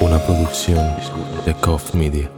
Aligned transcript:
Una 0.00 0.18
producción 0.26 0.96
de 1.46 1.54
Cough 1.54 1.94
Media. 1.94 2.28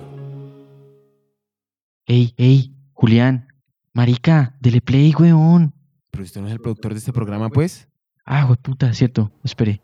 Ey, 2.04 2.34
ey, 2.36 2.74
Julián, 2.92 3.48
marica, 3.94 4.54
dele 4.60 4.82
play, 4.82 5.14
weón. 5.18 5.72
Pero 6.10 6.24
usted 6.24 6.42
no 6.42 6.48
es 6.48 6.52
el 6.52 6.60
productor 6.60 6.92
de 6.92 6.98
este 6.98 7.10
programa, 7.10 7.48
pues. 7.48 7.88
Ah, 8.26 8.44
güey, 8.44 8.58
puta, 8.58 8.92
cierto, 8.92 9.32
espere. 9.42 9.80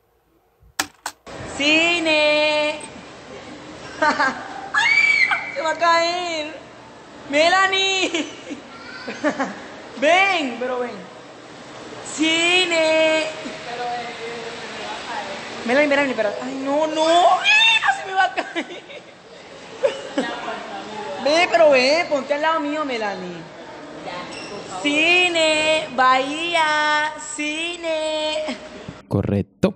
¡Cine! 1.57 2.81
¡Se 5.55 5.63
va 5.63 5.71
a 5.71 5.79
caer! 5.79 6.55
¡Melanie! 7.31 8.11
¡Ven! 10.03 10.57
Pero 10.61 10.81
ven. 10.81 10.91
¡Cine! 12.05 13.58
Melanie, 15.69 15.89
Melanie, 15.89 16.15
pero. 16.17 16.31
¡Ay, 16.43 16.63
no, 16.65 16.87
no! 16.87 17.05
¡Mira! 17.05 17.93
¡Se 18.01 18.07
me 18.07 18.15
va 18.15 18.25
a 18.25 18.35
caer! 18.35 18.67
Ve, 21.23 21.49
pero 21.53 21.71
ve, 21.73 22.07
ponte 22.09 22.33
al 22.33 22.41
lado 22.41 22.61
mío, 22.61 22.87
Melanie. 22.87 23.37
Cine, 24.83 25.89
Bahía, 25.95 27.13
cine. 27.37 28.57
Correcto. 29.09 29.75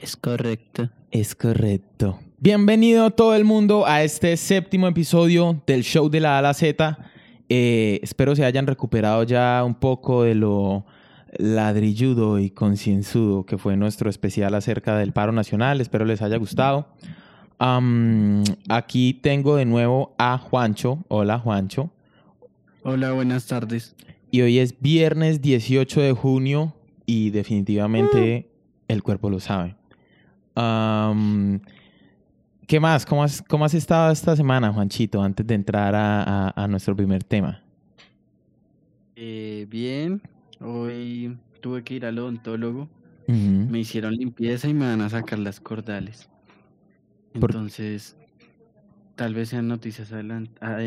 Es 0.00 0.16
correcto. 0.16 0.88
Es 1.10 1.34
correcto. 1.34 2.18
Bienvenido 2.38 3.10
todo 3.10 3.34
el 3.34 3.44
mundo 3.44 3.86
a 3.86 4.04
este 4.04 4.38
séptimo 4.38 4.88
episodio 4.88 5.60
del 5.66 5.82
show 5.82 6.08
de 6.08 6.20
la 6.20 6.36
A 6.36 6.38
a 6.38 6.42
la 6.42 6.54
Z. 6.54 6.96
Eh, 7.50 8.00
espero 8.02 8.34
se 8.34 8.46
hayan 8.46 8.66
recuperado 8.66 9.22
ya 9.24 9.62
un 9.66 9.74
poco 9.74 10.22
de 10.22 10.34
lo 10.34 10.86
ladrilludo 11.38 12.38
y 12.38 12.50
concienzudo 12.50 13.44
que 13.46 13.58
fue 13.58 13.76
nuestro 13.76 14.08
especial 14.10 14.54
acerca 14.54 14.96
del 14.96 15.12
paro 15.12 15.32
nacional. 15.32 15.80
Espero 15.80 16.04
les 16.04 16.22
haya 16.22 16.36
gustado. 16.36 16.88
Aquí 18.68 19.14
tengo 19.14 19.56
de 19.56 19.64
nuevo 19.64 20.14
a 20.18 20.38
Juancho. 20.38 20.98
Hola, 21.08 21.38
Juancho. 21.38 21.90
Hola, 22.82 23.12
buenas 23.12 23.46
tardes. 23.46 23.94
Y 24.30 24.42
hoy 24.42 24.58
es 24.58 24.80
viernes 24.80 25.40
18 25.40 26.00
de 26.02 26.12
junio 26.12 26.74
y 27.06 27.30
definitivamente 27.30 28.50
el 28.88 29.02
cuerpo 29.02 29.30
lo 29.30 29.40
sabe. 29.40 29.74
¿Qué 32.66 32.80
más? 32.80 33.06
¿Cómo 33.06 33.22
has, 33.22 33.42
¿Cómo 33.42 33.64
has 33.64 33.74
estado 33.74 34.12
esta 34.12 34.34
semana, 34.34 34.72
Juanchito, 34.72 35.22
antes 35.22 35.46
de 35.46 35.54
entrar 35.54 35.94
a, 35.94 36.48
a- 36.48 36.64
a 36.64 36.68
nuestro 36.68 36.96
primer 36.96 37.22
tema? 37.22 37.62
Eh, 39.14 39.66
bien, 39.70 40.20
hoy 40.60 41.36
tuve 41.60 41.82
que 41.84 41.94
ir 41.94 42.06
al 42.06 42.18
odontólogo. 42.18 42.88
Me 43.28 43.80
hicieron 43.80 44.14
limpieza 44.14 44.68
y 44.68 44.74
me 44.74 44.86
van 44.86 45.00
a 45.00 45.08
sacar 45.10 45.38
las 45.40 45.58
cordales. 45.60 46.28
Por- 47.40 47.50
Entonces, 47.50 48.16
tal 49.16 49.34
vez 49.34 49.48
sean 49.48 49.66
noticias 49.66 50.12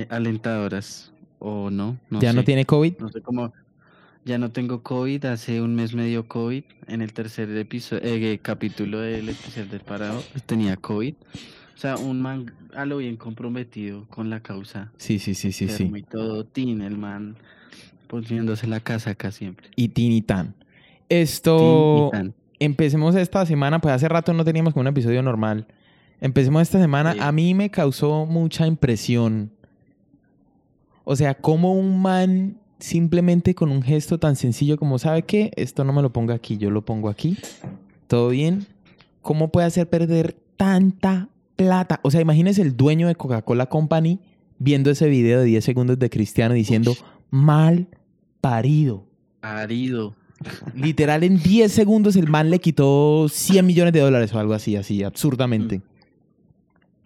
alentadoras 0.09 1.13
o 1.39 1.69
no. 1.69 1.97
no 2.09 2.21
¿Ya 2.21 2.31
no 2.33 2.43
tiene 2.43 2.65
COVID? 2.65 2.93
No 2.99 3.09
sé 3.09 3.21
cómo. 3.21 3.53
Ya 4.25 4.37
no 4.37 4.51
tengo 4.51 4.83
COVID, 4.83 5.25
hace 5.25 5.61
un 5.61 5.75
mes 5.75 5.93
me 5.93 6.05
dio 6.05 6.27
COVID. 6.27 6.63
En 6.87 7.01
el 7.01 7.13
tercer 7.13 7.49
episodio, 7.57 8.39
capítulo 8.41 8.99
del 8.99 9.29
especial 9.29 9.69
del 9.69 9.81
parado 9.81 10.21
tenía 10.45 10.75
COVID. 10.77 11.15
O 11.75 11.77
sea, 11.77 11.95
un 11.95 12.21
man 12.21 12.53
a 12.75 12.85
lo 12.85 12.97
bien 12.97 13.15
comprometido 13.15 14.05
con 14.09 14.29
la 14.29 14.41
causa. 14.41 14.91
Sí, 14.97 15.17
sí, 15.19 15.33
sí, 15.33 15.51
sí, 15.53 15.69
sí. 15.69 15.91
y 15.95 16.03
todo, 16.03 16.45
tin, 16.45 16.81
el 16.81 16.97
man 16.97 17.37
poniéndose 18.09 18.67
la 18.67 18.79
casaca 18.81 19.31
siempre. 19.31 19.69
Y 19.75 19.89
Tinitán. 19.89 20.55
Tin 21.07 21.17
Esto... 21.17 22.07
y 22.07 22.11
tan. 22.11 22.33
Empecemos 22.61 23.15
esta 23.15 23.45
semana, 23.45 23.79
pues 23.79 23.93
hace 23.93 24.09
rato 24.09 24.33
no 24.33 24.43
teníamos 24.43 24.73
como 24.73 24.81
un 24.81 24.87
episodio 24.87 25.23
normal. 25.23 25.65
Empecemos 26.19 26.61
esta 26.61 26.77
semana. 26.77 27.13
Sí. 27.13 27.19
A 27.21 27.31
mí 27.31 27.53
me 27.53 27.69
causó 27.69 28.25
mucha 28.25 28.67
impresión. 28.67 29.51
O 31.05 31.15
sea, 31.15 31.35
como 31.35 31.73
un 31.73 32.01
man 32.01 32.57
simplemente 32.79 33.55
con 33.55 33.71
un 33.71 33.81
gesto 33.81 34.17
tan 34.17 34.35
sencillo 34.35 34.77
como, 34.77 34.99
¿sabe 34.99 35.21
qué? 35.21 35.51
Esto 35.55 35.85
no 35.85 35.93
me 35.93 36.01
lo 36.01 36.11
ponga 36.11 36.33
aquí, 36.33 36.57
yo 36.57 36.69
lo 36.69 36.83
pongo 36.83 37.07
aquí. 37.07 37.37
¿Todo 38.07 38.29
bien? 38.29 38.65
¿Cómo 39.21 39.51
puede 39.51 39.67
hacer 39.67 39.87
perder 39.87 40.35
tanta 40.57 41.29
plata? 41.55 42.01
O 42.03 42.11
sea, 42.11 42.19
imagínese 42.19 42.61
el 42.61 42.75
dueño 42.75 43.07
de 43.07 43.15
Coca-Cola 43.15 43.67
Company 43.67 44.19
viendo 44.57 44.91
ese 44.91 45.07
video 45.07 45.39
de 45.39 45.45
10 45.45 45.63
segundos 45.63 45.99
de 45.99 46.09
Cristiano 46.09 46.53
diciendo, 46.53 46.93
mal 47.29 47.87
parido. 48.41 49.05
Arido. 49.41 50.15
Literal, 50.73 51.23
en 51.23 51.37
10 51.41 51.71
segundos 51.71 52.15
el 52.15 52.27
man 52.29 52.49
le 52.49 52.59
quitó 52.59 53.27
100 53.29 53.65
millones 53.65 53.93
de 53.93 53.99
dólares 53.99 54.33
o 54.33 54.39
algo 54.39 54.53
así, 54.53 54.75
así, 54.77 55.03
absurdamente. 55.03 55.81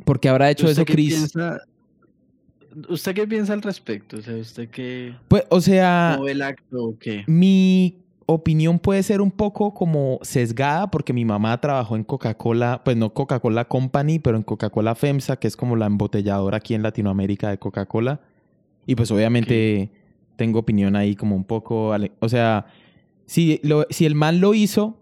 Porque 0.05 0.29
habrá 0.29 0.51
hecho 0.51 0.65
eso 0.65 0.81
¿Usted 0.81 0.85
qué 0.85 0.93
Chris. 0.93 1.13
piensa- 1.15 1.61
¿Usted 2.89 3.13
qué 3.15 3.27
piensa 3.27 3.53
al 3.53 3.61
respecto? 3.61 4.17
O 4.17 4.21
sea, 4.21 4.35
¿usted 4.35 4.69
qué 4.69 5.15
Pues, 5.27 5.43
o 5.49 5.61
sea, 5.61 6.19
ve 6.23 6.31
el 6.31 6.41
acto 6.41 6.83
o 6.85 6.97
qué? 6.97 7.23
mi 7.27 7.97
opinión 8.25 8.79
puede 8.79 9.03
ser 9.03 9.21
un 9.21 9.29
poco 9.31 9.73
como 9.73 10.17
sesgada 10.23 10.89
porque 10.89 11.13
mi 11.13 11.23
mamá 11.25 11.59
trabajó 11.59 11.95
en 11.95 12.03
Coca-Cola, 12.03 12.81
pues 12.85 12.97
no 12.97 13.13
Coca-Cola 13.13 13.65
Company, 13.65 14.17
pero 14.19 14.37
en 14.37 14.43
Coca-Cola 14.43 14.95
FEMSA, 14.95 15.37
que 15.37 15.47
es 15.47 15.55
como 15.57 15.75
la 15.75 15.85
embotelladora 15.87 16.57
aquí 16.57 16.73
en 16.73 16.83
Latinoamérica 16.83 17.49
de 17.49 17.57
Coca-Cola. 17.59 18.21
Y 18.87 18.95
pues 18.95 19.11
obviamente 19.11 19.91
tengo 20.35 20.59
opinión 20.59 20.95
ahí 20.95 21.15
como 21.15 21.35
un 21.35 21.43
poco, 21.43 21.93
o 22.19 22.29
sea, 22.29 22.65
si, 23.25 23.59
lo- 23.63 23.85
si 23.89 24.05
el 24.05 24.15
man 24.15 24.39
lo 24.39 24.53
hizo 24.53 24.97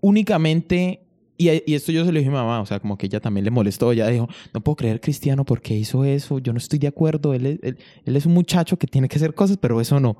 únicamente, 0.00 1.00
y, 1.36 1.50
y 1.66 1.74
esto 1.74 1.90
yo 1.90 2.04
se 2.04 2.12
lo 2.12 2.18
dije 2.18 2.28
a 2.28 2.32
mi 2.32 2.36
mamá, 2.36 2.60
o 2.60 2.66
sea, 2.66 2.78
como 2.80 2.96
que 2.96 3.06
ella 3.06 3.20
también 3.20 3.44
le 3.44 3.50
molestó, 3.50 3.90
ella 3.92 4.06
dijo, 4.08 4.28
no 4.52 4.60
puedo 4.60 4.76
creer 4.76 5.00
Cristiano 5.00 5.44
porque 5.44 5.74
hizo 5.74 6.04
eso, 6.04 6.38
yo 6.38 6.52
no 6.52 6.58
estoy 6.58 6.78
de 6.78 6.88
acuerdo, 6.88 7.34
él 7.34 7.76
es, 8.04 8.26
un 8.26 8.34
muchacho 8.34 8.76
que 8.76 8.86
tiene 8.86 9.08
que 9.08 9.16
hacer 9.16 9.34
cosas, 9.34 9.56
pero 9.56 9.80
eso 9.80 9.98
no. 10.00 10.16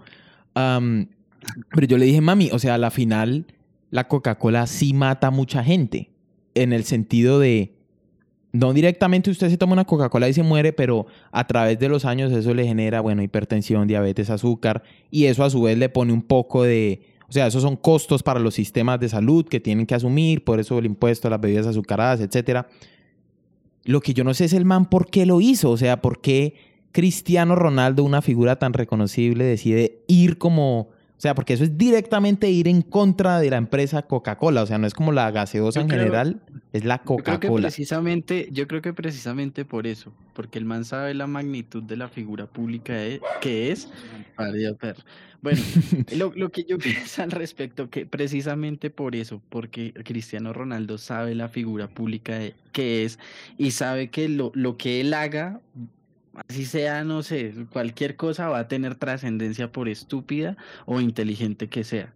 Pero 0.54 1.86
yo 1.86 1.98
le 1.98 2.06
dije, 2.06 2.20
mami, 2.20 2.50
o 2.52 2.58
sea, 2.58 2.74
a 2.74 2.78
la 2.78 2.90
final 2.90 3.46
la 3.90 4.08
Coca-Cola 4.08 4.66
sí 4.66 4.92
mata 4.92 5.28
a 5.28 5.30
mucha 5.30 5.62
gente. 5.62 6.10
En 6.54 6.72
el 6.72 6.84
sentido 6.84 7.38
de, 7.38 7.73
no 8.54 8.72
directamente 8.72 9.32
usted 9.32 9.50
se 9.50 9.58
toma 9.58 9.72
una 9.72 9.84
Coca-Cola 9.84 10.28
y 10.28 10.32
se 10.32 10.44
muere, 10.44 10.72
pero 10.72 11.06
a 11.32 11.44
través 11.44 11.76
de 11.80 11.88
los 11.88 12.04
años 12.04 12.30
eso 12.30 12.54
le 12.54 12.64
genera, 12.64 13.00
bueno, 13.00 13.20
hipertensión, 13.20 13.88
diabetes, 13.88 14.30
azúcar, 14.30 14.84
y 15.10 15.24
eso 15.24 15.42
a 15.42 15.50
su 15.50 15.62
vez 15.62 15.76
le 15.76 15.88
pone 15.88 16.12
un 16.12 16.22
poco 16.22 16.62
de, 16.62 17.02
o 17.28 17.32
sea, 17.32 17.48
esos 17.48 17.62
son 17.62 17.74
costos 17.74 18.22
para 18.22 18.38
los 18.38 18.54
sistemas 18.54 19.00
de 19.00 19.08
salud 19.08 19.44
que 19.44 19.58
tienen 19.58 19.86
que 19.86 19.96
asumir, 19.96 20.44
por 20.44 20.60
eso 20.60 20.78
el 20.78 20.86
impuesto 20.86 21.26
a 21.26 21.32
las 21.32 21.40
bebidas 21.40 21.66
azucaradas, 21.66 22.20
etcétera. 22.20 22.68
Lo 23.82 24.00
que 24.00 24.14
yo 24.14 24.22
no 24.22 24.32
sé 24.34 24.44
es 24.44 24.52
el 24.52 24.64
man 24.64 24.88
por 24.88 25.10
qué 25.10 25.26
lo 25.26 25.40
hizo, 25.40 25.72
o 25.72 25.76
sea, 25.76 26.00
por 26.00 26.20
qué 26.20 26.54
Cristiano 26.92 27.56
Ronaldo, 27.56 28.04
una 28.04 28.22
figura 28.22 28.60
tan 28.60 28.72
reconocible, 28.72 29.42
decide 29.42 30.04
ir 30.06 30.38
como, 30.38 30.90
o 31.16 31.20
sea, 31.24 31.34
porque 31.34 31.54
eso 31.54 31.64
es 31.64 31.78
directamente 31.78 32.50
ir 32.50 32.68
en 32.68 32.82
contra 32.82 33.38
de 33.40 33.48
la 33.50 33.56
empresa 33.56 34.02
Coca-Cola, 34.02 34.62
o 34.62 34.66
sea, 34.66 34.78
no 34.78 34.86
es 34.86 34.94
como 34.94 35.12
la 35.12 35.30
gaseosa 35.30 35.80
Yo 35.80 35.82
en 35.82 35.88
creo- 35.88 36.00
general, 36.00 36.42
es 36.72 36.84
la 36.84 36.98
Coca-Cola. 36.98 37.62
precisamente, 37.68 38.48
yo 38.52 38.66
creo 38.68 38.82
que 38.82 38.92
precisamente 38.92 39.64
por 39.64 39.86
eso, 39.86 40.12
porque 40.34 40.58
el 40.58 40.64
man 40.64 40.84
sabe 40.84 41.14
la 41.14 41.26
magnitud 41.26 41.82
de 41.82 41.96
la 41.96 42.08
figura 42.08 42.46
pública 42.46 42.92
de- 42.94 43.20
que 43.40 43.70
es. 43.72 43.88
Bueno, 45.42 45.60
lo, 46.16 46.32
lo 46.34 46.50
que 46.50 46.64
yo 46.64 46.78
pienso 47.08 47.22
al 47.22 47.30
respecto, 47.30 47.90
que 47.90 48.06
precisamente 48.06 48.90
por 48.90 49.14
eso, 49.14 49.40
porque 49.50 49.92
Cristiano 50.04 50.52
Ronaldo 50.52 50.98
sabe 50.98 51.34
la 51.34 51.48
figura 51.48 51.88
pública 51.88 52.38
de- 52.38 52.54
que 52.72 53.04
es 53.04 53.18
y 53.58 53.70
sabe 53.72 54.08
que 54.08 54.28
lo, 54.28 54.50
lo 54.54 54.76
que 54.76 55.00
él 55.00 55.14
haga, 55.14 55.60
así 56.48 56.64
sea, 56.64 57.04
no 57.04 57.22
sé, 57.22 57.54
cualquier 57.72 58.16
cosa 58.16 58.48
va 58.48 58.58
a 58.60 58.68
tener 58.68 58.94
trascendencia 58.94 59.70
por 59.72 59.88
estúpida 59.88 60.56
o 60.86 61.00
inteligente 61.00 61.68
que 61.68 61.84
sea. 61.84 62.12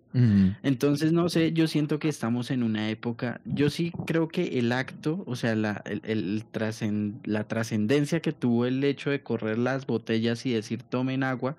Entonces, 0.65 1.13
no 1.13 1.29
sé, 1.29 1.53
yo 1.53 1.69
siento 1.69 2.01
que 2.01 2.09
estamos 2.09 2.51
en 2.51 2.65
una 2.65 2.91
época, 2.91 3.41
yo 3.45 3.71
sí 3.71 3.93
creo 4.07 4.27
que 4.27 4.59
el 4.59 4.73
acto, 4.73 5.23
o 5.27 5.37
sea, 5.37 5.55
la, 5.55 5.83
el, 5.87 6.01
el 6.05 6.45
trascen- 6.53 7.21
la 7.25 7.45
trascendencia 7.45 8.21
que 8.21 8.33
tuvo 8.33 8.67
el 8.67 8.83
hecho 8.83 9.11
de 9.11 9.23
correr 9.23 9.59
las 9.59 9.87
botellas 9.87 10.45
y 10.45 10.53
decir 10.53 10.83
tomen 10.83 11.23
agua, 11.23 11.57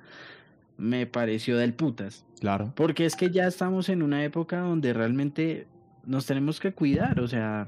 me 0.78 1.06
pareció 1.06 1.58
del 1.58 1.74
putas. 1.74 2.26
Claro. 2.42 2.74
Porque 2.76 3.06
es 3.06 3.16
que 3.16 3.32
ya 3.32 3.48
estamos 3.48 3.88
en 3.88 4.02
una 4.02 4.26
época 4.26 4.60
donde 4.60 4.92
realmente 4.94 5.68
nos 6.06 6.26
tenemos 6.26 6.60
que 6.60 6.74
cuidar, 6.74 7.22
o 7.22 7.28
sea, 7.30 7.68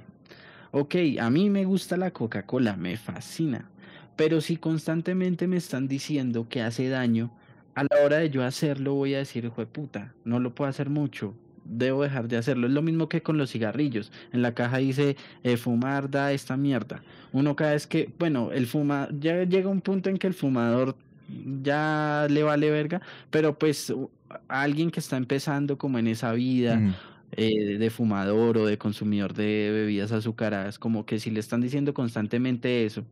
ok, 0.72 0.96
a 1.22 1.30
mí 1.30 1.50
me 1.50 1.64
gusta 1.64 1.96
la 1.96 2.12
Coca-Cola, 2.12 2.76
me 2.76 2.98
fascina, 2.98 3.70
pero 4.16 4.42
si 4.42 4.58
constantemente 4.58 5.48
me 5.48 5.58
están 5.58 5.88
diciendo 5.88 6.48
que 6.50 6.62
hace 6.62 6.90
daño, 6.90 7.32
a 7.76 7.84
la 7.84 8.04
hora 8.04 8.18
de 8.18 8.30
yo 8.30 8.44
hacerlo 8.44 8.94
voy 8.94 9.14
a 9.16 9.20
decir, 9.20 9.46
hijo 9.46 9.62
de 9.62 9.68
puta, 9.68 10.14
no 10.26 10.40
lo 10.40 10.54
puedo 10.54 10.70
hacer 10.70 10.90
mucho, 10.90 11.34
debo 11.66 12.04
dejar 12.04 12.28
de 12.28 12.38
hacerlo. 12.38 12.68
Es 12.68 12.74
lo 12.74 12.82
mismo 12.82 13.08
que 13.10 13.22
con 13.22 13.38
los 13.38 13.52
cigarrillos. 13.52 14.12
En 14.34 14.42
la 14.42 14.54
caja 14.54 14.78
dice, 14.78 15.16
eh, 15.44 15.58
fumar 15.58 16.10
da 16.10 16.32
esta 16.34 16.58
mierda. 16.58 17.04
Uno 17.32 17.56
cada 17.56 17.72
vez 17.72 17.88
que, 17.88 18.14
bueno, 18.20 18.52
el 18.52 18.68
fuma, 18.68 19.08
ya 19.20 19.44
llega 19.44 19.70
un 19.70 19.82
punto 19.82 20.10
en 20.10 20.18
que 20.18 20.28
el 20.28 20.34
fumador 20.34 20.96
ya 21.64 22.28
le 22.30 22.44
vale 22.44 22.70
verga, 22.72 23.02
pero 23.30 23.58
pues 23.58 23.94
a 24.50 24.62
alguien 24.62 24.92
que 24.92 25.00
está 25.00 25.18
empezando 25.18 25.78
como 25.78 25.98
en 26.00 26.08
esa 26.08 26.34
vida, 26.34 26.82
eh, 27.32 27.78
de 27.78 27.90
fumador 27.90 28.58
o 28.58 28.66
de 28.66 28.78
consumidor 28.78 29.34
de 29.34 29.72
bebidas 29.72 30.12
azucaradas, 30.12 30.78
como 30.78 31.06
que 31.06 31.20
si 31.20 31.32
le 31.32 31.40
están 31.40 31.62
diciendo 31.62 31.94
constantemente 31.94 32.86
eso, 32.86 33.06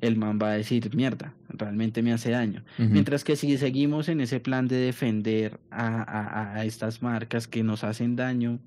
el 0.00 0.16
man 0.16 0.38
va 0.40 0.50
a 0.50 0.54
decir, 0.54 0.94
mierda, 0.94 1.34
realmente 1.48 2.02
me 2.02 2.12
hace 2.12 2.30
daño. 2.30 2.62
Mientras 2.78 3.24
que 3.24 3.34
si 3.36 3.56
seguimos 3.58 4.08
en 4.08 4.20
ese 4.20 4.38
plan 4.40 4.68
de 4.68 4.76
defender 4.76 5.58
a, 5.70 6.02
a- 6.02 6.54
a 6.54 6.64
estas 6.64 7.02
marcas 7.02 7.48
que 7.48 7.62
nos 7.64 7.82
hacen 7.84 8.14
daño, 8.16 8.58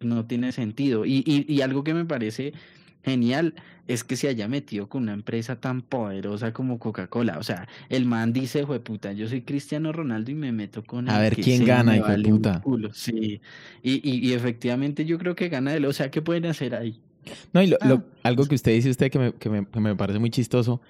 no 0.00 0.24
tiene 0.26 0.52
sentido. 0.52 1.04
Y, 1.06 1.22
y, 1.26 1.52
y 1.52 1.60
algo 1.62 1.84
que 1.84 1.94
me 1.94 2.04
parece 2.04 2.52
genial 3.04 3.54
es 3.86 4.02
que 4.02 4.16
se 4.16 4.28
haya 4.28 4.48
metido 4.48 4.88
con 4.88 5.02
una 5.02 5.12
empresa 5.12 5.60
tan 5.60 5.82
poderosa 5.82 6.52
como 6.54 6.78
Coca-Cola. 6.78 7.38
O 7.38 7.42
sea, 7.42 7.68
el 7.90 8.06
man 8.06 8.32
dice, 8.32 8.64
puta, 8.66 9.12
yo 9.12 9.28
soy 9.28 9.42
Cristiano 9.42 9.92
Ronaldo 9.92 10.30
y 10.30 10.34
me 10.34 10.52
meto 10.52 10.82
con 10.82 11.08
A 11.10 11.16
el 11.16 11.20
ver 11.22 11.36
que 11.36 11.42
quién 11.42 11.64
gana, 11.66 11.96
hijo 11.96 12.06
vale 12.06 12.32
un 12.32 12.38
puta. 12.38 12.60
culo". 12.62 12.92
Sí. 12.94 13.40
Y, 13.82 14.00
y, 14.10 14.26
y 14.28 14.32
efectivamente 14.32 15.04
yo 15.04 15.18
creo 15.18 15.34
que 15.36 15.48
gana 15.50 15.74
él. 15.74 15.84
O 15.84 15.92
sea, 15.92 16.10
¿qué 16.10 16.22
pueden 16.22 16.46
hacer 16.46 16.74
ahí? 16.74 16.98
No, 17.52 17.62
y 17.62 17.66
lo- 17.68 17.78
lo- 17.86 17.94
Ah. 17.96 18.02
algo 18.24 18.46
que 18.46 18.54
usted 18.54 18.72
dice 18.72 18.90
usted 18.90 19.10
que 19.10 19.18
me, 19.18 19.32
que 19.34 19.48
me- 19.50 19.66
que 19.66 19.80
me 19.80 19.94
parece 19.96 20.18
muy 20.18 20.30
chistoso. 20.30 20.80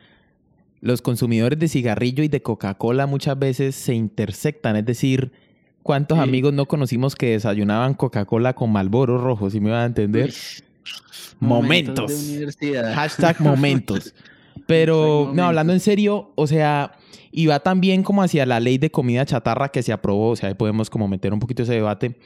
Los 0.80 1.00
consumidores 1.02 1.58
de 1.58 1.68
cigarrillo 1.68 2.22
y 2.22 2.28
de 2.28 2.42
Coca-Cola 2.42 3.06
muchas 3.06 3.38
veces 3.38 3.74
se 3.74 3.94
intersectan. 3.94 4.76
Es 4.76 4.84
decir, 4.84 5.32
¿cuántos 5.82 6.18
Sí. 6.18 6.22
amigos 6.24 6.52
no 6.52 6.66
conocimos 6.66 7.14
que 7.16 7.30
desayunaban 7.30 7.94
Coca-Cola 7.94 8.52
con 8.54 8.70
Malboro 8.72 9.16
rojo? 9.18 9.48
¿Sí 9.50 9.60
me 9.60 9.70
va 9.70 9.82
a 9.82 9.86
entender? 9.86 10.30
Uy, 10.30 10.64
Momentos. 11.40 12.12
de. 12.60 12.92
Hashtag 12.94 13.40
momentos. 13.40 14.14
Pero, 14.66 15.30
no, 15.34 15.44
hablando 15.44 15.72
en 15.72 15.80
serio, 15.80 16.30
o 16.36 16.46
sea, 16.46 16.92
y 17.32 17.46
va 17.46 17.60
también 17.60 18.02
como 18.02 18.22
hacia 18.22 18.46
la 18.46 18.60
ley 18.60 18.78
de 18.78 18.90
comida 18.90 19.24
chatarra 19.26 19.68
que 19.70 19.82
se 19.82 19.92
aprobó, 19.92 20.30
o 20.30 20.36
sea, 20.36 20.48
ahí 20.48 20.54
podemos 20.54 20.88
como 20.90 21.08
meter 21.08 21.32
un 21.32 21.40
poquito 21.40 21.64
ese 21.64 21.72
debate, 21.74 22.16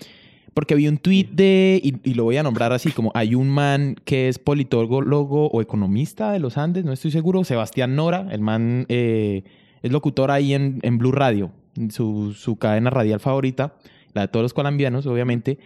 porque 0.55 0.75
vi 0.75 0.89
un 0.89 0.99
tweet 0.99 1.29
de, 1.33 1.81
y, 1.83 2.11
y 2.11 2.15
lo 2.15 2.25
voy 2.25 2.37
a 2.37 2.43
nombrar 2.43 2.73
así, 2.73 2.91
como 2.91 3.13
hay 3.15 3.35
un 3.35 3.49
man 3.49 3.97
que 4.05 4.29
es 4.29 4.39
politólogo 4.39 5.49
o 5.49 5.61
economista 5.63 6.33
de 6.33 6.39
los 6.39 6.57
Andes, 6.59 6.85
no 6.85 6.93
estoy 6.93 7.11
seguro, 7.11 7.45
Sebastián 7.45 7.97
Nora, 7.97 8.27
el 8.31 8.41
man 8.41 8.87
eh, 8.89 9.45
es 9.83 9.93
locutor 9.93 10.31
ahí 10.31 10.55
en, 10.55 10.81
en 10.83 10.99
Blue 10.99 11.13
Radio, 11.13 11.51
su, 11.91 12.33
su 12.33 12.57
cadena 12.57 12.91
radial 12.91 13.21
favorita, 13.21 13.75
la 14.15 14.23
de 14.23 14.29
todos 14.29 14.43
los 14.43 14.55
colombianos, 14.55 15.07
obviamente, 15.07 15.59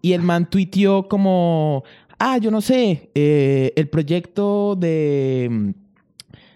y 0.00 0.12
el 0.12 0.22
man 0.22 0.50
tuiteó 0.50 1.08
como, 1.08 1.84
ah, 2.18 2.38
yo 2.38 2.50
no 2.50 2.60
sé, 2.60 3.10
eh, 3.14 3.72
el 3.76 3.88
proyecto 3.88 4.76
de, 4.76 5.74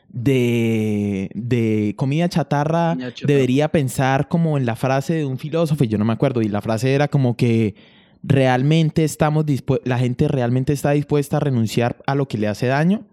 de, 0.08 1.31
de 1.35 1.94
comida 1.97 2.29
chatarra 2.29 2.97
debería 3.26 3.69
pensar 3.69 4.29
como 4.29 4.56
en 4.56 4.67
la 4.67 4.76
frase 4.76 5.14
de 5.14 5.25
un 5.25 5.38
filósofo, 5.38 5.85
y 5.85 5.88
yo 5.88 5.99
no 5.99 6.05
me 6.05 6.12
acuerdo, 6.12 6.43
y 6.43 6.49
la 6.49 6.62
frase 6.62 6.94
era 6.94 7.08
como 7.08 7.37
que 7.37 7.75
realmente 8.23 9.05
estamos 9.05 9.44
la 9.85 9.99
gente 9.99 10.29
realmente 10.29 10.73
está 10.73 10.91
dispuesta 10.91 11.37
a 11.37 11.41
renunciar 11.41 11.97
a 12.06 12.14
lo 12.14 12.26
que 12.26 12.38
le 12.38 12.49
hace 12.49 12.67
daño. 12.67 13.05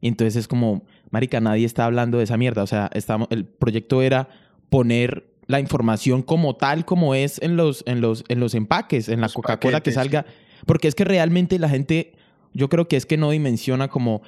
Y 0.00 0.08
entonces 0.08 0.36
es 0.36 0.48
como, 0.48 0.82
marica, 1.10 1.40
nadie 1.40 1.64
está 1.64 1.84
hablando 1.84 2.18
de 2.18 2.24
esa 2.24 2.36
mierda. 2.36 2.62
O 2.62 2.66
sea, 2.66 2.90
estamos, 2.92 3.28
el 3.30 3.44
proyecto 3.44 4.02
era 4.02 4.28
poner 4.68 5.26
la 5.46 5.60
información 5.60 6.22
como 6.22 6.56
tal 6.56 6.84
como 6.84 7.14
es 7.14 7.40
en 7.40 7.56
los, 7.56 7.84
en 7.86 8.00
los, 8.00 8.24
en 8.28 8.40
los 8.40 8.54
empaques, 8.54 9.08
en 9.08 9.20
la 9.20 9.28
Coca-Cola 9.28 9.80
que 9.80 9.92
salga. 9.92 10.26
Porque 10.66 10.88
es 10.88 10.94
que 10.94 11.04
realmente 11.04 11.58
la 11.58 11.68
gente, 11.68 12.12
yo 12.52 12.68
creo 12.68 12.88
que 12.88 12.96
es 12.96 13.06
que 13.06 13.16
no 13.16 13.30
dimensiona 13.30 13.88
como 13.88 14.22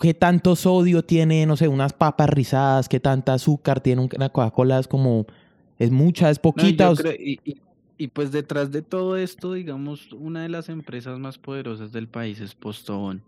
qué 0.00 0.14
tanto 0.14 0.56
sodio 0.56 1.04
tiene, 1.04 1.46
no 1.46 1.56
sé, 1.56 1.68
unas 1.68 1.92
papas 1.92 2.30
rizadas, 2.30 2.88
qué 2.88 3.00
tanta 3.00 3.34
azúcar 3.34 3.80
tiene 3.80 4.08
una 4.16 4.28
Coca-Cola, 4.30 4.78
es 4.78 4.88
como, 4.88 5.26
es 5.78 5.90
mucha, 5.90 6.30
es 6.30 6.38
poquita. 6.38 6.86
yo 6.86 6.90
o 6.90 6.94
s- 6.94 7.02
creo- 7.02 7.14
y, 7.14 7.40
y- 7.44 7.60
y 7.98 8.08
pues 8.08 8.30
detrás 8.32 8.70
de 8.70 8.82
todo 8.82 9.16
esto, 9.16 9.52
digamos, 9.54 10.12
una 10.12 10.42
de 10.42 10.48
las 10.48 10.68
empresas 10.68 11.18
más 11.18 11.38
poderosas 11.38 11.92
del 11.92 12.08
país 12.08 12.40
es 12.40 12.54
Postobón. 12.54 13.22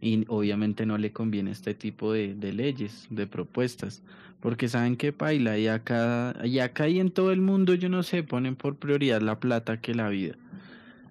Y 0.00 0.24
obviamente 0.28 0.86
no 0.86 0.98
le 0.98 1.12
conviene 1.12 1.50
este 1.52 1.74
tipo 1.74 2.12
de, 2.12 2.34
de 2.34 2.52
leyes, 2.52 3.06
de 3.10 3.26
propuestas, 3.26 4.02
porque 4.40 4.68
saben 4.68 4.96
que 4.96 5.12
paila, 5.12 5.58
y 5.58 5.68
acá, 5.68 6.34
y 6.44 6.58
acá 6.60 6.88
y 6.88 7.00
en 7.00 7.10
todo 7.12 7.32
el 7.32 7.40
mundo, 7.42 7.74
yo 7.74 7.88
no 7.90 8.02
sé, 8.02 8.22
ponen 8.24 8.56
por 8.56 8.76
prioridad 8.76 9.20
la 9.22 9.40
plata 9.40 9.80
que 9.80 9.94
la 9.94 10.08
vida. 10.08 10.36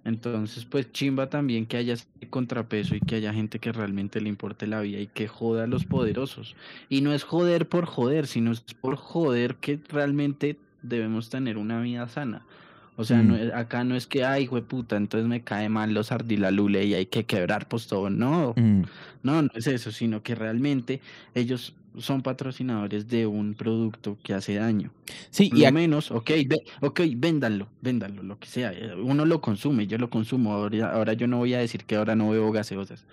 Entonces, 0.09 0.65
pues 0.65 0.91
chimba 0.91 1.29
también 1.29 1.65
que 1.67 1.77
haya 1.77 1.93
ese 1.93 2.07
contrapeso 2.29 2.95
y 2.95 3.01
que 3.01 3.15
haya 3.15 3.33
gente 3.33 3.59
que 3.59 3.71
realmente 3.71 4.21
le 4.21 4.29
importe 4.29 4.67
la 4.67 4.81
vida 4.81 4.99
y 4.99 5.07
que 5.07 5.27
joda 5.27 5.63
a 5.63 5.67
los 5.67 5.85
poderosos. 5.85 6.55
Y 6.89 7.01
no 7.01 7.13
es 7.13 7.23
joder 7.23 7.69
por 7.69 7.85
joder, 7.85 8.27
sino 8.27 8.51
es 8.51 8.61
por 8.81 8.97
joder 8.97 9.57
que 9.57 9.81
realmente 9.89 10.65
debemos 10.81 11.29
tener 11.29 11.57
una 11.57 11.81
vida 11.81 12.07
sana. 12.09 12.47
O 12.95 13.05
sea, 13.05 13.23
no 13.23 13.35
Mm. 13.35 13.37
es- 13.37 13.53
acá 13.53 13.83
no 13.85 13.95
es 13.95 14.07
que, 14.07 14.25
ay, 14.25 14.47
puta, 14.49 14.97
entonces 14.97 15.27
me 15.27 15.43
cae 15.43 15.69
mal 15.69 15.93
los 15.93 16.11
ardilalule 16.11 16.85
y 16.85 16.93
hay 16.95 17.05
que 17.07 17.25
quebrar 17.25 17.67
pues 17.69 17.87
todo. 17.87 18.09
No, 18.09 18.53
Mm. 18.55 18.83
no, 19.23 19.41
no 19.41 19.49
es 19.55 19.67
eso, 19.67 19.91
sino 19.91 20.23
que 20.23 20.35
realmente 20.35 21.01
ellos 21.33 21.78
son 21.97 22.21
patrocinadores 22.21 23.07
de 23.07 23.25
un 23.27 23.53
producto 23.53 24.17
que 24.23 24.33
hace 24.33 24.55
daño. 24.55 24.91
Sí, 25.31 25.49
y 25.53 25.61
ac- 25.63 25.71
menos, 25.73 26.11
ok, 26.11 26.29
ve, 26.47 26.63
ok, 26.81 27.01
véndanlo, 27.17 27.67
véndanlo, 27.81 28.23
lo 28.23 28.37
que 28.39 28.47
sea. 28.47 28.71
eh, 28.73 28.93
Uno 28.95 29.25
lo 29.25 29.41
consume, 29.41 29.87
yo 29.87 29.97
lo 29.97 30.09
consumo. 30.09 30.53
Ahora, 30.53 30.91
ahora 30.91 31.13
yo 31.13 31.27
no 31.27 31.37
voy 31.37 31.53
a 31.53 31.59
decir 31.59 31.85
que 31.85 31.95
ahora 31.95 32.15
no 32.15 32.29
bebo 32.29 32.51
gaseosas. 32.51 33.05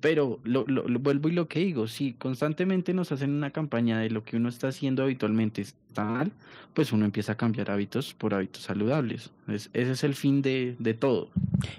Pero 0.00 0.40
lo, 0.44 0.64
lo- 0.66 0.86
lo 0.86 0.98
vuelvo 0.98 1.28
y 1.30 1.32
lo 1.32 1.48
que 1.48 1.60
digo, 1.60 1.86
si 1.88 2.12
constantemente 2.12 2.92
nos 2.92 3.12
hacen 3.12 3.30
una 3.30 3.50
campaña 3.50 3.98
de 3.98 4.10
lo 4.10 4.24
que 4.24 4.36
uno 4.36 4.50
está 4.50 4.68
haciendo 4.68 5.02
habitualmente 5.02 5.62
está 5.62 6.04
mal, 6.04 6.32
pues 6.74 6.92
uno 6.92 7.06
empieza 7.06 7.32
a 7.32 7.36
cambiar 7.36 7.70
hábitos 7.70 8.12
por 8.12 8.34
hábitos 8.34 8.62
saludables. 8.62 9.30
Es- 9.48 9.70
ese 9.72 9.92
es 9.92 10.04
el 10.04 10.14
fin 10.14 10.42
de, 10.42 10.76
de 10.78 10.92
todo. 10.92 11.30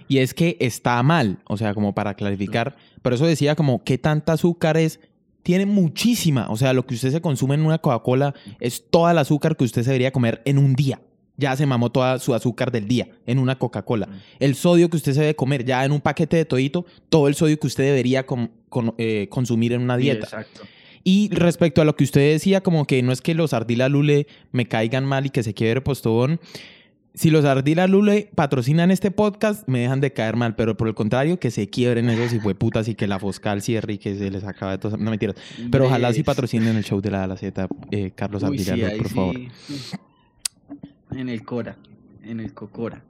Y 0.07 0.17
es 0.17 0.33
que 0.33 0.57
está 0.59 1.01
mal, 1.03 1.37
o 1.45 1.57
sea, 1.57 1.75
como 1.75 1.93
para 1.93 2.15
clarificar, 2.15 2.75
por 3.03 3.13
eso 3.13 3.25
decía 3.27 3.55
como 3.55 3.83
qué 3.83 3.99
tanta 3.99 4.33
azúcar 4.33 4.77
es, 4.77 4.99
tiene 5.47 5.65
muchísima, 5.65 6.47
o 6.49 6.57
sea, 6.57 6.73
lo 6.73 6.85
que 6.85 6.93
usted 6.95 7.09
se 7.09 7.21
consume 7.21 7.55
en 7.55 7.61
una 7.65 7.77
Coca-Cola 7.77 8.33
es 8.59 8.83
toda 8.89 9.13
el 9.13 9.17
azúcar 9.17 9.55
que 9.55 9.63
usted 9.63 9.81
se 9.83 9.91
debería 9.91 10.11
comer 10.11 10.41
en 10.43 10.57
un 10.57 10.75
día. 10.75 10.99
Ya 11.37 11.55
se 11.55 11.65
mamó 11.65 11.89
toda 11.89 12.19
su 12.19 12.33
azúcar 12.33 12.69
del 12.69 12.85
día 12.89 13.07
en 13.25 13.39
una 13.39 13.57
Coca-Cola. 13.57 14.09
El 14.39 14.55
sodio 14.55 14.89
que 14.89 14.97
usted 14.97 15.13
se 15.13 15.21
debe 15.21 15.37
comer 15.37 15.63
ya 15.63 15.85
en 15.85 15.93
un 15.93 16.01
paquete 16.01 16.35
de 16.35 16.43
todito, 16.43 16.85
todo 17.07 17.29
el 17.29 17.35
sodio 17.35 17.57
que 17.57 17.67
usted 17.67 17.85
debería 17.85 18.25
con- 18.25 18.51
eh, 18.97 19.27
consumir 19.29 19.71
en 19.71 19.83
una 19.83 19.95
Sí, 19.95 20.01
dieta. 20.01 20.25
exacto. 20.25 20.63
Y 21.05 21.29
respecto 21.31 21.81
a 21.81 21.85
lo 21.85 21.95
que 21.95 22.03
usted 22.03 22.29
decía, 22.33 22.59
como 22.59 22.85
que 22.85 23.01
no 23.01 23.13
es 23.13 23.21
que 23.21 23.33
los 23.33 23.53
Ardila 23.53 23.87
Lule 23.87 24.27
me 24.51 24.67
caigan 24.67 25.05
mal 25.05 25.27
y 25.27 25.29
que 25.29 25.43
se 25.43 25.53
quiebre 25.53 25.79
postobón. 25.79 26.41
Si 27.17 27.31
los 27.31 27.45
Ardila 27.45 27.87
Lule 27.87 28.29
patrocinan 28.35 28.91
este 28.91 29.09
podcast, 29.09 29.67
me 29.67 29.79
dejan 29.79 30.01
de 30.01 30.13
caer 30.13 30.35
mal, 30.35 30.55
pero 30.55 30.77
por 30.77 30.87
el 30.87 30.93
contrario, 30.93 31.39
que 31.39 31.49
se 31.49 31.67
quiebren 31.67 32.09
esos 32.11 32.31
hijueputas 32.31 32.87
y 32.89 32.93
que 32.93 33.07
la 33.07 33.17
Foscal 33.17 33.63
cierre 33.63 33.93
y 33.93 33.97
que 33.97 34.15
se 34.15 34.29
les 34.29 34.43
acabe 34.43 34.77
todo. 34.77 34.97
No 34.97 35.09
mentiras. 35.09 35.35
Pero 35.71 35.85
ojalá 35.87 36.13
sí 36.13 36.21
patrocinen 36.21 36.75
el 36.75 36.83
show 36.83 37.01
de 37.01 37.09
la, 37.09 37.25
la 37.25 37.35
Z, 37.35 37.67
eh, 37.89 38.11
Carlos 38.13 38.43
Uy, 38.43 38.49
Ardila 38.59 38.75
sí, 38.75 38.81
Lule, 38.81 38.97
por 38.97 39.09
favor. 39.09 39.35
En 41.11 41.29
el 41.29 41.43
Cora, 41.43 41.77
en 42.23 42.39
el 42.39 42.53
Cocora. 42.53 43.01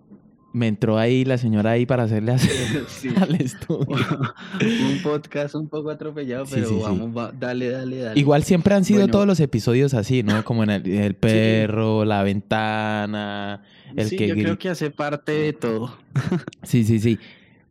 Me 0.54 0.68
entró 0.70 0.98
ahí 0.98 1.26
la 1.26 1.38
señora 1.38 1.72
ahí 1.72 1.86
para 1.86 2.04
hacerle 2.04 2.32
hacer 2.32 2.86
Sí. 2.88 3.10
al 3.22 3.36
estudio. 3.36 3.86
un 4.62 5.02
podcast 5.04 5.54
un 5.56 5.68
poco 5.68 5.90
atropellado, 5.90 6.46
pero 6.50 6.80
vamos, 6.80 7.10
va- 7.16 7.34
dale, 7.38 7.70
dale, 7.70 7.98
dale. 7.98 8.20
Igual 8.20 8.44
siempre 8.44 8.74
han 8.74 8.86
sido 8.86 9.02
Bueno. 9.02 9.12
todos 9.12 9.28
los 9.28 9.40
episodios 9.42 9.94
así, 9.94 10.24
¿no? 10.24 10.46
Como 10.46 10.64
en 10.64 10.70
el, 10.70 10.88
el 10.88 11.14
perro, 11.16 12.06
la 12.06 12.24
ventana, 12.24 13.62
el 13.96 14.10
sí, 14.10 14.18
que 14.18 14.28
yo 14.28 14.36
creo 14.36 14.58
que 14.60 14.70
hace 14.70 14.90
parte 14.92 15.32
de 15.32 15.54
todo. 15.54 15.96
Sí, 16.64 16.84
sí, 16.84 17.00
sí. 17.00 17.18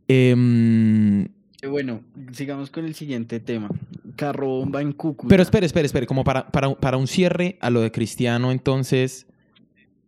Em, 0.07 1.23
Eh, 1.61 1.67
Bueno, 1.69 2.01
sigamos 2.31 2.69
con 2.69 2.85
el 2.85 2.93
siguiente 2.95 3.39
tema. 3.39 3.69
Carro 4.15 4.47
bomba 4.47 4.81
en 4.81 4.93
Cúcuta. 4.93 5.29
pero 5.29 5.43
espere, 5.43 5.65
espere, 5.65 5.85
espere. 5.85 6.07
Como 6.07 6.23
para, 6.23 6.47
para, 6.47 6.73
para 6.75 6.97
un 6.97 7.07
cierre 7.07 7.57
a 7.61 7.69
lo 7.69 7.81
de 7.81 7.91
Cristiano, 7.91 8.51
entonces, 8.51 9.27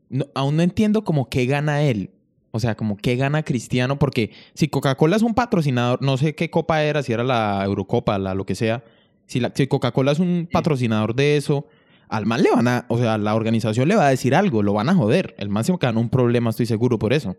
no- 0.09 0.27
aún 0.35 0.55
no 0.57 0.63
entiendo 0.63 1.03
como 1.03 1.29
qué 1.29 1.45
gana 1.45 1.81
él. 1.83 2.11
O 2.51 2.59
sea, 2.59 2.75
como 2.75 2.97
qué 2.97 3.15
gana 3.15 3.43
Cristiano, 3.43 3.99
porque 3.99 4.31
si 4.55 4.67
Coca-Cola 4.69 5.15
es 5.15 5.21
un 5.21 5.35
patrocinador, 5.35 6.01
no 6.01 6.17
sé 6.17 6.33
qué 6.33 6.49
copa 6.49 6.81
era, 6.83 7.03
si 7.03 7.13
era 7.13 7.23
la 7.23 7.63
Eurocopa, 7.63 8.17
la 8.17 8.33
lo 8.33 8.45
que 8.45 8.55
sea. 8.55 8.83
Si, 9.27 9.39
si 9.53 9.67
Coca-Cola 9.67 10.11
es 10.13 10.19
un 10.19 10.47
patrocinador 10.51 11.13
de 11.13 11.37
eso, 11.37 11.67
al 12.09 12.25
man 12.25 12.43
le 12.43 12.51
van 12.51 12.67
a, 12.67 12.85
o 12.89 12.97
sea, 12.97 13.17
la 13.17 13.35
organización 13.35 13.87
le 13.87 13.95
va 13.95 14.07
a 14.07 14.09
decir 14.09 14.35
algo, 14.35 14.63
lo 14.63 14.73
van 14.73 14.89
a 14.89 14.95
joder. 14.95 15.35
El 15.37 15.49
man 15.49 15.63
se 15.63 15.73
gana 15.79 15.99
un 15.99 16.09
problema, 16.09 16.49
estoy 16.49 16.65
seguro 16.65 16.99
por 16.99 17.13
eso. 17.13 17.37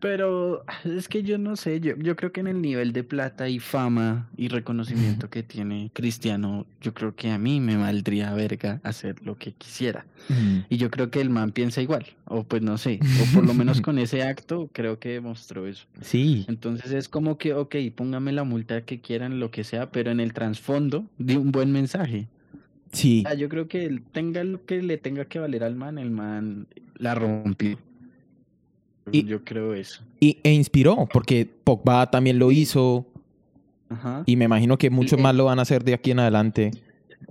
Pero 0.00 0.64
es 0.84 1.08
que 1.08 1.24
yo 1.24 1.38
no 1.38 1.56
sé, 1.56 1.80
yo, 1.80 1.96
yo 1.96 2.14
creo 2.14 2.30
que 2.30 2.38
en 2.40 2.46
el 2.46 2.62
nivel 2.62 2.92
de 2.92 3.02
plata 3.02 3.48
y 3.48 3.58
fama 3.58 4.28
y 4.36 4.46
reconocimiento 4.46 5.28
que 5.28 5.42
tiene 5.42 5.90
Cristiano, 5.92 6.66
yo 6.80 6.94
creo 6.94 7.16
que 7.16 7.30
a 7.30 7.38
mí 7.38 7.58
me 7.60 7.76
valdría 7.76 8.32
verga 8.32 8.80
hacer 8.84 9.16
lo 9.24 9.36
que 9.36 9.52
quisiera. 9.52 10.06
Y 10.68 10.76
yo 10.76 10.90
creo 10.90 11.10
que 11.10 11.20
el 11.20 11.30
man 11.30 11.50
piensa 11.50 11.82
igual, 11.82 12.06
o 12.26 12.44
pues 12.44 12.62
no 12.62 12.78
sé, 12.78 13.00
o 13.02 13.34
por 13.34 13.44
lo 13.44 13.54
menos 13.54 13.80
con 13.80 13.98
ese 13.98 14.22
acto 14.22 14.68
creo 14.72 15.00
que 15.00 15.08
demostró 15.08 15.66
eso. 15.66 15.86
Sí. 16.00 16.44
Entonces 16.48 16.92
es 16.92 17.08
como 17.08 17.38
que, 17.38 17.54
ok, 17.54 17.74
póngame 17.94 18.30
la 18.32 18.44
multa 18.44 18.82
que 18.82 19.00
quieran, 19.00 19.40
lo 19.40 19.50
que 19.50 19.64
sea, 19.64 19.90
pero 19.90 20.12
en 20.12 20.20
el 20.20 20.32
trasfondo 20.32 21.06
de 21.18 21.38
un 21.38 21.50
buen 21.50 21.72
mensaje. 21.72 22.28
Sí. 22.92 23.24
Ah, 23.26 23.34
yo 23.34 23.48
creo 23.48 23.68
que 23.68 23.84
él 23.84 24.02
tenga 24.12 24.42
lo 24.44 24.64
que 24.64 24.82
le 24.82 24.96
tenga 24.98 25.24
que 25.26 25.38
valer 25.38 25.62
al 25.64 25.74
man, 25.76 25.98
el 25.98 26.10
man 26.10 26.66
la 26.96 27.14
rompió. 27.14 27.78
Y- 29.10 29.24
Yo 29.24 29.42
creo 29.44 29.74
eso. 29.74 30.02
Y, 30.20 30.38
e 30.42 30.52
inspiró, 30.52 31.08
porque 31.12 31.48
Pogba 31.64 32.10
también 32.10 32.38
lo 32.38 32.50
hizo 32.52 33.06
Ajá. 33.88 34.22
y 34.26 34.36
me 34.36 34.44
imagino 34.44 34.76
que 34.76 34.90
muchos 34.90 35.14
El- 35.18 35.22
más 35.22 35.34
lo 35.34 35.46
van 35.46 35.58
a 35.58 35.62
hacer 35.62 35.82
de 35.82 35.94
aquí 35.94 36.10
en 36.10 36.18
adelante. 36.20 36.70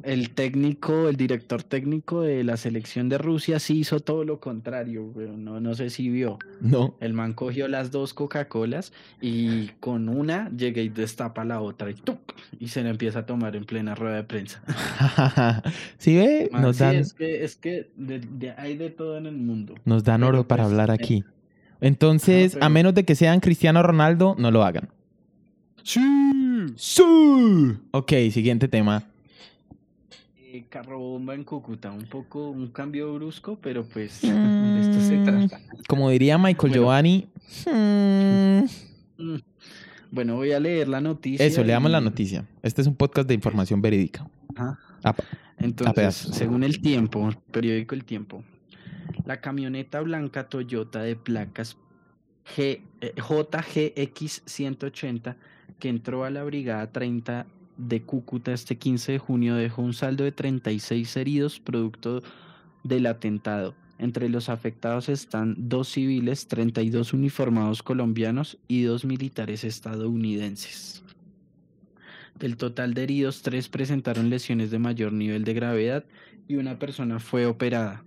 El 0.04 0.30
técnico, 0.30 1.10
el 1.10 1.16
director 1.18 1.64
técnico 1.64 2.22
de 2.22 2.44
la 2.44 2.56
selección 2.58 3.10
de 3.10 3.18
Rusia 3.18 3.58
sí 3.60 3.80
hizo 3.80 4.00
todo 4.00 4.24
lo 4.26 4.40
contrario, 4.40 5.12
pero 5.16 5.36
no, 5.36 5.60
no 5.60 5.74
sé 5.76 5.90
si 5.90 6.10
vio. 6.10 6.38
No. 6.62 6.96
El 7.00 7.14
man 7.14 7.34
cogió 7.34 7.68
las 7.68 7.90
dos 7.92 8.14
Coca-Colas 8.14 8.94
y 9.22 9.68
con 9.80 10.08
una 10.10 10.50
llega 10.52 10.82
y 10.82 10.90
destapa 10.90 11.44
la 11.46 11.62
otra 11.62 11.90
y 11.90 11.96
¡tuc! 11.96 12.20
y 12.60 12.68
se 12.68 12.84
la 12.84 12.90
empieza 12.92 13.20
a 13.20 13.26
tomar 13.26 13.56
en 13.56 13.66
plena 13.66 13.96
rueda 13.96 14.16
de 14.18 14.24
prensa. 14.24 14.62
¿Sí 15.98 16.16
ve? 16.16 16.50
Man, 16.52 16.62
Nos 16.62 16.78
sí, 16.78 16.84
dan, 16.84 16.96
es 16.96 17.14
que, 17.14 17.44
es 17.44 17.56
que 17.56 17.90
de- 17.96 18.20
de- 18.20 18.52
hay 18.52 18.78
de 18.78 18.90
todo 18.92 19.18
en 19.18 19.26
el 19.26 19.36
mundo. 19.38 19.76
nos 19.86 20.04
dan 20.04 20.22
pero 20.22 20.30
oro 20.30 20.48
para 20.48 20.64
pues, 20.64 20.72
hablar 20.74 20.90
eh, 20.92 20.94
aquí. 20.94 21.24
Entonces, 21.82 22.58
a 22.62 22.70
menos 22.70 22.94
de 22.94 23.04
que 23.06 23.16
sean 23.16 23.40
Cristiano 23.40 23.82
Ronaldo, 23.84 24.36
no 24.38 24.52
lo 24.52 24.64
hagan. 24.64 24.90
Sí. 25.84 26.02
¡Sí! 26.76 27.04
Ok, 27.92 28.12
siguiente 28.32 28.68
tema. 28.68 29.04
Eh, 30.50 30.64
carro 30.70 30.98
bomba 30.98 31.36
en 31.36 31.44
Cúcuta, 31.44 31.92
un 31.92 32.06
poco 32.06 32.50
un 32.52 32.68
cambio 32.68 33.14
brusco, 33.16 33.58
pero 33.62 33.84
pues 33.86 34.24
Mm. 34.24 34.28
de 34.76 34.82
esto 34.82 35.02
se 35.02 35.18
trata. 35.18 35.60
Como 35.90 36.10
diría 36.10 36.38
Michael 36.38 36.70
Bueno. 36.70 36.74
Giovanni. 36.76 37.28
hmm, 37.66 38.64
Mm. 39.18 39.38
Bueno, 40.10 40.36
voy 40.36 40.54
a 40.54 40.60
leer 40.62 40.88
la 40.88 41.02
noticia. 41.02 41.46
Eso, 41.46 41.64
leamos 41.66 41.92
la 41.92 42.00
y- 42.00 42.04
noticia. 42.04 42.46
Este 42.64 42.80
es 42.82 42.88
un 42.88 42.96
podcast 42.96 43.28
de 43.28 43.34
información 43.34 43.82
verídica. 43.82 44.26
Ajá. 44.56 44.80
Entonces, 45.58 46.16
según 46.16 46.64
el 46.64 46.80
tiempo, 46.82 47.30
periódico 47.52 47.94
El 47.96 48.06
Tiempo, 48.06 48.42
la 49.26 49.42
camioneta 49.42 50.00
blanca 50.02 50.48
Toyota 50.48 51.02
de 51.02 51.16
placas 51.18 51.76
G, 52.56 52.82
eh, 53.02 53.14
JGX 53.18 54.44
180 54.46 55.36
que 55.80 55.90
entró 55.90 56.24
a 56.24 56.30
la 56.30 56.44
brigada 56.46 56.90
30 56.92 57.48
de 57.78 58.02
Cúcuta 58.02 58.54
este 58.54 58.78
15 58.78 59.14
de 59.14 59.20
junio 59.20 59.56
dejó 59.56 59.82
un 59.82 59.94
saldo 59.94 60.24
de 60.24 60.32
36 60.32 61.16
heridos 61.18 61.60
producto 61.60 62.24
del 62.84 63.06
atentado. 63.06 63.76
Entre 64.00 64.30
los 64.30 64.50
afectados 64.50 65.10
están 65.10 65.56
dos 65.58 65.88
civiles, 65.90 66.48
32 66.48 67.14
uniformados 67.14 67.82
colombianos 67.82 68.58
y 68.68 68.84
dos 68.84 69.06
militares 69.06 69.64
estadounidenses. 69.64 71.04
Del 72.38 72.58
total 72.58 72.94
de 72.94 73.04
heridos, 73.04 73.42
tres 73.42 73.68
presentaron 73.68 74.30
lesiones 74.30 74.70
de 74.70 74.78
mayor 74.78 75.14
nivel 75.14 75.44
de 75.44 75.56
gravedad 75.56 76.06
y 76.48 76.56
una 76.56 76.78
persona 76.78 77.20
fue 77.20 77.48
operada. 77.48 78.04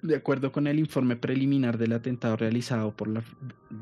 De 0.00 0.16
acuerdo 0.16 0.52
con 0.52 0.66
el 0.66 0.78
informe 0.78 1.16
preliminar 1.16 1.76
del 1.76 1.92
atentado 1.92 2.36
realizado 2.36 2.96
por 2.96 3.08
la 3.08 3.22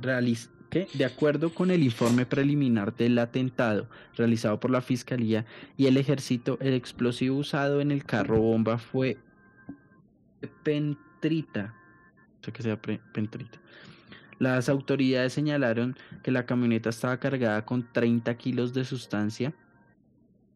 realiz- 0.01 0.51
De 0.73 1.05
acuerdo 1.05 1.53
con 1.53 1.71
el 1.71 1.83
informe 1.83 2.25
preliminar 2.25 2.97
del 2.97 3.19
atentado 3.19 3.89
realizado 4.17 4.59
por 4.59 4.71
la 4.71 4.81
fiscalía 4.81 5.45
y 5.77 5.87
el 5.87 5.99
ejército, 5.99 6.57
el 6.63 6.73
explosivo 6.73 7.37
usado 7.37 7.83
en 7.83 7.91
el 7.91 8.05
carro 8.05 8.39
bomba 8.41 8.79
fue 8.79 9.19
pentrita. 10.63 11.75
Que 12.41 12.63
sea 12.63 12.81
pentrita. 12.81 13.61
Las 14.39 14.69
autoridades 14.69 15.35
señalaron 15.35 15.97
que 16.25 16.33
la 16.33 16.47
camioneta 16.47 16.89
estaba 16.89 17.19
cargada 17.19 17.65
con 17.65 17.87
30 17.93 18.35
kilos 18.37 18.73
de 18.73 18.85
sustancia. 18.85 19.53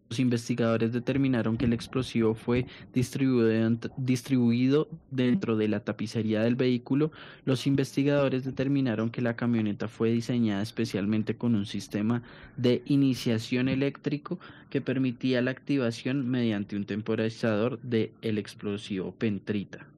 Los 0.08 0.20
investigadores 0.20 0.92
determinaron 0.92 1.56
que 1.56 1.64
el 1.64 1.72
explosivo 1.72 2.34
fue 2.34 2.66
distribuido, 2.94 3.50
dent- 3.50 3.92
distribuido 3.96 4.88
dentro 5.10 5.56
de 5.56 5.66
la 5.66 5.80
tapicería 5.80 6.42
del 6.42 6.54
vehículo. 6.54 7.10
Los 7.44 7.66
investigadores 7.66 8.44
determinaron 8.44 9.10
que 9.10 9.20
la 9.20 9.34
camioneta 9.34 9.88
fue 9.88 10.12
diseñada 10.12 10.62
especialmente 10.62 11.36
con 11.36 11.56
un 11.56 11.66
sistema 11.66 12.22
de 12.56 12.82
iniciación 12.86 13.68
eléctrico 13.68 14.38
que 14.70 14.80
permitía 14.80 15.42
la 15.42 15.50
activación 15.50 16.28
mediante 16.28 16.76
un 16.76 16.84
temporizador 16.84 17.80
del 17.80 18.38
explosivo 18.38 19.10
pentrita. 19.10 19.88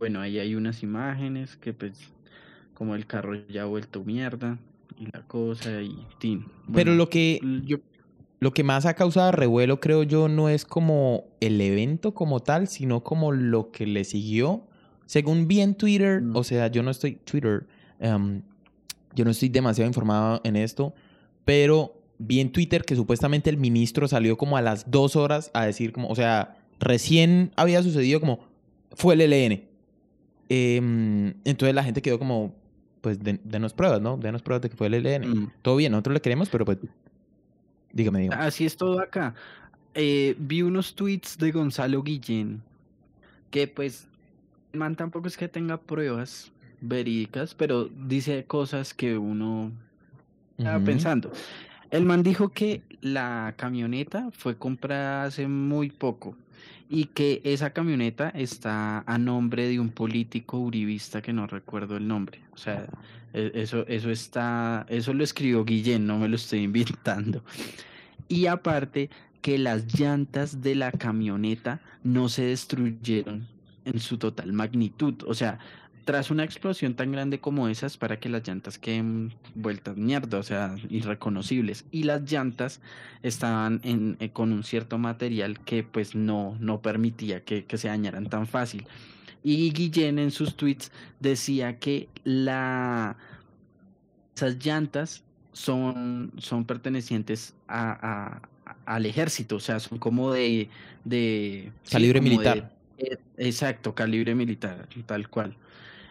Bueno, 0.00 0.20
ahí 0.20 0.40
hay 0.40 0.56
unas 0.56 0.82
imágenes 0.82 1.56
que 1.56 1.72
pues 1.72 1.92
como 2.74 2.96
el 2.96 3.06
carro 3.06 3.36
ya 3.48 3.62
ha 3.62 3.66
vuelto 3.66 4.02
mierda 4.02 4.58
y 4.98 5.06
la 5.06 5.22
cosa 5.22 5.82
y 5.82 5.94
tin. 6.18 6.46
Pero 6.72 6.94
lo 6.94 7.08
que, 7.08 7.38
yo 7.64 7.78
lo 8.40 8.52
que 8.52 8.64
más 8.64 8.86
ha 8.86 8.94
causado 8.94 9.32
revuelo, 9.32 9.80
creo 9.80 10.02
yo, 10.02 10.28
no 10.28 10.48
es 10.48 10.64
como 10.64 11.24
el 11.40 11.60
evento 11.60 12.14
como 12.14 12.40
tal, 12.40 12.66
sino 12.68 13.02
como 13.04 13.32
lo 13.32 13.70
que 13.70 13.86
le 13.86 14.04
siguió. 14.04 14.66
Según 15.06 15.46
vi 15.46 15.60
en 15.60 15.74
Twitter, 15.74 16.22
Mm. 16.22 16.36
o 16.36 16.42
sea, 16.44 16.68
yo 16.68 16.82
no 16.82 16.90
estoy 16.90 17.16
Twitter, 17.16 17.66
em, 17.98 18.42
yo 19.14 19.24
no 19.24 19.30
estoy 19.30 19.48
demasiado 19.50 19.88
informado 19.88 20.40
en 20.44 20.56
esto, 20.56 20.94
pero 21.44 22.00
vi 22.18 22.40
en 22.40 22.50
Twitter 22.52 22.84
que 22.84 22.96
supuestamente 22.96 23.50
el 23.50 23.56
ministro 23.58 24.08
salió 24.08 24.36
como 24.38 24.56
a 24.56 24.62
las 24.62 24.90
dos 24.90 25.16
horas 25.16 25.50
a 25.52 25.66
decir 25.66 25.92
como, 25.92 26.08
o 26.08 26.14
sea, 26.14 26.56
recién 26.78 27.52
había 27.56 27.82
sucedido 27.82 28.20
como, 28.20 28.40
fue 28.92 29.14
el 29.14 29.20
ELN. 29.22 29.64
Em, 30.48 31.34
entonces 31.44 31.74
la 31.74 31.84
gente 31.84 32.02
quedó 32.02 32.18
como, 32.18 32.54
pues, 33.00 33.18
den- 33.22 33.40
denos 33.44 33.72
pruebas, 33.72 34.00
¿no? 34.00 34.16
Denos 34.16 34.42
pruebas 34.42 34.62
de 34.62 34.70
que 34.70 34.76
fue 34.76 34.88
el 34.88 34.94
ELN. 34.94 35.28
Mm. 35.28 35.52
Todo 35.62 35.76
bien, 35.76 35.92
nosotros 35.92 36.14
le 36.14 36.20
queremos, 36.20 36.48
pero 36.48 36.64
pues, 36.64 36.78
dígame, 37.92 38.20
dígame. 38.20 38.42
Así 38.42 38.66
es 38.66 38.76
todo 38.76 39.00
acá. 39.00 39.34
Eh, 39.94 40.36
vi 40.38 40.62
unos 40.62 40.94
tweets 40.94 41.36
de 41.38 41.50
Gonzalo 41.50 42.02
Guillén 42.02 42.62
que 43.50 43.66
pues 43.66 44.06
el 44.72 44.78
man 44.78 44.96
tampoco 44.96 45.28
es 45.28 45.36
que 45.36 45.48
tenga 45.48 45.76
pruebas 45.78 46.52
verídicas, 46.80 47.54
pero 47.54 47.88
dice 47.88 48.44
cosas 48.44 48.94
que 48.94 49.18
uno 49.18 49.72
estaba 50.56 50.82
pensando. 50.84 51.32
El 51.90 52.04
man 52.04 52.22
dijo 52.22 52.50
que 52.50 52.82
la 53.00 53.54
camioneta 53.56 54.30
fue 54.30 54.56
comprada 54.56 55.24
hace 55.24 55.48
muy 55.48 55.90
poco 55.90 56.36
y 56.92 57.04
que 57.04 57.40
esa 57.44 57.70
camioneta 57.70 58.30
está 58.30 59.04
a 59.06 59.16
nombre 59.16 59.68
de 59.68 59.78
un 59.78 59.90
político 59.90 60.58
uribista 60.58 61.22
que 61.22 61.32
no 61.32 61.46
recuerdo 61.46 61.96
el 61.96 62.08
nombre. 62.08 62.40
O 62.52 62.56
sea, 62.56 62.84
e- 63.32 63.52
eso, 63.54 63.86
eso 63.86 64.10
está, 64.10 64.84
eso 64.88 65.14
lo 65.14 65.22
escribió 65.22 65.64
Guillén, 65.64 66.04
no 66.04 66.18
me 66.18 66.28
lo 66.28 66.34
estoy 66.34 66.58
inventando. 66.64 67.44
Y 68.26 68.46
aparte 68.46 69.08
que 69.40 69.56
las 69.56 69.98
llantas 69.98 70.62
de 70.62 70.74
la 70.74 70.90
camioneta 70.90 71.80
no 72.02 72.28
se 72.28 72.42
destruyeron 72.46 73.46
en 73.84 74.00
su 74.00 74.18
total 74.18 74.52
magnitud. 74.52 75.14
O 75.26 75.34
sea, 75.34 75.60
tras 76.04 76.30
una 76.30 76.44
explosión 76.44 76.94
tan 76.94 77.12
grande 77.12 77.38
como 77.40 77.68
esas, 77.68 77.96
para 77.96 78.18
que 78.18 78.28
las 78.28 78.46
llantas 78.46 78.78
queden 78.78 79.32
vueltas 79.54 79.96
mierda, 79.96 80.38
o 80.38 80.42
sea, 80.42 80.76
irreconocibles. 80.88 81.84
Y 81.90 82.04
las 82.04 82.22
llantas 82.30 82.80
estaban 83.22 83.80
en, 83.84 84.16
eh, 84.20 84.30
con 84.30 84.52
un 84.52 84.64
cierto 84.64 84.98
material 84.98 85.60
que 85.60 85.82
pues 85.84 86.14
no, 86.14 86.56
no 86.60 86.80
permitía 86.80 87.44
que, 87.44 87.64
que 87.64 87.78
se 87.78 87.88
dañaran 87.88 88.26
tan 88.28 88.46
fácil. 88.46 88.86
Y 89.42 89.70
Guillén 89.72 90.18
en 90.18 90.30
sus 90.30 90.56
tweets 90.56 90.92
decía 91.20 91.78
que 91.78 92.08
la, 92.24 93.16
esas 94.36 94.64
llantas 94.64 95.24
son, 95.52 96.32
son 96.38 96.64
pertenecientes 96.64 97.54
a, 97.68 98.32
a- 98.36 98.42
al 98.86 99.04
ejército, 99.06 99.56
o 99.56 99.60
sea, 99.60 99.80
son 99.80 99.98
como 99.98 100.32
de... 100.32 100.68
de 101.04 101.72
sí, 101.84 101.92
Calibre 101.92 102.20
de- 102.20 102.28
militar. 102.28 102.72
eh, 102.98 103.16
exacto, 103.36 103.94
calibre 103.94 104.34
militar, 104.34 104.86
tal 105.06 105.28
cual. 105.28 105.56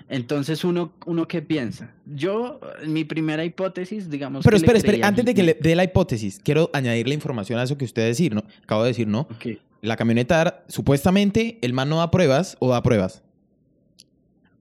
Entonces, 0.10 0.64
uno, 0.64 0.92
uno 1.06 1.28
qué 1.28 1.44
piensa. 1.44 1.94
Yo, 2.08 2.60
mi 2.88 3.04
primera 3.04 3.46
hipótesis, 3.46 4.10
digamos. 4.10 4.44
Pero 4.44 4.58
que 4.58 4.62
le 4.62 4.66
espere, 4.66 4.78
espere, 4.80 4.94
creía 4.94 5.06
a 5.06 5.10
antes 5.10 5.24
de 5.24 5.36
que 5.36 5.44
le 5.44 5.54
dé 5.54 5.76
la 5.76 5.84
hipótesis, 5.84 6.42
quiero 6.44 6.72
añadirle 6.74 7.14
información 7.14 7.60
a 7.60 7.64
eso 7.64 7.78
que 7.78 7.86
usted 7.86 8.08
decir, 8.08 8.34
¿no? 8.34 8.44
Acabo 8.64 8.84
de 8.84 8.90
decir, 8.90 9.08
¿no? 9.08 9.22
Ok. 9.22 9.60
La 9.82 9.96
camioneta, 9.96 10.64
supuestamente, 10.68 11.60
el 11.62 11.74
man 11.74 11.90
no 11.90 11.98
da 11.98 12.10
pruebas 12.10 12.58
o 12.60 12.70
da 12.70 12.82
pruebas. 12.82 13.22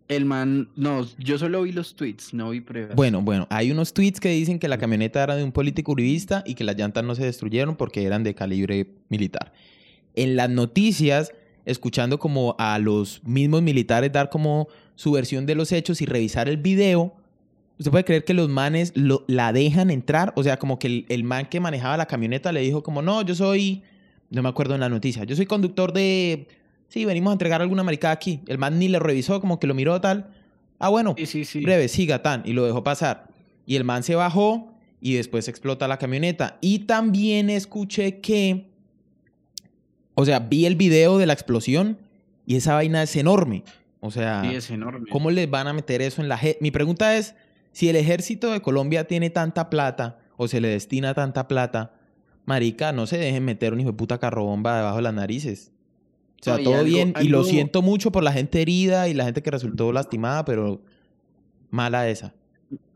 El 0.06 0.26
man, 0.26 0.68
no, 0.76 1.06
yo 1.18 1.38
solo 1.38 1.62
vi 1.62 1.72
los 1.72 1.94
tweets, 1.96 2.32
no 2.34 2.50
vi 2.50 2.60
pruebas. 2.60 2.94
Bueno, 2.94 3.22
bueno, 3.22 3.46
hay 3.50 3.70
unos 3.70 3.92
tweets 3.92 4.20
que 4.20 4.30
dicen 4.30 4.58
que 4.58 4.68
la 4.68 4.78
camioneta 4.78 5.22
era 5.22 5.34
de 5.34 5.44
un 5.44 5.52
político 5.52 5.92
uribista 5.92 6.44
y 6.46 6.54
que 6.54 6.64
las 6.64 6.76
llantas 6.76 7.04
no 7.04 7.14
se 7.14 7.24
destruyeron 7.24 7.76
porque 7.76 8.04
eran 8.04 8.22
de 8.22 8.34
calibre 8.34 8.86
militar. 9.08 9.52
En 10.14 10.36
las 10.36 10.48
noticias, 10.48 11.32
escuchando 11.64 12.18
como 12.18 12.54
a 12.58 12.78
los 12.78 13.22
mismos 13.24 13.62
militares 13.62 14.12
dar 14.12 14.30
como 14.30 14.68
su 14.98 15.12
versión 15.12 15.46
de 15.46 15.54
los 15.54 15.70
hechos 15.70 16.02
y 16.02 16.06
revisar 16.06 16.48
el 16.48 16.56
video, 16.56 17.14
¿usted 17.78 17.92
puede 17.92 18.04
creer 18.04 18.24
que 18.24 18.34
los 18.34 18.48
manes 18.48 18.90
lo- 18.96 19.24
la 19.28 19.52
dejan 19.52 19.92
entrar? 19.92 20.32
O 20.34 20.42
sea, 20.42 20.58
como 20.58 20.80
que 20.80 20.88
el, 20.88 21.06
el 21.08 21.22
man 21.22 21.46
que 21.46 21.60
manejaba 21.60 21.96
la 21.96 22.06
camioneta 22.06 22.50
le 22.50 22.62
dijo 22.62 22.82
como, 22.82 23.00
no, 23.00 23.22
yo 23.22 23.36
soy, 23.36 23.84
no 24.28 24.42
me 24.42 24.48
acuerdo 24.48 24.74
en 24.74 24.80
la 24.80 24.88
noticia, 24.88 25.22
yo 25.22 25.36
soy 25.36 25.46
conductor 25.46 25.92
de... 25.92 26.48
Sí, 26.88 27.04
venimos 27.04 27.30
a 27.30 27.34
entregar 27.34 27.62
alguna 27.62 27.84
maricada 27.84 28.12
aquí. 28.14 28.40
El 28.48 28.58
man 28.58 28.78
ni 28.80 28.88
le 28.88 28.98
revisó, 28.98 29.40
como 29.40 29.60
que 29.60 29.68
lo 29.68 29.74
miró 29.74 30.00
tal. 30.00 30.30
Ah, 30.80 30.88
bueno, 30.88 31.14
sí, 31.16 31.26
sí, 31.26 31.44
sí. 31.44 31.60
breve, 31.60 31.86
siga 31.86 32.20
tan, 32.22 32.42
y 32.44 32.52
lo 32.54 32.64
dejó 32.66 32.82
pasar. 32.82 33.28
Y 33.66 33.76
el 33.76 33.84
man 33.84 34.02
se 34.02 34.16
bajó 34.16 34.72
y 35.00 35.12
después 35.14 35.46
explota 35.46 35.86
la 35.86 35.98
camioneta. 35.98 36.58
Y 36.60 36.80
también 36.80 37.50
escuché 37.50 38.18
que, 38.20 38.66
o 40.14 40.24
sea, 40.24 40.40
vi 40.40 40.66
el 40.66 40.74
video 40.74 41.18
de 41.18 41.26
la 41.26 41.34
explosión 41.34 41.98
y 42.46 42.56
esa 42.56 42.74
vaina 42.74 43.02
es 43.04 43.14
enorme. 43.14 43.62
O 44.00 44.10
sea, 44.10 44.42
Sí, 44.44 44.54
es 44.54 44.70
enorme. 44.70 45.08
¿cómo 45.10 45.30
les 45.30 45.50
van 45.50 45.66
a 45.66 45.72
meter 45.72 46.02
eso 46.02 46.22
en 46.22 46.28
la... 46.28 46.38
je- 46.38 46.56
Mi 46.60 46.70
pregunta 46.70 47.16
es, 47.16 47.34
si 47.72 47.88
el 47.88 47.96
ejército 47.96 48.50
de 48.52 48.60
Colombia 48.62 49.04
tiene 49.08 49.30
tanta 49.30 49.70
plata 49.70 50.18
o 50.36 50.46
se 50.48 50.60
le 50.60 50.68
destina 50.68 51.14
tanta 51.14 51.48
plata, 51.48 51.94
marica, 52.44 52.92
no 52.92 53.06
se 53.06 53.18
dejen 53.18 53.44
meter 53.44 53.72
un 53.72 53.80
hijo 53.80 53.90
de 53.90 53.96
puta 53.96 54.18
carrobomba 54.18 54.76
debajo 54.78 54.96
de 54.96 55.02
las 55.02 55.14
narices. 55.14 55.72
O 56.40 56.44
sea, 56.44 56.56
No, 56.58 56.62
todo 56.62 56.74
algo- 56.74 56.84
bien. 56.84 57.12
Y 57.20 57.28
lo 57.28 57.42
siento 57.42 57.82
mucho 57.82 58.12
por 58.12 58.22
la 58.22 58.32
gente 58.32 58.62
herida 58.62 59.08
y 59.08 59.14
la 59.14 59.24
gente 59.24 59.42
que 59.42 59.50
resultó 59.50 59.90
lastimada, 59.92 60.44
pero 60.44 60.80
mala 61.70 62.08
esa. 62.08 62.34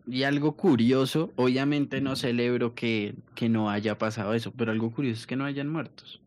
Y 0.07 0.23
algo 0.23 0.57
curioso, 0.57 1.33
obviamente 1.37 2.01
no 2.01 2.15
celebro 2.17 2.75
que, 2.75 3.15
que 3.35 3.49
no 3.49 3.71
haya 3.71 3.99
pasado 3.99 4.35
eso, 4.35 4.53
pero 4.57 4.71
algo 4.73 4.91
curioso 4.93 5.21
es 5.21 5.27
que 5.27 5.37
no 5.37 5.45
hayan 5.45 5.69
muertos. 5.69 6.21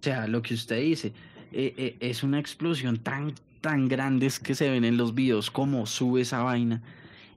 O 0.00 0.04
sea, 0.04 0.26
lo 0.26 0.42
que 0.42 0.52
usted 0.54 0.80
dice, 0.80 1.12
eh, 1.54 1.74
eh, 1.76 1.96
es 2.00 2.22
una 2.24 2.40
explosión 2.40 2.98
tan, 2.98 3.34
tan 3.60 3.86
grande 3.88 4.26
es 4.26 4.40
que 4.40 4.54
se 4.54 4.68
ven 4.68 4.84
en 4.84 4.96
los 4.96 5.14
videos 5.14 5.50
cómo 5.50 5.86
sube 5.86 6.22
esa 6.22 6.42
vaina 6.42 6.82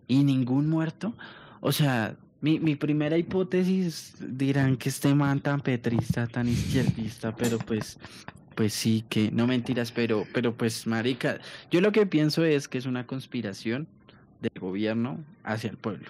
y 0.07 0.24
ningún 0.24 0.67
muerto. 0.69 1.13
O 1.62 1.71
sea, 1.71 2.15
mi, 2.41 2.59
mi 2.59 2.75
primera 2.75 3.17
hipótesis 3.17 4.15
dirán 4.19 4.75
que 4.75 4.89
este 4.89 5.13
man 5.13 5.39
tan 5.39 5.62
petrista, 5.62 6.25
tan 6.25 6.47
izquierdista, 6.47 7.36
pero 7.36 7.59
pues, 7.59 8.00
pues 8.55 8.74
sí, 8.74 9.05
que 9.07 9.29
no 9.31 9.45
mentiras, 9.45 9.91
pero, 9.91 10.25
pero 10.33 10.55
pues, 10.55 10.88
marica, 10.88 11.39
yo 11.69 11.79
lo 11.79 11.91
que 11.91 12.07
pienso 12.07 12.43
es 12.43 12.67
que 12.67 12.79
es 12.79 12.88
una 12.88 13.05
conspiración 13.05 13.88
del 14.41 14.59
gobierno 14.59 15.24
hacia 15.43 15.69
el 15.69 15.77
pueblo, 15.77 16.09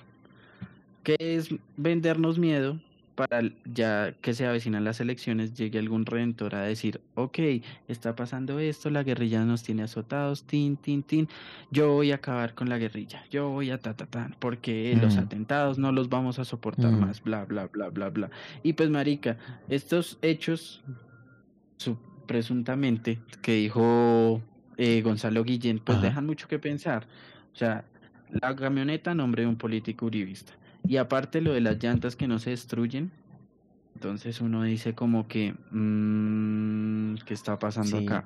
que 1.03 1.17
es 1.19 1.49
vendernos 1.75 2.39
miedo 2.39 2.79
para 3.17 3.41
ya 3.65 4.13
que 4.21 4.35
se 4.35 4.45
avecinan 4.45 4.83
las 4.83 4.99
elecciones 5.01 5.55
llegue 5.55 5.79
algún 5.79 6.05
redentor 6.05 6.53
a 6.53 6.61
decir, 6.61 7.01
ok, 7.15 7.39
está 7.87 8.15
pasando 8.15 8.59
esto, 8.59 8.91
la 8.91 9.01
guerrilla 9.01 9.43
nos 9.43 9.63
tiene 9.63 9.81
azotados, 9.81 10.45
tin, 10.45 10.77
tin, 10.77 11.01
tin, 11.01 11.27
yo 11.71 11.93
voy 11.93 12.11
a 12.11 12.15
acabar 12.15 12.53
con 12.53 12.69
la 12.69 12.77
guerrilla, 12.77 13.25
yo 13.31 13.49
voy 13.49 13.71
a 13.71 13.79
ta, 13.79 13.95
ta, 13.95 14.05
ta, 14.05 14.29
porque 14.37 14.95
los 15.01 15.17
Mm. 15.17 15.21
atentados 15.21 15.79
no 15.79 15.91
los 15.91 16.09
vamos 16.09 16.37
a 16.37 16.45
soportar 16.45 16.91
Mm. 16.93 16.99
más, 16.99 17.23
bla, 17.23 17.43
bla, 17.45 17.65
bla, 17.65 17.89
bla, 17.89 18.09
bla. 18.11 18.29
Y 18.61 18.73
pues, 18.73 18.91
marica, 18.91 19.37
estos 19.67 20.19
hechos, 20.21 20.83
su- 21.79 21.97
presuntamente, 22.27 23.17
que 23.41 23.53
dijo 23.55 24.41
eh, 24.77 25.01
Gonzalo 25.01 25.43
Guillén, 25.43 25.79
pues 25.79 25.97
Ajá. 25.97 26.07
dejan 26.09 26.25
mucho 26.27 26.47
que 26.47 26.59
pensar. 26.59 27.07
O 27.51 27.55
sea, 27.57 27.83
la 28.29 28.55
camioneta 28.55 29.15
nombre 29.15 29.41
de 29.41 29.47
un 29.47 29.55
político 29.55 30.05
uribista. 30.05 30.53
Y 30.85 30.97
aparte 30.97 31.41
lo 31.41 31.53
de 31.53 31.61
las 31.61 31.81
llantas 31.81 32.15
que 32.15 32.27
no 32.27 32.39
se 32.39 32.49
destruyen. 32.51 33.11
Entonces 33.95 34.41
uno 34.41 34.63
dice 34.63 34.93
como 34.93 35.27
que, 35.27 35.53
mm, 35.71 37.15
¿qué 37.25 37.33
está 37.33 37.57
pasando 37.57 37.99
Sí. 37.99 38.05
acá? 38.05 38.25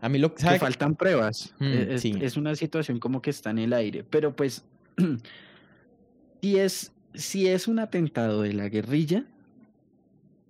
A 0.00 0.08
mí 0.08 0.18
lo 0.18 0.34
que... 0.34 0.44
Que 0.46 0.58
faltan 0.58 0.96
pruebas. 0.96 1.54
Mm, 1.60 1.64
E- 1.64 1.94
es, 1.94 2.00
sí. 2.02 2.14
es 2.20 2.36
una 2.36 2.54
situación 2.56 2.98
como 2.98 3.22
que 3.22 3.30
está 3.30 3.50
en 3.50 3.58
el 3.60 3.72
aire. 3.72 4.04
Pero 4.08 4.34
pues, 4.36 4.64
si 6.42 6.58
es, 6.58 6.92
si 7.14 7.46
es 7.48 7.68
un 7.68 7.78
atentado 7.78 8.42
de 8.42 8.52
la 8.52 8.68
guerrilla, 8.68 9.24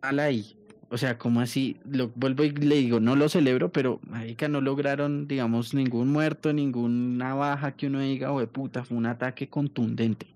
al 0.00 0.19
ahí. 0.19 0.57
O 0.91 0.99
sea, 0.99 1.17
como 1.19 1.41
así, 1.41 1.79
lo 1.91 2.11
vuelvo 2.14 2.45
y 2.45 2.50
le 2.50 2.76
digo, 2.76 3.00
no 3.00 3.17
lo 3.17 3.29
celebro, 3.31 3.73
pero 3.73 3.99
marica, 4.11 4.49
no 4.49 4.61
lograron, 4.61 5.26
digamos, 5.26 5.73
ningún 5.73 6.09
muerto, 6.09 6.52
ninguna 6.52 7.35
baja 7.35 7.73
que 7.73 7.87
uno 7.87 8.00
diga, 8.00 8.31
o 8.33 8.41
de 8.41 8.47
puta, 8.47 8.85
fue 8.85 8.99
un 8.99 9.07
ataque 9.07 9.49
contundente. 9.49 10.26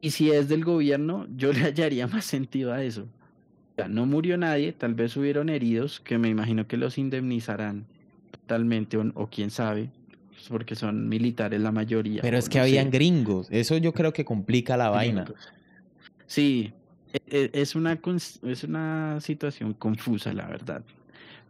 Y 0.00 0.10
si 0.10 0.30
es 0.30 0.48
del 0.48 0.64
gobierno, 0.64 1.26
yo 1.36 1.52
le 1.52 1.60
hallaría 1.60 2.06
más 2.06 2.24
sentido 2.24 2.72
a 2.72 2.82
eso. 2.82 3.02
O 3.02 3.74
sea, 3.76 3.88
no 3.88 4.06
murió 4.06 4.38
nadie, 4.38 4.72
tal 4.72 4.94
vez 4.94 5.16
hubieron 5.16 5.48
heridos, 5.48 6.00
que 6.00 6.18
me 6.18 6.28
imagino 6.28 6.66
que 6.66 6.76
los 6.76 6.96
indemnizarán 6.98 7.84
totalmente, 8.30 8.96
o, 8.96 9.04
o 9.14 9.28
quién 9.28 9.50
sabe, 9.50 9.90
pues, 10.30 10.48
porque 10.48 10.74
son 10.74 11.08
militares 11.08 11.60
la 11.60 11.72
mayoría. 11.72 12.22
Pero 12.22 12.38
es 12.38 12.48
que 12.48 12.58
no 12.58 12.64
sé. 12.64 12.70
habían 12.70 12.90
gringos. 12.90 13.48
Eso 13.50 13.76
yo 13.76 13.92
creo 13.92 14.12
que 14.12 14.24
complica 14.24 14.76
la 14.76 14.88
vaina. 14.88 15.26
Sí, 16.26 16.72
e- 17.12 17.20
e- 17.26 17.50
es 17.52 17.74
una, 17.74 17.98
es 18.42 18.64
una 18.64 19.20
situación 19.20 19.74
confusa, 19.74 20.32
la 20.32 20.46
verdad. 20.46 20.82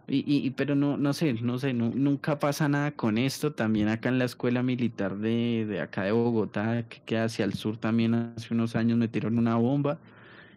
Y, 0.09 0.25
y, 0.27 0.51
pero 0.51 0.77
no, 0.77 0.97
no 0.97 1.13
sé, 1.13 1.33
no 1.35 1.59
sé, 1.59 1.73
nu- 1.73 1.93
nunca 1.95 2.39
pasa 2.39 2.69
nada 2.69 2.93
con 2.93 3.19
esto. 3.19 3.53
También 3.53 3.89
acá 3.89 4.09
en 4.09 4.19
la 4.21 4.25
escuela 4.25 4.63
militar 4.63 5.17
de, 5.17 5.67
de 5.69 5.81
acá 5.81 6.05
de 6.05 6.13
Bogotá, 6.13 6.85
que 6.89 7.01
queda 7.05 7.25
hacia 7.25 7.45
el 7.45 7.55
sur, 7.55 7.77
también 7.77 8.15
hace 8.15 8.55
unos 8.55 8.77
años 8.77 8.99
metieron 8.99 9.37
una 9.39 9.57
bomba 9.57 9.99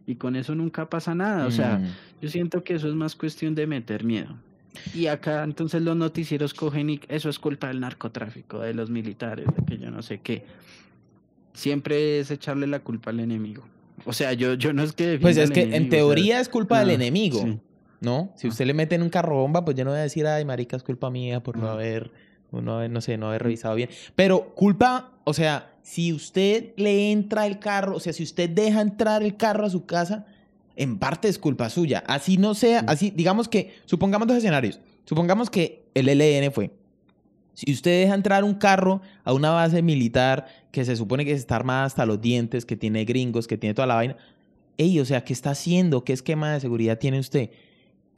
y 0.06 0.16
con 0.16 0.36
eso 0.36 0.54
nunca 0.54 0.88
pasa 0.90 1.16
nada. 1.16 1.48
O 1.48 1.52
sea, 1.52 1.80
Mm. 1.80 1.86
yo 2.22 2.30
siento 2.30 2.64
que 2.64 2.76
eso 2.76 2.88
es 2.88 2.94
más 2.94 3.16
cuestión 3.16 3.56
de 3.56 3.66
meter 3.66 4.04
miedo. 4.04 4.36
Y 4.94 5.08
acá 5.08 5.44
entonces 5.44 5.82
los 5.82 5.98
noticieros 5.98 6.54
cogen 6.54 6.92
y 6.92 7.00
eso 7.10 7.28
es 7.28 7.40
culpa 7.40 7.70
del 7.70 7.80
narcotráfico, 7.80 8.60
de 8.60 8.76
los 8.76 8.92
militares, 8.92 9.48
de 9.48 9.66
que 9.66 9.80
yo 9.80 9.90
no 9.90 10.04
sé 10.04 10.20
qué. 10.20 10.46
Siempre 11.54 12.20
es 12.20 12.32
echarle 12.32 12.68
la 12.68 12.80
culpa 12.80 13.10
al 13.10 13.20
enemigo. 13.20 13.64
O 14.06 14.14
sea, 14.14 14.34
yo, 14.34 14.54
yo 14.54 14.72
no 14.74 14.84
es 14.84 14.94
que... 14.94 15.18
Pues 15.20 15.38
es 15.38 15.52
que 15.52 15.62
en 15.64 15.74
enemigo, 15.74 15.88
o 15.88 15.90
sea, 15.90 15.98
teoría 16.16 16.40
es 16.40 16.48
culpa 16.50 16.80
del 16.80 16.92
enemigo, 16.92 17.42
sí. 17.42 17.60
¿No? 18.02 18.32
Si 18.36 18.48
usted 18.48 18.66
le 18.66 18.74
mete 18.74 18.96
en 18.96 19.02
un 19.02 19.10
carro 19.10 19.36
bomba, 19.36 19.66
pues 19.66 19.76
yo 19.78 19.84
no 19.84 19.92
voy 19.92 20.00
a 20.00 20.04
decir, 20.04 20.26
ay, 20.28 20.46
marica, 20.46 20.78
es 20.78 20.84
culpa 20.84 21.10
mía 21.10 21.42
por 21.42 21.58
no 21.58 21.70
haber, 21.70 22.12
no 22.52 22.78
haber, 22.78 22.90
no 22.90 23.02
sé, 23.02 23.18
no 23.18 23.28
haber 23.28 23.44
revisado 23.44 23.76
bien. 23.76 23.90
Pero 24.16 24.54
culpa, 24.56 25.12
o 25.24 25.34
sea, 25.34 25.74
si 25.82 26.14
usted 26.14 26.74
le 26.78 27.12
entra 27.12 27.48
el 27.48 27.60
carro, 27.60 27.96
o 27.96 28.00
sea, 28.00 28.14
si 28.14 28.24
usted 28.24 28.50
deja 28.50 28.82
entrar 28.82 29.24
el 29.24 29.38
carro 29.38 29.66
a 29.66 29.70
su 29.70 29.86
casa, 29.86 30.26
en 30.76 30.98
parte 30.98 31.28
es 31.28 31.38
culpa 31.38 31.70
suya. 31.70 32.04
Así 32.08 32.38
no 32.38 32.54
sea, 32.54 32.80
así, 32.88 33.12
digamos 33.12 33.50
que, 33.50 33.76
supongamos 33.86 34.28
dos 34.28 34.38
escenarios. 34.38 34.80
Supongamos 35.06 35.50
que 35.50 35.84
el 35.94 36.08
LN 36.08 36.52
fue. 36.52 36.72
Si 37.54 37.74
usted 37.74 38.04
deja 38.04 38.16
entrar 38.16 38.46
un 38.46 38.54
carro 38.54 39.02
a 39.26 39.34
una 39.34 39.50
base 39.50 39.82
militar 39.82 40.46
que 40.72 40.86
se 40.86 40.96
supone 40.96 41.26
que 41.26 41.34
está 41.34 41.58
armada 41.58 41.84
hasta 41.84 42.06
los 42.06 42.22
dientes, 42.22 42.66
que 42.66 42.78
tiene 42.78 43.04
gringos, 43.04 43.48
que 43.48 43.58
tiene 43.58 43.74
toda 43.74 43.88
la 43.88 43.96
vaina, 43.96 44.16
ey, 44.78 44.98
o 45.02 45.06
sea, 45.06 45.26
¿qué 45.26 45.34
está 45.34 45.50
haciendo? 45.50 46.06
¿Qué 46.06 46.14
esquema 46.14 46.54
de 46.54 46.62
seguridad 46.62 46.98
tiene 46.98 47.20
usted? 47.20 47.50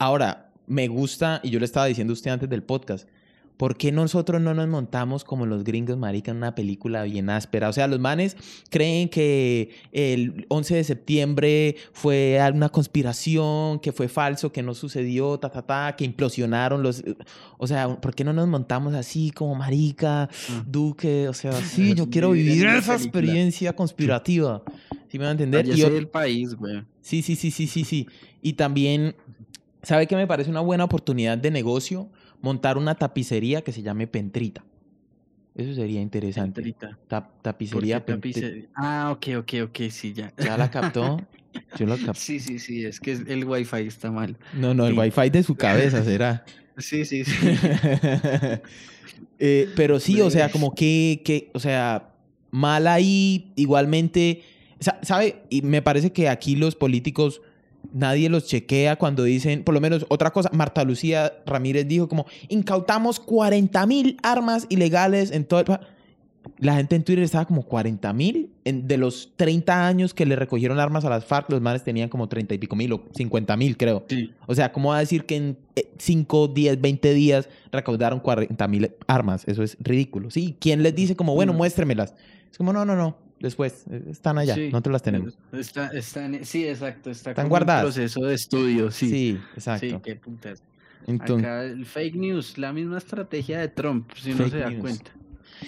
Ahora, 0.01 0.49
me 0.65 0.87
gusta, 0.87 1.41
y 1.43 1.51
yo 1.51 1.59
le 1.59 1.65
estaba 1.65 1.85
diciendo 1.85 2.11
a 2.13 2.15
usted 2.15 2.31
antes 2.31 2.49
del 2.49 2.63
podcast, 2.63 3.07
¿por 3.55 3.77
qué 3.77 3.91
nosotros 3.91 4.41
no 4.41 4.55
nos 4.55 4.67
montamos 4.67 5.23
como 5.23 5.45
los 5.45 5.63
gringos, 5.63 5.95
marica, 5.95 6.31
en 6.31 6.37
una 6.37 6.55
película 6.55 7.03
bien 7.03 7.29
áspera? 7.29 7.69
O 7.69 7.73
sea, 7.73 7.85
los 7.85 7.99
manes 7.99 8.35
creen 8.71 9.09
que 9.09 9.69
el 9.91 10.47
11 10.49 10.73
de 10.73 10.83
septiembre 10.85 11.75
fue 11.93 12.39
una 12.51 12.69
conspiración, 12.69 13.77
que 13.79 13.91
fue 13.91 14.07
falso, 14.07 14.51
que 14.51 14.63
no 14.63 14.73
sucedió, 14.73 15.37
ta, 15.37 15.51
ta, 15.51 15.61
ta, 15.61 15.95
que 15.95 16.03
implosionaron 16.03 16.81
los... 16.81 17.03
O 17.59 17.67
sea, 17.67 18.01
¿por 18.01 18.15
qué 18.15 18.23
no 18.23 18.33
nos 18.33 18.47
montamos 18.47 18.95
así 18.95 19.29
como 19.29 19.53
marica, 19.53 20.29
Ah. 20.49 20.63
Duque? 20.65 21.27
O 21.27 21.33
sea, 21.35 21.51
sí, 21.61 21.93
yo 21.93 22.09
quiero 22.09 22.31
Vivir 22.31 22.65
esa 22.65 22.95
experiencia 22.95 23.75
conspirativa. 23.75 24.63
¿Sí 25.09 25.19
me 25.19 25.25
va 25.25 25.29
a 25.29 25.33
entender? 25.33 25.67
Yo 25.67 25.85
soy 25.85 25.93
del 25.93 26.07
país, 26.07 26.55
güey. 26.55 26.81
Sí, 27.01 27.21
sí, 27.21 27.35
sí, 27.35 27.51
sí, 27.51 27.67
sí, 27.67 27.83
sí. 27.83 28.07
Y 28.41 28.53
también, 28.53 29.13
¿sabe 29.83 30.07
qué 30.07 30.15
me 30.15 30.27
parece 30.27 30.49
una 30.49 30.59
buena 30.61 30.83
oportunidad 30.83 31.37
de 31.37 31.51
negocio? 31.51 32.09
Montar 32.41 32.77
una 32.77 32.95
tapicería 32.95 33.61
que 33.61 33.71
se 33.71 33.81
llame 33.81 34.07
Pentrita. 34.07 34.63
Eso 35.53 35.73
sería 35.75 36.01
interesante. 36.01 36.61
Pentrita. 36.61 36.97
Ta- 37.07 37.25
¿Por 37.27 37.33
qué 37.33 37.39
tapicería 37.43 38.05
Pentrita. 38.05 38.47
Ah, 38.75 39.09
ok, 39.11 39.27
ok, 39.39 39.53
ok, 39.65 39.79
sí, 39.89 40.13
ya. 40.13 40.31
¿Ya 40.37 40.57
la 40.57 40.71
captó? 40.71 41.21
Yo 41.77 41.85
la 41.85 41.97
capté. 41.97 42.19
Sí, 42.19 42.39
sí, 42.39 42.59
sí, 42.59 42.85
es 42.85 42.99
que 42.99 43.11
el 43.11 43.43
wifi 43.45 43.87
está 43.87 44.09
mal. 44.11 44.37
No, 44.53 44.73
no, 44.73 44.87
el 44.87 44.93
Sí. 44.93 44.99
wifi 44.99 45.29
de 45.29 45.43
su 45.43 45.55
cabeza 45.55 46.03
será. 46.05 46.45
Sí, 46.77 47.03
sí, 47.05 47.25
sí. 47.25 47.33
Eh, 49.43 49.69
pero 49.75 49.99
sí, 49.99 50.21
o 50.21 50.29
sea, 50.29 50.45
Pues. 50.45 50.51
como 50.53 50.75
que, 50.75 51.21
que, 51.25 51.49
o 51.53 51.59
sea, 51.59 52.13
mal 52.51 52.85
ahí, 52.87 53.51
igualmente, 53.55 54.43
sa- 54.79 54.99
¿sabe? 55.01 55.41
Y 55.49 55.63
me 55.63 55.81
parece 55.81 56.11
que 56.13 56.29
aquí 56.29 56.55
los 56.55 56.75
políticos, 56.75 57.41
nadie 57.93 58.29
los 58.29 58.45
chequea 58.47 58.95
cuando 58.97 59.23
dicen, 59.23 59.63
por 59.63 59.73
lo 59.73 59.81
menos 59.81 60.05
otra 60.09 60.31
cosa, 60.31 60.49
Marta 60.53 60.83
Lucía 60.83 61.33
Ramírez 61.45 61.87
dijo 61.87 62.07
como, 62.07 62.25
incautamos 62.49 63.19
40 63.19 63.85
mil 63.85 64.17
armas 64.23 64.65
ilegales 64.69 65.31
en 65.31 65.45
todo 65.45 65.59
el 65.59 65.65
pa-". 65.65 65.81
La 66.57 66.75
gente 66.75 66.95
en 66.95 67.03
Twitter 67.03 67.23
estaba 67.23 67.45
como 67.45 67.61
40 67.63 68.11
mil. 68.13 68.49
De 68.65 68.97
los 68.97 69.31
30 69.35 69.85
años 69.87 70.13
que 70.15 70.25
le 70.25 70.35
recogieron 70.35 70.79
armas 70.79 71.05
a 71.05 71.09
las 71.09 71.23
FARC, 71.25 71.49
los 71.51 71.61
manes 71.61 71.83
tenían 71.83 72.09
como 72.09 72.27
30 72.29 72.55
y 72.55 72.57
pico 72.57 72.75
mil 72.75 72.93
o 72.93 73.03
50 73.15 73.55
mil, 73.57 73.77
creo. 73.77 74.05
Sí. 74.09 74.31
O 74.47 74.55
sea, 74.55 74.71
¿cómo 74.71 74.89
va 74.89 74.97
a 74.97 74.99
decir 75.01 75.25
que 75.25 75.35
en 75.35 75.57
5, 75.99 76.47
10, 76.47 76.81
20 76.81 77.13
días 77.13 77.47
recaudaron 77.71 78.19
40 78.19 78.67
mil 78.67 78.91
armas? 79.07 79.43
Eso 79.47 79.61
es 79.61 79.77
ridículo. 79.79 80.31
Sí, 80.31 80.55
¿quién 80.59 80.81
les 80.81 80.95
dice 80.95 81.15
como, 81.15 81.35
bueno, 81.35 81.53
Mm. 81.53 81.57
muéstremelas? 81.57 82.15
Es 82.51 82.57
como, 82.57 82.73
no, 82.73 82.85
no, 82.85 82.95
no, 82.95 83.17
después, 83.41 83.85
eh, 83.91 84.03
están 84.09 84.37
allá, 84.37 84.55
Sí, 84.55 84.69
nosotros 84.71 84.93
las 84.93 85.03
tenemos. 85.03 85.37
Está, 85.53 85.87
está 85.87 86.25
en- 86.25 86.45
sí, 86.45 86.67
exacto. 86.67 87.09
Está 87.11 87.31
Están 87.31 87.49
guardadas. 87.49 87.83
proceso 87.83 88.21
de 88.21 88.35
estudio, 88.35 88.91
sí. 88.91 89.05
Sí, 89.07 89.11
Sí, 89.11 89.39
exacto. 89.55 90.01
qué 90.01 90.15
putas. 90.15 90.63
Entonces, 91.07 91.45
Acá 91.47 91.63
el 91.63 91.85
fake 91.85 92.15
news, 92.15 92.57
la 92.57 92.71
misma 92.73 92.97
estrategia 92.99 93.59
de 93.59 93.67
Trump, 93.69 94.11
si 94.15 94.33
Fake 94.33 94.51
se 94.51 94.57
da 94.59 94.69
news. 94.69 94.81
cuenta. 94.81 95.11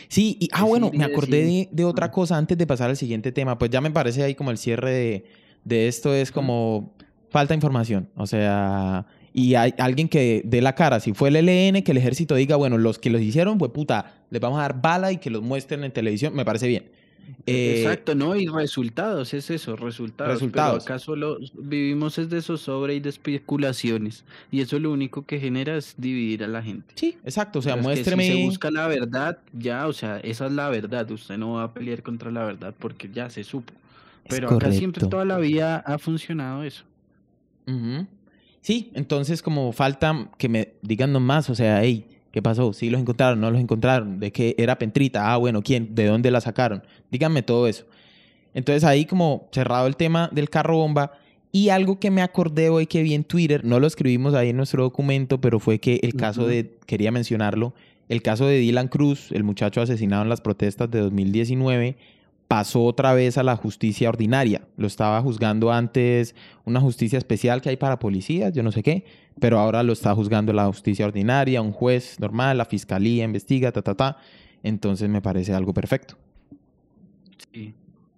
sí, 0.08 0.38
y, 0.40 0.50
ah, 0.54 0.64
bueno, 0.64 0.92
me 0.94 1.04
acordé 1.04 1.44
de, 1.46 1.70
de 1.72 1.86
otra 1.86 2.12
cosa 2.12 2.38
antes 2.38 2.58
de 2.58 2.68
pasar 2.68 2.90
al 2.90 2.98
siguiente 2.98 3.32
tema. 3.32 3.58
Pues 3.58 3.72
ya 3.72 3.82
me 3.82 3.92
parece 3.92 4.24
ahí 4.24 4.36
como 4.36 4.52
el 4.52 4.58
cierre 4.58 4.92
de, 4.92 5.26
de 5.64 5.88
esto 5.88 6.14
es 6.14 6.32
como 6.32 6.96
falta 7.30 7.54
información. 7.56 8.10
O 8.16 8.28
sea, 8.28 9.08
y 9.34 9.56
hay 9.56 9.74
alguien 9.80 10.08
que 10.08 10.44
dé 10.46 10.62
la 10.62 10.76
cara. 10.76 11.00
Si 11.00 11.14
fue 11.14 11.30
el 11.30 11.36
ELN, 11.38 11.82
que 11.84 11.92
el 11.92 11.98
ejército 11.98 12.36
diga, 12.36 12.56
bueno, 12.56 12.78
los 12.78 13.00
que 13.00 13.10
los 13.10 13.20
hicieron, 13.22 13.58
pues 13.58 13.72
puta, 13.72 14.22
les 14.30 14.40
vamos 14.40 14.60
a 14.60 14.62
dar 14.64 14.80
bala 14.82 15.12
y 15.12 15.18
que 15.18 15.32
los 15.32 15.42
muestren 15.42 15.84
en 15.84 15.92
televisión, 15.92 16.36
me 16.36 16.46
parece 16.46 16.68
bien. 16.68 16.92
Eh, 17.46 17.82
Exacto, 17.84 18.16
no, 18.16 18.36
y 18.36 18.48
resultados, 18.48 19.34
es 19.34 19.50
eso, 19.50 19.76
resultados. 19.76 20.34
Resultados. 20.34 20.84
Pero 20.84 20.96
acá 20.96 21.00
solo 21.00 21.40
vivimos 21.56 22.18
es 22.18 22.30
de 22.30 22.42
zozobra 22.42 22.94
y 22.94 23.02
de 23.02 23.10
especulaciones, 23.10 24.24
y 24.50 24.62
eso 24.62 24.80
lo 24.80 24.92
único 24.92 25.26
que 25.26 25.40
genera 25.40 25.76
es 25.76 25.96
dividir 25.98 26.44
a 26.44 26.48
la 26.48 26.62
gente. 26.62 26.94
Sí, 26.96 27.18
exacto. 27.26 27.60
O 27.60 27.62
sea, 27.62 27.76
Pero 27.76 27.90
es 27.92 28.00
que 28.00 28.16
muéstreme. 28.16 28.26
Si 28.26 28.32
se 28.32 28.46
busca 28.46 28.72
la 28.72 28.88
verdad, 28.88 29.40
ya, 29.52 29.88
o 29.88 29.94
sea, 29.94 30.20
esa 30.20 30.46
es 30.46 30.52
la 30.54 30.70
verdad. 30.70 31.10
Usted 31.12 31.38
no 31.38 31.54
va 31.54 31.64
a 31.64 31.74
pelear 31.74 32.02
contra 32.02 32.32
la 32.32 32.46
verdad 32.46 32.74
porque 32.80 33.10
ya 33.14 33.30
se 33.30 33.44
supo. 33.44 33.74
Pero 34.30 34.50
acá 34.50 34.72
siempre 34.72 35.06
toda 35.08 35.26
la 35.26 35.38
vida 35.38 35.84
ha 35.86 35.98
funcionado 35.98 36.64
eso. 36.64 36.86
Sí, 38.62 38.92
entonces 38.94 39.42
como 39.42 39.74
falta 39.74 40.30
que 40.38 40.48
me 40.48 40.74
digan 40.82 41.12
nomás, 41.12 41.50
o 41.50 41.56
sea, 41.56 41.84
hey, 41.84 42.06
¿qué 42.34 42.42
pasó? 42.42 42.74
¿Sí 42.74 42.90
los 42.90 43.00
encontraron? 43.00 43.40
¿No 43.40 43.52
los 43.52 43.62
encontraron? 43.62 44.20
¿De 44.20 44.32
qué 44.32 44.56
era 44.58 44.78
Pentrita? 44.78 45.32
Ah, 45.32 45.38
bueno, 45.38 45.62
¿quién? 45.62 45.94
¿De 45.94 46.08
dónde 46.08 46.32
la 46.32 46.42
sacaron? 46.42 46.84
Díganme 47.12 47.44
todo 47.44 47.68
eso. 47.68 47.86
Entonces 48.56 48.84
ahí 48.84 49.06
como 49.06 49.48
cerrado 49.52 49.86
el 49.86 49.96
tema 49.96 50.30
del 50.34 50.50
carro 50.50 50.78
bomba 50.78 51.14
y 51.52 51.70
algo 51.70 52.00
que 52.00 52.10
me 52.10 52.24
acordé 52.24 52.70
hoy 52.70 52.88
que 52.88 53.04
vi 53.04 53.14
en 53.14 53.24
Twitter, 53.24 53.64
no 53.64 53.80
lo 53.80 53.86
escribimos 53.86 54.34
ahí 54.34 54.50
en 54.50 54.58
nuestro 54.58 54.82
documento, 54.82 55.40
pero 55.40 55.60
fue 55.60 55.78
que 55.78 56.00
el 56.02 56.16
caso 56.16 56.48
de, 56.48 56.76
quería 56.88 57.12
mencionarlo, 57.12 57.76
el 58.10 58.24
caso 58.24 58.48
de 58.48 58.58
Dylan 58.58 58.88
Cruz, 58.88 59.32
el 59.32 59.44
muchacho 59.44 59.80
asesinado 59.82 60.24
en 60.24 60.30
las 60.30 60.42
protestas 60.42 60.90
de 60.90 61.02
2019, 61.02 61.98
pasó 62.48 62.84
otra 62.84 63.14
vez 63.14 63.38
a 63.38 63.44
la 63.44 63.56
justicia 63.56 64.10
ordinaria. 64.10 64.68
Lo 64.78 64.88
estaba 64.88 65.22
juzgando 65.22 65.72
antes 65.72 66.36
una 66.66 66.80
justicia 66.80 67.18
especial 67.18 67.62
que 67.62 67.70
hay 67.70 67.78
para 67.78 68.00
policías, 68.00 68.54
yo 68.54 68.64
no 68.64 68.72
sé 68.72 68.84
qué, 68.84 69.06
pero 69.40 69.60
ahora 69.60 69.84
lo 69.84 69.94
está 69.94 70.14
juzgando 70.14 70.54
la 70.54 70.68
justicia 70.68 71.06
ordinaria, 71.06 71.62
un 71.62 71.72
juez 71.72 72.20
normal, 72.20 72.58
la 72.58 72.66
fiscalía 72.66 73.24
investiga, 73.24 73.72
ta, 73.72 73.82
ta, 73.82 73.96
ta. 73.96 74.18
Entonces 74.62 75.10
me 75.10 75.22
parece 75.22 75.54
algo 75.54 75.74
perfecto. 75.74 76.18
Sí. 77.52 77.74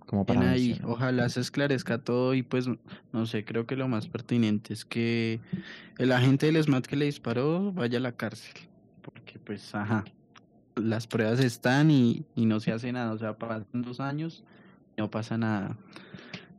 Como 0.06 0.24
para 0.24 0.52
ahí, 0.52 0.80
ojalá 0.84 1.28
se 1.30 1.42
esclarezca 1.42 1.98
todo 1.98 2.36
y 2.36 2.44
pues, 2.44 2.68
no 3.12 3.26
sé, 3.26 3.44
creo 3.44 3.66
que 3.66 3.76
lo 3.76 3.88
más 3.88 4.08
pertinente 4.08 4.72
es 4.72 4.86
que 4.86 5.40
el 5.98 6.12
agente 6.12 6.46
del 6.46 6.64
SMAT 6.64 6.86
que 6.86 6.96
le 6.96 7.06
disparó 7.06 7.72
vaya 7.74 7.98
a 7.98 8.02
la 8.02 8.12
cárcel. 8.12 8.54
Porque 9.02 9.40
pues, 9.40 9.74
ajá, 9.74 10.04
las 10.76 11.08
pruebas 11.08 11.40
están 11.40 11.92
y, 11.92 12.26
y 12.36 12.46
no 12.46 12.60
se 12.60 12.72
hace 12.72 12.92
nada. 12.92 13.14
O 13.14 13.18
sea, 13.18 13.38
pasan 13.38 13.66
dos 13.74 14.00
años 14.00 14.44
y 14.98 15.02
no 15.02 15.10
pasa 15.10 15.38
nada. 15.38 15.78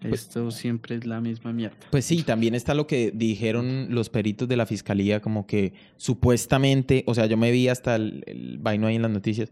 Esto 0.02 0.50
siempre 0.50 0.96
es 0.96 1.06
la 1.06 1.20
misma 1.20 1.52
mierda. 1.52 1.76
Pues 1.90 2.04
sí, 2.04 2.22
también 2.22 2.54
está 2.54 2.74
lo 2.74 2.86
que 2.86 3.12
dijeron 3.14 3.88
los 3.90 4.08
peritos 4.08 4.46
de 4.48 4.56
la 4.56 4.66
fiscalía, 4.66 5.20
como 5.20 5.46
que 5.46 5.72
supuestamente, 5.96 7.02
o 7.06 7.14
sea, 7.14 7.26
yo 7.26 7.36
me 7.36 7.50
vi 7.50 7.68
hasta 7.68 7.96
el, 7.96 8.22
el 8.26 8.58
vaino 8.58 8.86
ahí 8.86 8.96
en 8.96 9.02
las 9.02 9.10
noticias 9.10 9.50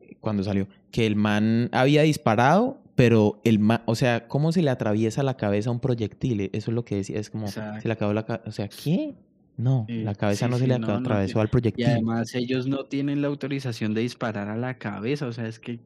eh, 0.00 0.16
cuando 0.20 0.42
salió, 0.42 0.68
que 0.90 1.06
el 1.06 1.16
man 1.16 1.68
había 1.72 2.02
disparado, 2.02 2.80
pero 2.94 3.40
el 3.44 3.58
man, 3.58 3.82
o 3.86 3.94
sea, 3.94 4.26
¿cómo 4.26 4.52
se 4.52 4.62
le 4.62 4.70
atraviesa 4.70 5.22
la 5.22 5.36
cabeza 5.36 5.70
un 5.70 5.80
proyectil? 5.80 6.50
Eso 6.52 6.70
es 6.70 6.74
lo 6.74 6.84
que 6.84 6.96
decía, 6.96 7.18
es 7.18 7.30
como, 7.30 7.48
se 7.48 7.60
le 7.84 7.92
acabó 7.92 8.12
la 8.12 8.24
cabeza, 8.24 8.48
o 8.48 8.52
sea, 8.52 8.68
¿qué? 8.68 9.14
No, 9.56 9.84
Sí, 9.88 10.02
la 10.02 10.14
cabeza 10.14 10.46
sí, 10.46 10.50
no 10.50 10.56
se 10.58 10.64
sí, 10.64 10.68
le 10.68 10.78
no, 10.78 10.92
atravesó 10.92 11.40
al 11.40 11.46
Y 11.46 11.50
proyectil. 11.50 11.86
además 11.86 12.34
ellos 12.34 12.66
no 12.66 12.84
tienen 12.84 13.22
la 13.22 13.28
autorización 13.28 13.94
de 13.94 14.00
disparar 14.00 14.48
a 14.48 14.56
la 14.56 14.78
cabeza. 14.78 15.26
O 15.26 15.32
sea, 15.32 15.46
es 15.46 15.60
que 15.60 15.78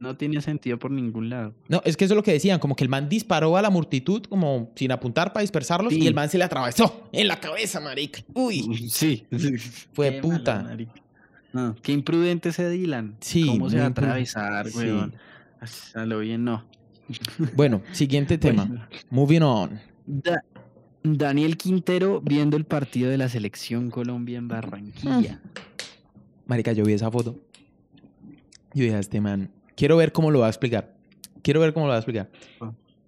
no 0.00 0.16
tiene 0.16 0.40
sentido 0.40 0.78
por 0.78 0.90
ningún 0.90 1.28
lado. 1.30 1.54
No, 1.68 1.82
es 1.84 1.96
que 1.96 2.04
eso 2.06 2.14
es 2.14 2.16
lo 2.16 2.22
que 2.22 2.32
decían, 2.32 2.58
como 2.58 2.74
que 2.74 2.82
el 2.82 2.88
man 2.90 3.08
disparó 3.08 3.56
a 3.56 3.62
la 3.62 3.70
multitud 3.70 4.22
como 4.24 4.72
sin 4.74 4.90
apuntar 4.92 5.32
para 5.32 5.42
dispersarlos 5.42 5.92
y 5.92 6.06
el 6.06 6.14
man 6.14 6.28
se 6.30 6.38
le 6.38 6.44
atravesó 6.44 7.06
en 7.12 7.28
la 7.28 7.38
cabeza, 7.38 7.80
marica. 7.80 8.22
Uy, 8.34 8.88
Sí. 8.88 9.24
Fue 9.92 10.10
Qué 10.14 10.20
puta. 10.20 10.76
No, 11.52 11.74
qué 11.82 11.92
imprudente 11.92 12.48
ese 12.50 12.68
Dylan. 12.70 13.16
Sí, 13.20 13.44
¿Cómo 13.46 13.68
se 13.70 13.78
va 13.78 13.84
a 13.84 13.88
atravesar, 13.88 14.66
weón? 14.74 15.14
A 15.94 16.06
lo 16.06 16.20
bien 16.20 16.44
no. 16.44 16.64
Bueno, 17.54 17.82
siguiente 17.92 18.38
tema. 18.38 18.64
Bueno, 18.64 18.86
Moving 19.10 19.42
on. 19.42 19.80
Da- 20.06 20.42
Daniel 21.02 21.56
Quintero 21.56 22.20
viendo 22.20 22.56
el 22.56 22.64
partido 22.64 23.10
de 23.10 23.18
la 23.18 23.28
selección 23.28 23.90
Colombia 23.90 24.38
en 24.38 24.48
Barranquilla. 24.48 25.40
Marica, 26.46 26.72
yo 26.72 26.84
vi 26.84 26.92
esa 26.92 27.10
foto. 27.10 27.36
Yo 28.74 28.84
dije 28.84 28.94
a 28.94 29.00
este 29.00 29.20
man, 29.20 29.50
quiero 29.76 29.96
ver 29.96 30.12
cómo 30.12 30.30
lo 30.30 30.40
va 30.40 30.46
a 30.46 30.50
explicar. 30.50 30.94
Quiero 31.42 31.60
ver 31.60 31.72
cómo 31.72 31.86
lo 31.86 31.90
va 31.90 31.96
a 31.96 32.00
explicar. 32.00 32.30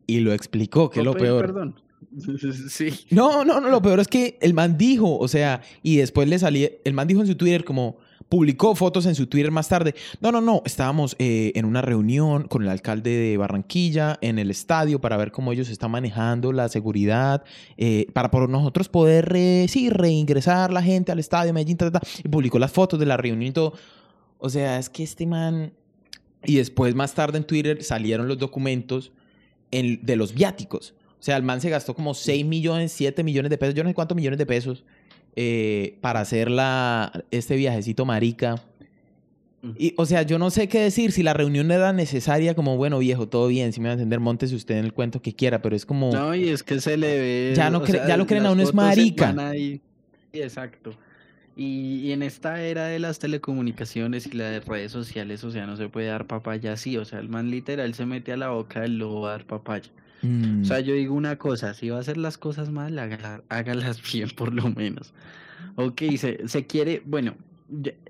Y 0.07 0.21
lo 0.21 0.33
explicó, 0.33 0.91
que 0.91 1.01
es 1.01 1.05
lo 1.05 1.13
¿Puedo 1.13 1.25
pedir 1.25 1.33
peor. 1.33 1.47
Perdón. 1.47 1.75
Sí. 2.69 2.91
No, 3.11 3.45
no, 3.45 3.61
no, 3.61 3.69
lo 3.69 3.81
peor 3.81 4.01
es 4.01 4.09
que 4.09 4.39
el 4.41 4.55
man 4.55 4.77
dijo, 4.77 5.19
o 5.19 5.29
sea, 5.29 5.63
y 5.83 5.97
después 5.97 6.29
le 6.29 6.39
salía, 6.39 6.71
el 6.85 6.95
man 6.95 7.07
dijo 7.07 7.21
en 7.21 7.27
su 7.27 7.37
Twitter 7.37 7.65
como, 7.65 7.97
publicó 8.33 8.75
fotos 8.75 9.05
en 9.05 9.15
su 9.15 9.27
Twitter 9.27 9.51
más 9.51 9.69
tarde. 9.69 9.95
No, 10.23 10.33
no, 10.33 10.41
no, 10.41 10.63
estábamos 10.65 11.15
eh, 11.19 11.53
en 11.55 11.67
una 11.67 11.83
reunión 11.83 12.45
con 12.49 12.63
el 12.63 12.71
alcalde 12.71 13.11
de 13.11 13.37
Barranquilla 13.37 14.17
en 14.23 14.39
el 14.39 14.51
estadio 14.51 15.03
para 15.03 15.19
ver 15.19 15.33
cómo 15.33 15.53
ellos 15.53 15.69
están 15.69 15.91
manejando 15.91 16.51
la 16.51 16.71
seguridad, 16.71 17.45
eh, 17.77 18.07
para 18.15 18.31
por 18.31 18.49
nosotros 18.49 18.89
poder, 18.89 19.27
re- 19.27 19.67
reingresar 19.91 20.73
la 20.73 20.81
gente 20.83 21.13
al 21.13 21.19
estadio 21.19 21.53
Medellín, 21.53 21.77
y 22.25 22.29
publicó 22.29 22.59
las 22.59 22.73
fotos 22.73 22.99
de 22.99 23.05
la 23.05 23.19
reunión 23.19 23.43
y 23.51 23.53
todo. 23.53 23.75
O 24.39 24.49
sea, 24.49 24.79
es 24.79 24.89
que 24.89 25.03
este 25.03 25.27
man... 25.27 25.75
Y 26.43 26.57
después, 26.57 26.95
más 26.95 27.13
tarde 27.13 27.37
en 27.37 27.45
Twitter, 27.45 27.83
salieron 27.83 28.29
los 28.29 28.39
documentos 28.39 29.13
en- 29.71 30.01
de 30.07 30.17
los 30.17 30.33
viáticos. 30.33 30.95
O 31.21 31.23
sea, 31.23 31.37
el 31.37 31.43
man 31.43 31.61
se 31.61 31.69
gastó 31.69 31.95
como 31.95 32.15
6 32.15 32.47
millones, 32.47 32.93
7 32.93 33.23
millones 33.23 33.51
de 33.51 33.59
pesos, 33.59 33.75
yo 33.75 33.83
no 33.85 33.91
sé 33.91 33.95
cuántos 33.95 34.17
millones 34.17 34.39
de 34.39 34.47
pesos, 34.47 34.85
eh, 35.37 35.99
para 36.01 36.21
hacer 36.21 36.51
la, 36.51 37.25
este 37.31 37.57
viajecito 37.57 38.05
marica. 38.05 38.57
Y, 39.79 39.95
o 39.97 40.07
sea, 40.07 40.23
yo 40.23 40.41
no 40.41 40.51
sé 40.51 40.69
qué 40.69 40.81
decir, 40.81 41.13
si 41.13 41.23
la 41.23 41.35
reunión 41.35 41.71
era 41.71 41.93
necesaria, 41.93 42.55
como, 42.57 42.77
bueno, 42.77 42.99
viejo, 42.99 43.29
todo 43.29 43.47
bien, 43.47 43.73
si 43.73 43.81
me 43.81 43.87
va 43.87 43.91
a 43.91 43.95
entender, 43.95 44.19
montese 44.19 44.57
usted 44.57 44.77
en 44.77 44.85
el 44.85 44.93
cuento 44.93 45.23
que 45.23 45.35
quiera, 45.35 45.63
pero 45.63 45.77
es 45.77 45.87
como... 45.87 46.11
No, 46.13 46.35
y 46.35 46.49
es 46.49 46.65
que 46.65 46.81
se 46.81 46.97
le 46.97 47.17
ve. 47.17 47.55
Ya 47.57 47.71
no 47.71 47.87
sea, 47.87 48.09
ya 48.09 48.17
lo 48.17 48.27
creen 48.27 48.45
a 48.47 48.51
uno 48.51 48.63
es 48.65 48.75
marica. 48.75 49.33
man 49.33 49.39
ahí- 49.53 49.81
Sí, 50.33 50.43
exacto. 50.43 50.91
Y, 51.57 52.01
y 52.01 52.13
en 52.13 52.23
esta 52.23 52.63
era 52.63 52.87
de 52.87 52.99
las 52.99 53.19
telecomunicaciones 53.19 54.27
y 54.27 54.33
la 54.33 54.45
de 54.45 54.61
redes 54.61 54.91
sociales, 54.93 55.45
o 55.45 55.51
sea, 55.51 55.67
no 55.67 55.77
se 55.77 55.89
puede 55.89 56.07
dar 56.07 56.27
papaya 56.27 56.73
así. 56.73 56.97
O 56.97 57.05
sea, 57.05 57.19
el 57.21 57.29
man 57.29 57.51
literal 57.51 57.93
se 57.95 58.07
mete 58.07 58.33
a 58.33 58.37
la 58.37 58.49
boca 58.49 58.81
del 58.81 58.99
lobo 58.99 59.27
a 59.27 59.33
dar 59.33 59.45
papaya. 59.47 59.91
mm, 60.23 60.63
O 60.63 60.65
sea, 60.65 60.81
yo 60.81 60.95
digo 60.95 61.15
una 61.15 61.37
cosa, 61.37 61.75
si 61.75 61.91
va 61.91 61.99
a 61.99 62.01
hacer 62.01 62.17
las 62.17 62.39
cosas 62.39 62.71
mal, 62.71 62.99
hágala- 62.99 63.43
hágalas 63.51 64.01
bien 64.13 64.31
por 64.31 64.55
lo 64.55 64.71
menos. 64.71 65.13
Ok, 65.77 66.03
se, 66.17 66.49
se 66.49 66.67
quiere, 66.67 67.03
bueno, 67.05 67.35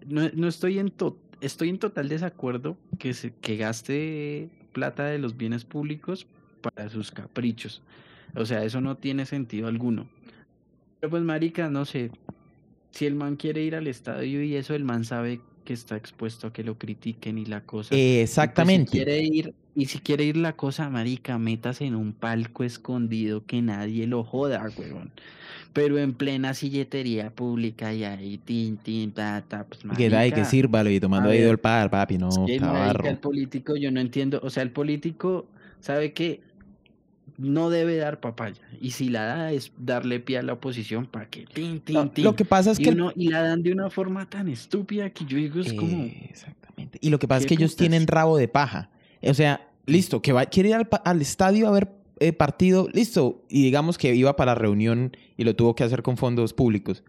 no, 0.06 0.28
no 0.34 0.48
estoy 0.48 0.78
en 0.78 0.90
to- 0.90 1.18
estoy 1.40 1.68
en 1.68 1.78
total 1.78 2.08
desacuerdo 2.08 2.76
que 2.98 3.12
se, 3.14 3.32
que 3.40 3.56
gaste 3.56 4.48
plata 4.72 5.04
de 5.06 5.18
los 5.18 5.36
bienes 5.36 5.64
públicos 5.64 6.26
para 6.60 6.88
sus 6.88 7.10
caprichos. 7.10 7.82
O 8.34 8.46
sea, 8.46 8.64
eso 8.64 8.80
no 8.80 8.96
tiene 8.96 9.26
sentido 9.26 9.66
alguno. 9.68 10.08
Pero 11.00 11.10
pues 11.10 11.22
marica, 11.24 11.68
no 11.68 11.84
sé, 11.84 12.10
si 12.92 13.06
el 13.06 13.14
man 13.14 13.36
quiere 13.36 13.62
ir 13.62 13.74
al 13.74 13.86
estadio 13.86 14.42
y 14.42 14.54
eso, 14.54 14.74
el 14.74 14.84
man 14.84 15.04
sabe 15.04 15.40
que 15.64 15.72
está 15.72 15.96
expuesto 15.96 16.48
a 16.48 16.52
que 16.52 16.62
lo 16.62 16.76
critiquen 16.78 17.38
y 17.38 17.46
la 17.46 17.62
cosa. 17.62 17.94
Y, 17.94 18.18
exactamente. 18.18 18.90
si 18.90 18.96
quiere 18.98 19.22
ir, 19.22 19.54
y 19.74 19.86
si 19.86 19.98
quiere 19.98 20.24
ir 20.24 20.36
la 20.36 20.52
cosa, 20.54 20.88
marica, 20.90 21.38
métase 21.38 21.86
en 21.86 21.94
un 21.94 22.12
palco 22.12 22.64
escondido 22.64 23.44
que 23.46 23.62
nadie 23.62 24.06
lo 24.06 24.24
joda, 24.24 24.68
huevón. 24.76 25.10
Pero 25.72 25.98
en 25.98 26.12
plena 26.12 26.52
silletería 26.52 27.30
pública 27.30 27.94
y 27.94 28.04
ahí, 28.04 28.36
tin, 28.36 28.76
tin, 28.76 29.10
ta, 29.12 29.42
ta, 29.48 29.64
pues 29.64 29.80
que 29.96 30.10
da 30.10 30.26
y 30.26 30.30
que 30.30 30.36
marica, 30.36 30.50
sírvalo 30.50 30.90
y 30.90 31.00
tomando 31.00 31.30
ahí 31.30 31.38
ver, 31.38 31.48
el 31.48 31.58
par, 31.58 31.88
papi, 31.88 32.18
no, 32.18 32.28
es 32.28 32.38
que, 32.46 32.60
marica, 32.60 33.08
el 33.08 33.18
político, 33.18 33.76
yo 33.76 33.90
no 33.90 34.00
entiendo, 34.00 34.38
o 34.42 34.50
sea, 34.50 34.62
el 34.62 34.70
político 34.70 35.46
sabe 35.80 36.12
que 36.12 36.40
no 37.38 37.70
debe 37.70 37.96
dar 37.96 38.20
papaya. 38.20 38.60
Y 38.80 38.90
si 38.92 39.08
la 39.08 39.24
da 39.24 39.52
es 39.52 39.72
darle 39.78 40.20
pie 40.20 40.38
a 40.38 40.42
la 40.42 40.52
oposición 40.54 41.06
para 41.06 41.28
que 41.28 41.44
tin, 41.46 41.80
tin, 41.80 41.94
No, 41.94 42.10
tin. 42.10 42.24
lo 42.24 42.36
que 42.36 42.44
pasa 42.44 42.70
es 42.72 42.80
y, 42.80 42.84
que... 42.84 42.90
uno- 42.90 43.12
y 43.16 43.28
la 43.28 43.42
dan 43.42 43.62
de 43.62 43.72
una 43.72 43.90
forma 43.90 44.28
tan 44.28 44.48
estúpida 44.48 45.10
que 45.10 45.24
yo 45.24 45.36
digo, 45.36 45.60
es 45.60 45.72
como... 45.72 46.04
Exactamente. 46.28 46.98
Y 47.00 47.10
lo 47.10 47.18
que 47.18 47.28
pasa 47.28 47.40
es 47.40 47.46
¿Qué 47.46 47.56
que 47.56 47.62
ellos 47.62 47.76
tienen 47.76 48.06
rabo 48.06 48.36
de 48.36 48.48
paja. 48.48 48.90
O 49.22 49.34
sea, 49.34 49.68
listo, 49.86 50.20
que 50.22 50.32
va, 50.32 50.46
quiere 50.46 50.70
ir 50.70 50.74
al, 50.74 50.88
al 51.04 51.20
estadio 51.20 51.68
a 51.68 51.70
ver 51.70 51.88
eh, 52.20 52.32
partido, 52.32 52.88
listo. 52.92 53.42
Y 53.48 53.62
digamos 53.62 53.98
que 53.98 54.14
iba 54.14 54.36
para 54.36 54.52
la 54.52 54.54
reunión 54.54 55.16
y 55.36 55.44
lo 55.44 55.56
tuvo 55.56 55.74
que 55.74 55.84
hacer 55.84 56.02
con 56.02 56.16
fondos 56.16 56.52
públicos. 56.52 57.02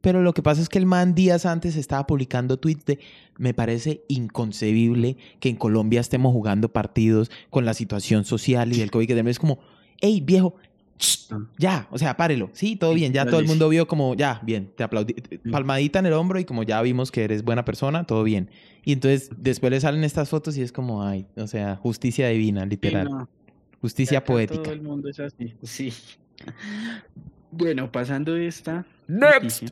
Pero 0.00 0.22
lo 0.22 0.32
que 0.32 0.42
pasa 0.42 0.62
es 0.62 0.68
que 0.68 0.78
el 0.78 0.86
man 0.86 1.14
días 1.14 1.44
antes 1.46 1.76
estaba 1.76 2.06
publicando 2.06 2.56
tweets 2.58 2.84
de 2.86 2.98
me 3.36 3.54
parece 3.54 4.02
inconcebible 4.08 5.16
que 5.40 5.48
en 5.48 5.56
Colombia 5.56 6.00
estemos 6.00 6.32
jugando 6.32 6.70
partidos 6.72 7.30
con 7.50 7.64
la 7.64 7.74
situación 7.74 8.24
social 8.24 8.72
y 8.72 8.78
del 8.78 8.90
COVID. 8.90 9.10
Es 9.28 9.38
como, 9.38 9.58
hey, 10.00 10.22
viejo, 10.24 10.54
ch, 10.98 11.28
ya, 11.58 11.86
o 11.90 11.98
sea, 11.98 12.16
párelo. 12.16 12.50
Sí, 12.52 12.76
todo 12.76 12.94
bien, 12.94 13.12
ya 13.12 13.26
todo 13.26 13.40
el 13.40 13.46
mundo 13.46 13.68
vio 13.68 13.86
como, 13.88 14.14
ya, 14.14 14.40
bien, 14.42 14.70
te 14.76 14.82
aplaudí, 14.84 15.14
palmadita 15.50 15.98
en 15.98 16.06
el 16.06 16.12
hombro 16.14 16.38
y 16.38 16.44
como 16.44 16.62
ya 16.62 16.80
vimos 16.82 17.10
que 17.10 17.24
eres 17.24 17.42
buena 17.44 17.64
persona, 17.64 18.04
todo 18.04 18.22
bien. 18.24 18.50
Y 18.84 18.92
entonces 18.92 19.30
después 19.36 19.70
le 19.70 19.80
salen 19.80 20.04
estas 20.04 20.28
fotos 20.30 20.56
y 20.56 20.62
es 20.62 20.72
como, 20.72 21.02
ay, 21.02 21.26
o 21.36 21.46
sea, 21.46 21.76
justicia 21.76 22.28
divina, 22.28 22.62
Sí, 22.64 22.68
literal. 22.70 23.08
no, 23.10 23.28
Justicia 23.80 24.18
acá 24.18 24.26
poética. 24.26 24.62
Todo 24.62 24.72
el 24.74 24.82
mundo 24.82 25.08
es 25.08 25.20
así, 25.20 25.54
sí. 25.62 25.92
Bueno, 27.50 27.90
pasando 27.90 28.36
esta 28.36 28.84
Next. 29.08 29.62
noticia, 29.62 29.68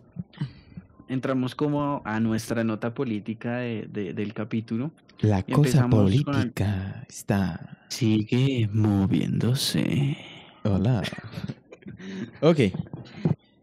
entramos 1.08 1.54
como 1.54 2.02
a 2.04 2.20
nuestra 2.20 2.64
nota 2.64 2.94
política 2.94 3.56
de- 3.58 3.88
de- 3.90 4.12
del 4.14 4.34
capítulo. 4.34 4.90
La 5.20 5.42
cosa 5.42 5.84
el- 5.84 5.90
política 5.90 7.04
está... 7.08 7.78
Sigue 7.88 8.68
moviéndose. 8.72 10.16
Hola. 10.64 11.02
ok. 12.42 12.58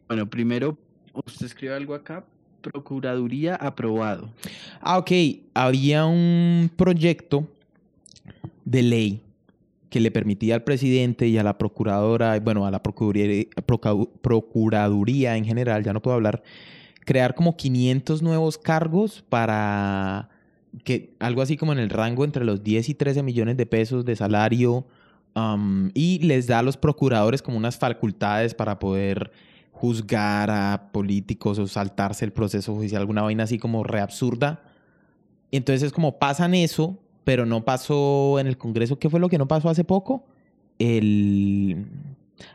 Bueno, 0.07 0.27
primero, 0.29 0.77
usted 1.25 1.45
escribe 1.45 1.73
algo 1.75 1.93
acá. 1.93 2.23
Procuraduría 2.61 3.55
aprobado. 3.55 4.29
Ah, 4.81 4.97
ok. 4.97 5.11
Había 5.53 6.05
un 6.07 6.71
proyecto 6.75 7.47
de 8.65 8.81
ley 8.81 9.21
que 9.91 9.99
le 9.99 10.09
permitía 10.09 10.55
al 10.55 10.63
presidente 10.63 11.27
y 11.27 11.37
a 11.37 11.43
la 11.43 11.57
procuradora, 11.59 12.39
bueno, 12.39 12.65
a 12.65 12.71
la 12.71 12.81
procuraduría 14.21 15.37
en 15.37 15.45
general, 15.45 15.83
ya 15.83 15.93
no 15.93 16.01
puedo 16.01 16.15
hablar, 16.15 16.41
crear 17.05 17.35
como 17.35 17.55
500 17.55 18.21
nuevos 18.21 18.57
cargos 18.57 19.23
para 19.29 20.29
que 20.83 21.15
algo 21.19 21.41
así 21.41 21.55
como 21.55 21.71
en 21.71 21.79
el 21.79 21.89
rango 21.89 22.25
entre 22.25 22.43
los 22.43 22.63
10 22.63 22.89
y 22.89 22.93
13 22.95 23.23
millones 23.23 23.55
de 23.57 23.65
pesos 23.65 24.03
de 24.03 24.15
salario 24.15 24.85
y 25.93 26.19
les 26.19 26.47
da 26.47 26.59
a 26.59 26.63
los 26.63 26.77
procuradores 26.77 27.41
como 27.41 27.57
unas 27.57 27.77
facultades 27.77 28.53
para 28.53 28.79
poder 28.79 29.31
juzgar 29.71 30.49
a 30.49 30.89
políticos 30.93 31.59
o 31.59 31.67
saltarse 31.67 32.23
el 32.23 32.31
proceso 32.31 32.73
judicial, 32.73 33.01
alguna 33.01 33.21
vaina 33.21 33.43
así 33.43 33.57
como 33.57 33.83
re 33.83 33.99
absurda. 33.99 34.63
Y 35.51 35.57
entonces 35.57 35.83
es 35.83 35.91
como 35.91 36.17
pasan 36.17 36.53
eso, 36.53 36.97
pero 37.25 37.45
no 37.45 37.65
pasó 37.65 38.39
en 38.39 38.47
el 38.47 38.57
Congreso. 38.57 38.97
¿Qué 38.97 39.09
fue 39.09 39.19
lo 39.19 39.27
que 39.27 39.37
no 39.37 39.47
pasó 39.47 39.69
hace 39.69 39.83
poco? 39.83 40.25
El... 40.79 41.85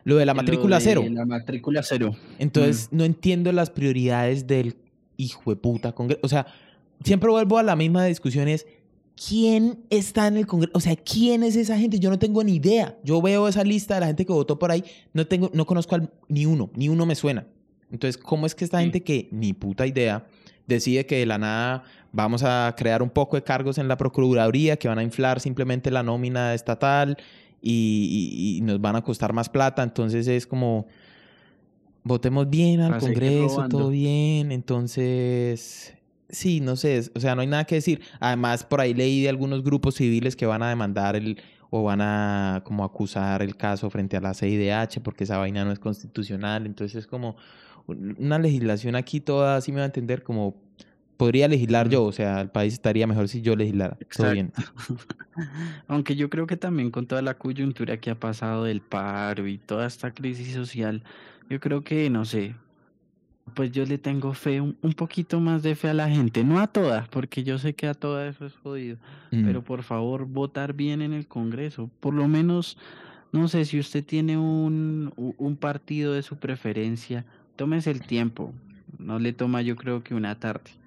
Lo 0.04 0.16
de 0.16 0.26
la 0.26 0.34
matrícula 0.34 0.78
de 0.78 0.84
cero. 0.84 1.04
La 1.10 1.24
matrícula 1.26 1.82
cero. 1.82 2.14
Entonces 2.38 2.88
no 2.90 3.04
entiendo 3.04 3.50
las 3.52 3.70
prioridades 3.70 4.46
del 4.46 4.76
hijo 5.16 5.50
de 5.50 5.56
puta 5.56 5.92
Congreso. 5.92 6.20
O 6.22 6.28
sea, 6.28 6.46
siempre 7.04 7.30
vuelvo 7.30 7.58
a 7.58 7.62
la 7.62 7.76
misma 7.76 8.04
discusión 8.04 8.48
es 8.48 8.66
¿quién 9.28 9.80
está 9.90 10.26
en 10.26 10.36
el 10.36 10.46
Congreso? 10.46 10.72
O 10.74 10.80
sea, 10.80 10.96
¿quién 10.96 11.42
es 11.42 11.56
esa 11.56 11.78
gente? 11.78 11.98
Yo 11.98 12.10
no 12.10 12.18
tengo 12.18 12.42
ni 12.44 12.56
idea. 12.56 12.96
Yo 13.04 13.20
veo 13.20 13.48
esa 13.48 13.64
lista 13.64 13.94
de 13.94 14.00
la 14.00 14.06
gente 14.06 14.24
que 14.24 14.32
votó 14.32 14.58
por 14.58 14.70
ahí, 14.70 14.84
no 15.12 15.26
tengo, 15.26 15.50
no 15.54 15.66
conozco 15.66 15.94
al- 15.94 16.10
ni 16.28 16.46
uno, 16.46 16.70
ni 16.74 16.88
uno 16.88 17.04
me 17.06 17.14
suena. 17.14 17.46
Entonces, 17.90 18.16
¿cómo 18.16 18.46
es 18.46 18.54
que 18.54 18.64
esta 18.64 18.78
Sí. 18.78 18.84
gente 18.84 19.02
que 19.02 19.28
ni 19.32 19.52
puta 19.52 19.86
idea 19.86 20.26
decide 20.66 21.04
que 21.04 21.16
de 21.18 21.26
la 21.26 21.38
nada 21.38 21.82
vamos 22.12 22.42
a 22.44 22.72
crear 22.78 23.02
un 23.02 23.10
poco 23.10 23.36
de 23.36 23.42
cargos 23.42 23.78
en 23.78 23.88
la 23.88 23.96
Procuraduría 23.96 24.76
que 24.76 24.88
van 24.88 24.98
a 24.98 25.02
inflar 25.02 25.40
simplemente 25.40 25.90
la 25.90 26.02
nómina 26.02 26.54
estatal 26.54 27.16
y, 27.62 28.08
y- 28.52 28.58
y 28.58 28.60
nos 28.62 28.80
van 28.80 28.96
a 28.96 29.02
costar 29.02 29.32
más 29.32 29.48
plata? 29.48 29.82
Entonces 29.82 30.26
es 30.28 30.46
como 30.46 30.86
votemos 32.02 32.48
bien 32.48 32.80
al 32.80 32.92
Congreso, 33.00 33.56
todo 33.68 33.90
bien. 33.90 34.52
Entonces, 34.52 35.94
sí, 36.28 36.60
no 36.60 36.76
sé, 36.76 36.96
es- 36.98 37.12
o 37.14 37.20
sea, 37.20 37.34
no 37.34 37.42
hay 37.42 37.46
nada 37.46 37.64
que 37.64 37.76
decir. 37.76 38.00
Además, 38.20 38.64
por 38.64 38.80
ahí 38.80 38.94
leí 38.94 39.22
de 39.22 39.28
algunos 39.28 39.62
grupos 39.62 39.96
civiles 39.96 40.36
que 40.36 40.46
van 40.46 40.62
a 40.62 40.68
demandar 40.68 41.16
el 41.16 41.40
o 41.72 41.84
van 41.84 42.00
a 42.00 42.62
como 42.64 42.82
acusar 42.82 43.42
el 43.42 43.56
caso 43.56 43.90
frente 43.90 44.16
a 44.16 44.20
la 44.20 44.34
CIDH 44.34 45.00
porque 45.02 45.22
esa 45.24 45.38
vaina 45.38 45.64
no 45.64 45.70
es 45.70 45.78
constitucional. 45.78 46.66
Entonces 46.66 46.96
es 46.96 47.06
como 47.06 47.36
un- 47.86 48.16
una 48.18 48.38
legislación 48.40 48.96
aquí 48.96 49.20
toda, 49.20 49.56
así 49.56 49.70
me 49.70 49.76
va 49.78 49.84
a 49.84 49.86
entender, 49.86 50.22
como 50.24 50.56
podría 51.20 51.48
legislar 51.48 51.90
yo, 51.90 52.04
o 52.04 52.12
sea, 52.12 52.40
el 52.40 52.48
país 52.48 52.72
estaría 52.72 53.06
mejor 53.06 53.28
si 53.28 53.42
yo 53.42 53.54
legislara. 53.54 53.98
Todo 54.16 54.32
bien. 54.32 54.52
Aunque 55.86 56.16
yo 56.16 56.30
creo 56.30 56.46
que 56.46 56.56
también 56.56 56.90
con 56.90 57.06
toda 57.06 57.20
la 57.20 57.34
coyuntura 57.34 57.98
que 57.98 58.08
ha 58.08 58.14
pasado 58.14 58.64
del 58.64 58.80
paro 58.80 59.46
y 59.46 59.58
toda 59.58 59.86
esta 59.86 60.12
crisis 60.12 60.54
social, 60.54 61.02
yo 61.50 61.60
creo 61.60 61.84
que, 61.84 62.08
no 62.08 62.24
sé, 62.24 62.54
pues 63.54 63.70
yo 63.70 63.84
le 63.84 63.98
tengo 63.98 64.32
fe, 64.32 64.62
un, 64.62 64.78
un 64.80 64.94
poquito 64.94 65.40
más 65.40 65.62
de 65.62 65.74
fe 65.74 65.90
a 65.90 65.94
la 65.94 66.08
gente, 66.08 66.42
no 66.42 66.58
a 66.58 66.68
todas, 66.68 67.06
porque 67.10 67.44
yo 67.44 67.58
sé 67.58 67.74
que 67.74 67.86
a 67.86 67.92
todas 67.92 68.34
eso 68.34 68.46
es 68.46 68.54
jodido, 68.54 68.96
Mm. 69.30 69.44
pero 69.44 69.62
por 69.62 69.82
favor 69.82 70.24
votar 70.24 70.72
bien 70.72 71.02
en 71.02 71.12
el 71.12 71.26
Congreso, 71.26 71.90
por 72.00 72.14
lo 72.14 72.28
menos, 72.28 72.78
no 73.30 73.46
sé, 73.46 73.66
si 73.66 73.78
usted 73.78 74.02
tiene 74.02 74.38
un, 74.38 75.12
un 75.16 75.56
partido 75.56 76.14
de 76.14 76.22
su 76.22 76.36
preferencia, 76.36 77.26
tómese 77.56 77.90
el 77.90 78.00
tiempo, 78.00 78.54
no 78.98 79.18
le 79.18 79.34
toma 79.34 79.60
yo 79.60 79.76
creo 79.76 80.02
que 80.02 80.14
una 80.14 80.34
tarde 80.40 80.79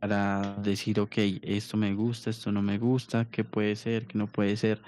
para 0.00 0.56
decir, 0.62 1.00
ok, 1.00 1.14
esto 1.42 1.76
me 1.76 1.94
gusta, 1.94 2.30
esto 2.30 2.52
no 2.52 2.62
me 2.62 2.78
gusta, 2.78 3.26
qué 3.30 3.44
puede 3.44 3.76
ser, 3.76 4.06
qué 4.06 4.18
no 4.18 4.26
puede 4.26 4.56
ser. 4.56 4.80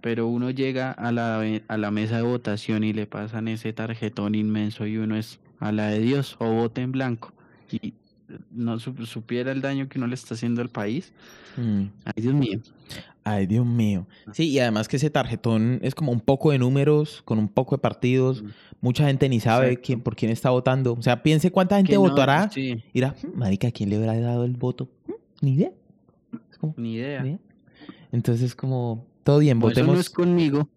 Pero 0.00 0.26
uno 0.28 0.50
llega 0.50 0.92
a 0.92 1.12
la, 1.12 1.42
a 1.68 1.76
la 1.78 1.90
mesa 1.90 2.16
de 2.16 2.22
votación 2.22 2.84
y 2.84 2.92
le 2.92 3.06
pasan 3.06 3.48
ese 3.48 3.72
tarjetón 3.72 4.34
inmenso 4.34 4.86
y 4.86 4.98
uno 4.98 5.16
es 5.16 5.40
a 5.60 5.72
la 5.72 5.88
de 5.88 6.00
Dios 6.00 6.36
o 6.38 6.52
vote 6.52 6.82
en 6.82 6.92
blanco. 6.92 7.32
Y 7.70 7.94
no 8.50 8.78
su- 8.78 9.06
supiera 9.06 9.52
el 9.52 9.60
daño 9.60 9.88
que 9.88 9.98
uno 9.98 10.06
le 10.06 10.14
está 10.14 10.34
haciendo 10.34 10.62
al 10.62 10.68
país. 10.70 11.12
Mm. 11.56 11.82
Ay, 12.04 12.22
Dios 12.22 12.34
mío. 12.34 12.60
Ay, 13.22 13.46
Dios 13.46 13.64
mío. 13.66 14.06
Sí, 14.32 14.50
y 14.50 14.58
además 14.58 14.88
que 14.88 14.96
ese 14.96 15.08
tarjetón 15.10 15.78
es 15.82 15.94
como 15.94 16.12
un 16.12 16.20
poco 16.20 16.50
de 16.50 16.58
números, 16.58 17.22
con 17.24 17.38
un 17.38 17.48
poco 17.48 17.76
de 17.76 17.80
partidos. 17.80 18.42
Mm. 18.42 18.46
Mucha 18.80 19.06
gente 19.06 19.28
ni 19.28 19.40
sabe 19.40 19.68
Exacto. 19.68 19.86
quién, 19.86 20.00
por 20.00 20.16
quién 20.16 20.30
está 20.30 20.50
votando. 20.50 20.92
O 20.94 21.02
sea, 21.02 21.22
piense 21.22 21.50
cuánta 21.50 21.76
gente 21.76 21.94
no, 21.94 22.00
votará. 22.00 22.50
Sí, 22.50 22.82
Mira, 22.92 23.14
marica, 23.34 23.68
¿a 23.68 23.70
quién 23.72 23.88
le 23.90 23.96
habrá 23.96 24.18
dado 24.20 24.44
el 24.44 24.52
voto? 24.56 24.88
Mm, 25.06 25.12
Ni 25.42 25.52
idea. 25.54 25.70
Como, 26.60 26.74
ni 26.76 26.94
idea. 26.94 27.22
ni 27.22 27.28
idea. 27.30 27.38
Entonces, 28.12 28.54
como, 28.54 29.06
todo 29.22 29.38
bien, 29.38 29.58
eso 29.58 29.66
votemos. 29.68 29.94
no 29.94 30.00
es 30.00 30.10
conmigo. 30.10 30.68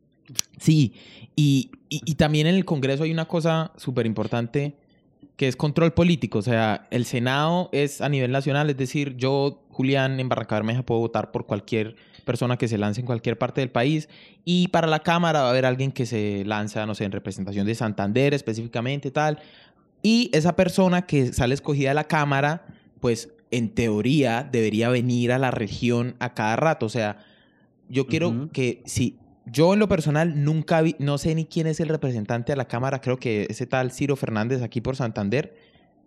Sí, 0.58 0.94
y, 1.36 1.72
y, 1.90 2.02
y 2.06 2.16
también 2.16 2.48
en 2.48 2.56
el 2.56 2.66
Congreso 2.66 3.04
hay 3.04 3.12
una 3.12 3.26
cosa 3.26 3.72
súper 3.78 4.06
importante 4.06 4.76
que 5.38 5.47
es 5.47 5.56
control 5.56 5.93
político. 5.93 6.39
O 6.39 6.41
sea, 6.41 6.88
el 6.91 7.06
Senado 7.06 7.69
es 7.71 8.02
a 8.02 8.10
nivel 8.10 8.32
nacional, 8.32 8.69
es 8.69 8.76
decir, 8.78 9.15
yo, 9.17 9.63
Julián, 9.69 10.19
en 10.19 10.28
Barranca 10.28 10.56
Bermeja 10.56 10.84
puedo 10.84 11.00
votar 11.00 11.32
por 11.32 11.45
cualquier 11.45 11.95
persona 12.26 12.58
que 12.58 12.67
se 12.67 12.78
lance 12.78 13.00
en 13.00 13.06
cualquier 13.06 13.38
parte 13.38 13.62
del 13.62 13.69
país. 13.69 14.10
Y 14.43 14.67
para 14.69 14.88
la 14.88 15.00
Cámara 15.00 15.41
va 15.41 15.47
a 15.47 15.50
haber 15.52 15.65
alguien 15.65 15.91
que 15.91 16.06
se 16.06 16.43
lanza, 16.45 16.86
no 16.86 16.95
sé, 16.95 17.06
en 17.06 17.12
representación 17.12 17.65
de 17.67 17.76
Santander 17.76 18.34
específicamente, 18.34 19.12
tal. 19.12 19.39
Y 20.02 20.30
esa 20.34 20.56
persona 20.56 21.06
que 21.06 21.32
sale 21.32 21.54
escogida 21.54 21.89
de 21.89 21.95
la 21.95 22.06
Cámara, 22.06 22.65
pues 23.00 23.30
en 23.52 23.69
teoría 23.69 24.43
debería 24.43 24.89
venir 24.89 25.32
a 25.32 25.38
la 25.38 25.52
región 25.52 26.15
a 26.19 26.34
cada 26.34 26.56
rato. 26.56 26.88
O 26.88 26.89
sea, 26.89 27.17
yo 27.89 28.08
quiero 28.08 28.50
que 28.52 28.82
si 28.86 29.19
yo 29.52 29.74
en 29.74 29.80
lo 29.80 29.88
personal 29.88 30.44
nunca 30.44 30.82
vi, 30.82 30.96
no 31.00 31.18
sé 31.18 31.34
ni 31.36 31.46
quién 31.46 31.68
es 31.68 31.80
el 31.80 31.90
representante 31.90 32.52
de 32.52 32.58
la 32.58 32.68
Cámara, 32.68 33.02
creo 33.02 33.18
que 33.18 33.48
ese 33.50 33.66
tal 33.66 33.92
Ciro 33.92 34.16
Fernández 34.16 34.62
aquí 34.62 34.82
por 34.82 34.96
Santander, 34.96 35.56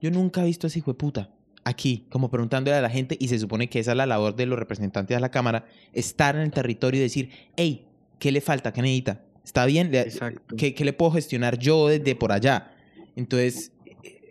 yo 0.01 0.11
nunca 0.11 0.43
he 0.43 0.47
visto 0.47 0.67
a 0.67 0.69
ese 0.69 0.79
hijo 0.81 0.93
de 0.93 0.99
puta 0.99 1.31
aquí, 1.65 2.07
como 2.11 2.31
preguntándole 2.31 2.77
a 2.77 2.81
la 2.81 2.91
gente, 2.91 3.17
y 3.21 3.29
se 3.29 3.39
supone 3.39 3.69
que 3.69 3.81
esa 3.81 3.91
es 3.93 3.97
la 3.97 4.07
labor 4.07 4.35
de 4.35 4.47
los 4.47 4.59
representantes 4.59 5.15
de 5.17 5.21
la 5.21 5.31
Cámara, 5.31 5.67
estar 5.93 6.35
en 6.37 6.43
el 6.43 6.51
territorio 6.51 7.01
y 7.01 7.03
decir, 7.03 7.31
hey, 7.57 7.87
¿qué 8.19 8.33
le 8.33 8.41
falta? 8.41 8.73
¿Qué 8.73 8.81
necesita? 8.83 9.21
¿Está 9.45 9.67
bien? 9.67 9.91
¿Qué, 10.57 10.75
qué 10.75 10.85
le 10.85 10.93
puedo 10.93 11.13
gestionar 11.13 11.59
yo 11.59 11.89
desde 11.89 12.15
por 12.15 12.33
allá? 12.33 12.73
Entonces, 13.17 13.73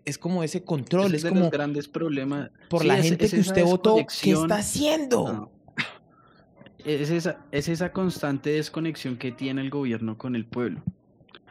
es 0.05 0.17
como 0.17 0.43
ese 0.43 0.63
control, 0.63 1.07
Ese 1.07 1.17
es 1.17 1.23
de 1.23 1.29
como 1.29 1.41
los 1.41 1.51
grandes 1.51 1.87
problemas. 1.87 2.49
por 2.69 2.81
Sí, 2.81 2.87
la 2.87 2.97
es- 2.99 3.05
gente 3.05 3.25
es 3.25 3.33
que 3.33 3.39
usted 3.41 3.63
votó, 3.63 3.97
¿qué 4.21 4.31
está 4.31 4.55
haciendo? 4.57 5.33
No. 5.33 5.51
Es 6.89 7.11
esa, 7.11 7.37
es 7.51 7.67
esa 7.69 7.91
constante 7.91 8.49
desconexión 8.49 9.17
que 9.17 9.31
tiene 9.31 9.61
el 9.61 9.69
gobierno 9.69 10.17
con 10.17 10.35
el 10.35 10.45
pueblo. 10.45 10.81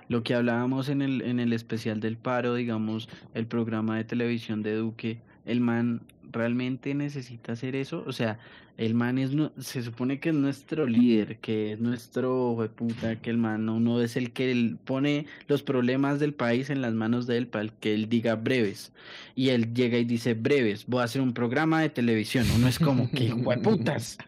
Lo 0.09 0.23
que 0.25 0.35
hablábamos 0.35 0.89
en 0.89 1.01
el, 1.01 1.23
en 1.23 1.39
el 1.39 1.53
especial 1.53 2.01
del 2.01 2.17
paro, 2.17 2.55
digamos, 2.55 3.09
el 3.35 3.47
programa 3.47 3.97
de 3.97 4.05
televisión 4.05 4.63
de 4.63 4.75
Duque, 4.75 5.21
el 5.47 5.61
man 5.61 6.03
realmente 6.33 6.93
necesita 6.95 7.53
hacer 7.53 7.77
eso. 7.77 8.03
O 8.07 8.13
sea, 8.13 8.39
el 8.79 8.95
man 8.95 9.17
es, 9.19 9.33
nu- 9.33 9.53
se 9.59 9.83
supone 9.83 10.19
que 10.19 10.31
es 10.31 10.35
nuestro 10.35 10.87
líder, 10.87 11.39
que 11.39 11.73
es 11.73 11.79
nuestro 11.79 12.69
puta, 12.75 13.21
que 13.21 13.31
el 13.31 13.37
man 13.39 13.65
no, 13.65 13.79
no 13.79 14.01
es 14.01 14.17
el 14.17 14.33
que 14.33 14.75
pone 14.85 15.27
los 15.47 15.63
problemas 15.63 16.19
del 16.19 16.35
país 16.35 16.69
en 16.71 16.81
las 16.81 16.95
manos 16.95 17.27
de 17.29 17.37
él 17.37 17.47
para 17.47 17.69
que 17.69 17.95
él 17.95 18.09
diga 18.09 18.35
breves. 18.35 18.93
Y 19.37 19.51
él 19.51 19.73
llega 19.73 19.99
y 19.99 20.05
dice 20.05 20.35
breves, 20.35 20.85
voy 20.87 21.03
a 21.03 21.05
hacer 21.05 21.23
un 21.23 21.33
programa 21.33 21.81
de 21.81 21.91
televisión. 21.91 22.45
Uno 22.57 22.67
es 22.67 22.79
como 22.81 23.09
que 23.11 23.33
putas. 23.63 24.19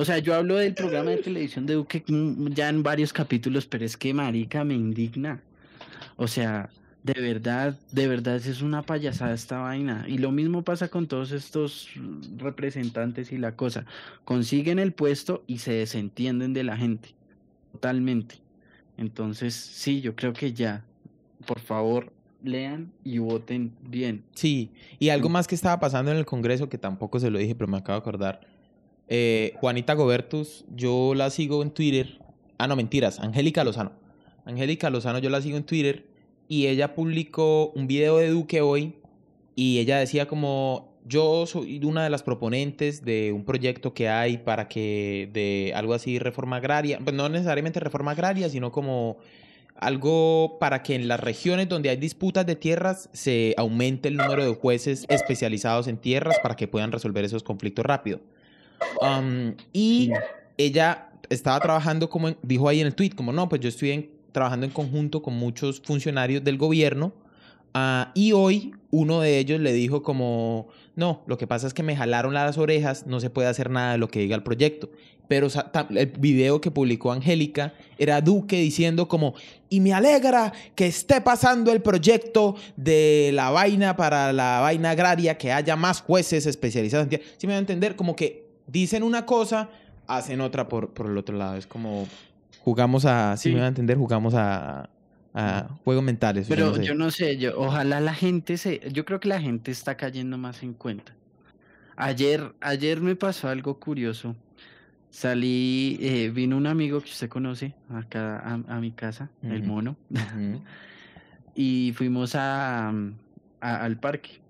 O 0.00 0.04
sea, 0.06 0.16
yo 0.16 0.34
hablo 0.34 0.56
del 0.56 0.72
programa 0.72 1.10
de 1.10 1.18
televisión 1.18 1.66
de 1.66 1.74
Duque 1.74 2.02
mm, 2.08 2.52
ya 2.54 2.70
en 2.70 2.82
varios 2.82 3.12
capítulos, 3.12 3.66
pero 3.66 3.84
es 3.84 3.98
que 3.98 4.14
marica 4.14 4.64
me 4.64 4.72
indigna. 4.72 5.42
O 6.16 6.26
sea, 6.26 6.70
de 7.02 7.20
verdad, 7.20 7.78
de 7.92 8.08
verdad 8.08 8.36
es 8.36 8.62
una 8.62 8.80
payasada 8.80 9.34
esta 9.34 9.58
vaina. 9.58 10.06
Y 10.08 10.16
lo 10.16 10.30
mismo 10.32 10.62
pasa 10.64 10.88
con 10.88 11.06
todos 11.06 11.32
estos 11.32 11.90
representantes 12.38 13.30
y 13.30 13.36
la 13.36 13.56
cosa. 13.56 13.84
Consiguen 14.24 14.78
el 14.78 14.92
puesto 14.94 15.44
y 15.46 15.58
se 15.58 15.72
desentienden 15.74 16.54
de 16.54 16.64
la 16.64 16.78
gente. 16.78 17.10
Totalmente. 17.72 18.36
Entonces, 18.96 19.52
sí, 19.54 20.00
yo 20.00 20.16
creo 20.16 20.32
que 20.32 20.54
ya. 20.54 20.82
Por 21.46 21.60
favor, 21.60 22.10
lean 22.42 22.90
y 23.04 23.18
voten 23.18 23.72
bien. 23.82 24.24
Sí, 24.34 24.70
y 24.98 25.10
algo 25.10 25.28
Mm. 25.28 25.32
más 25.32 25.46
que 25.46 25.54
estaba 25.54 25.78
pasando 25.78 26.10
en 26.10 26.16
el 26.16 26.24
Congreso, 26.24 26.70
que 26.70 26.78
tampoco 26.78 27.20
se 27.20 27.30
lo 27.30 27.38
dije, 27.38 27.54
pero 27.54 27.68
me 27.68 27.76
acabo 27.76 27.98
de 27.98 28.00
acordar. 28.00 28.40
Eh, 29.12 29.54
Juanita 29.56 29.94
Gobertus, 29.94 30.64
yo 30.74 31.14
la 31.16 31.30
sigo 31.30 31.62
en 31.62 31.72
Twitter. 31.72 32.20
Ah, 32.58 32.68
no, 32.68 32.76
mentiras, 32.76 33.18
Angélica 33.18 33.64
Lozano. 33.64 33.90
Angélica 34.44 34.88
Lozano, 34.88 35.18
yo 35.18 35.30
la 35.30 35.42
sigo 35.42 35.56
en 35.56 35.64
Twitter 35.64 36.06
y 36.46 36.68
ella 36.68 36.94
publicó 36.94 37.72
un 37.74 37.88
video 37.88 38.18
de 38.18 38.28
Duque 38.28 38.60
hoy 38.60 38.94
y 39.56 39.80
ella 39.80 39.98
decía 39.98 40.28
como 40.28 40.96
yo 41.04 41.44
soy 41.46 41.84
una 41.84 42.04
de 42.04 42.10
las 42.10 42.22
proponentes 42.22 43.04
de 43.04 43.32
un 43.32 43.44
proyecto 43.44 43.94
que 43.94 44.08
hay 44.08 44.38
para 44.38 44.68
que 44.68 45.28
de 45.32 45.72
algo 45.74 45.94
así 45.94 46.20
reforma 46.20 46.56
agraria, 46.56 47.00
pues 47.02 47.14
no 47.14 47.28
necesariamente 47.28 47.80
reforma 47.80 48.12
agraria, 48.12 48.48
sino 48.48 48.70
como 48.70 49.18
algo 49.74 50.58
para 50.60 50.84
que 50.84 50.94
en 50.94 51.08
las 51.08 51.18
regiones 51.18 51.68
donde 51.68 51.88
hay 51.90 51.96
disputas 51.96 52.46
de 52.46 52.54
tierras 52.54 53.08
se 53.12 53.54
aumente 53.56 54.08
el 54.08 54.18
número 54.18 54.44
de 54.44 54.54
jueces 54.54 55.04
especializados 55.08 55.88
en 55.88 55.96
tierras 55.96 56.38
para 56.40 56.54
que 56.54 56.68
puedan 56.68 56.92
resolver 56.92 57.24
esos 57.24 57.42
conflictos 57.42 57.84
rápido. 57.84 58.20
Um, 59.00 59.54
y 59.72 60.10
ella 60.56 61.10
estaba 61.28 61.60
trabajando 61.60 62.08
como 62.10 62.28
en- 62.28 62.36
dijo 62.42 62.68
ahí 62.68 62.80
en 62.80 62.86
el 62.86 62.94
tweet 62.94 63.10
como 63.10 63.32
no 63.32 63.48
pues 63.48 63.60
yo 63.60 63.68
estoy 63.68 63.90
en- 63.92 64.10
trabajando 64.32 64.66
en 64.66 64.72
conjunto 64.72 65.22
con 65.22 65.34
muchos 65.34 65.80
funcionarios 65.80 66.42
del 66.44 66.56
gobierno 66.58 67.12
ah, 67.74 68.10
y 68.14 68.32
hoy 68.32 68.74
uno 68.90 69.20
de 69.20 69.38
ellos 69.38 69.60
le 69.60 69.72
dijo 69.72 70.02
como 70.02 70.68
no 70.96 71.22
lo 71.26 71.38
que 71.38 71.46
pasa 71.46 71.66
es 71.66 71.74
que 71.74 71.82
me 71.82 71.96
jalaron 71.96 72.34
las 72.34 72.58
orejas 72.58 73.06
no 73.06 73.20
se 73.20 73.30
puede 73.30 73.48
hacer 73.48 73.70
nada 73.70 73.92
de 73.92 73.98
lo 73.98 74.08
que 74.08 74.20
diga 74.20 74.36
el 74.36 74.42
proyecto 74.42 74.90
pero 75.28 75.46
el 75.94 76.06
video 76.18 76.60
que 76.60 76.72
publicó 76.72 77.12
Angélica 77.12 77.72
era 77.98 78.20
Duque 78.20 78.56
diciendo 78.56 79.06
como 79.08 79.34
y 79.68 79.78
me 79.80 79.92
alegra 79.92 80.52
que 80.74 80.86
esté 80.88 81.20
pasando 81.20 81.70
el 81.70 81.80
proyecto 81.80 82.56
de 82.76 83.30
la 83.32 83.50
vaina 83.50 83.96
para 83.96 84.32
la 84.32 84.58
vaina 84.60 84.90
agraria 84.90 85.38
que 85.38 85.52
haya 85.52 85.76
más 85.76 86.00
jueces 86.00 86.46
especializados 86.46 87.08
si 87.36 87.46
me 87.46 87.52
va 87.52 87.58
a 87.58 87.60
entender 87.60 87.94
como 87.94 88.16
que 88.16 88.49
dicen 88.70 89.02
una 89.02 89.26
cosa 89.26 89.68
hacen 90.06 90.40
otra 90.40 90.68
por, 90.68 90.90
por 90.90 91.06
el 91.06 91.16
otro 91.18 91.36
lado. 91.36 91.56
Es 91.56 91.66
como 91.66 92.06
jugamos 92.60 93.04
a, 93.04 93.36
si 93.36 93.48
Sí. 93.50 93.54
me 93.54 93.60
va 93.60 93.66
a 93.66 93.68
entender, 93.68 93.96
jugamos 93.96 94.34
a, 94.34 94.90
a 95.34 95.68
juegos 95.84 96.04
mentales. 96.04 96.48
yo 96.48 96.54
Pero 96.54 96.66
no 96.70 96.74
sé. 96.76 96.84
yo 96.84 96.94
no 96.94 97.10
sé, 97.10 97.36
yo 97.38 97.52
ojalá 97.60 98.00
la 98.00 98.14
gente 98.14 98.56
se, 98.56 98.80
yo 98.92 99.04
creo 99.04 99.20
que 99.20 99.28
la 99.28 99.40
gente 99.40 99.70
está 99.70 99.96
cayendo 99.96 100.36
más 100.38 100.62
en 100.62 100.74
cuenta. 100.74 101.14
Ayer, 101.96 102.54
ayer 102.60 103.00
me 103.00 103.14
pasó 103.16 103.48
algo 103.48 103.78
curioso. 103.78 104.34
Salí, 105.10 105.98
eh, 106.00 106.30
vino 106.30 106.56
un 106.56 106.66
amigo 106.68 107.00
que 107.00 107.10
usted 107.10 107.28
conoce 107.28 107.74
acá 107.92 108.38
a, 108.38 108.54
a 108.76 108.80
mi 108.80 108.92
casa, 108.92 109.28
el 109.42 109.64
mono, 109.64 109.96
y 111.54 111.92
fuimos 111.96 112.34
a, 112.36 112.88
a- 112.88 113.84
al 113.84 113.98
parque. 113.98 114.40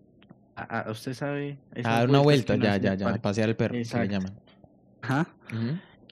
A, 0.69 0.81
a- 0.81 0.91
usted 0.91 1.15
sabe. 1.15 1.59
A 1.85 1.99
dar 1.99 2.09
una 2.09 2.21
vuelta, 2.21 2.57
ya, 2.57 2.77
ya, 2.77 2.95
ya. 2.95 3.21
Pasear 3.21 3.49
el 3.49 3.57
perro, 3.57 3.75
que 3.75 3.79
le 3.99 4.09
llaman. 4.09 4.33
Ajá. 5.03 5.29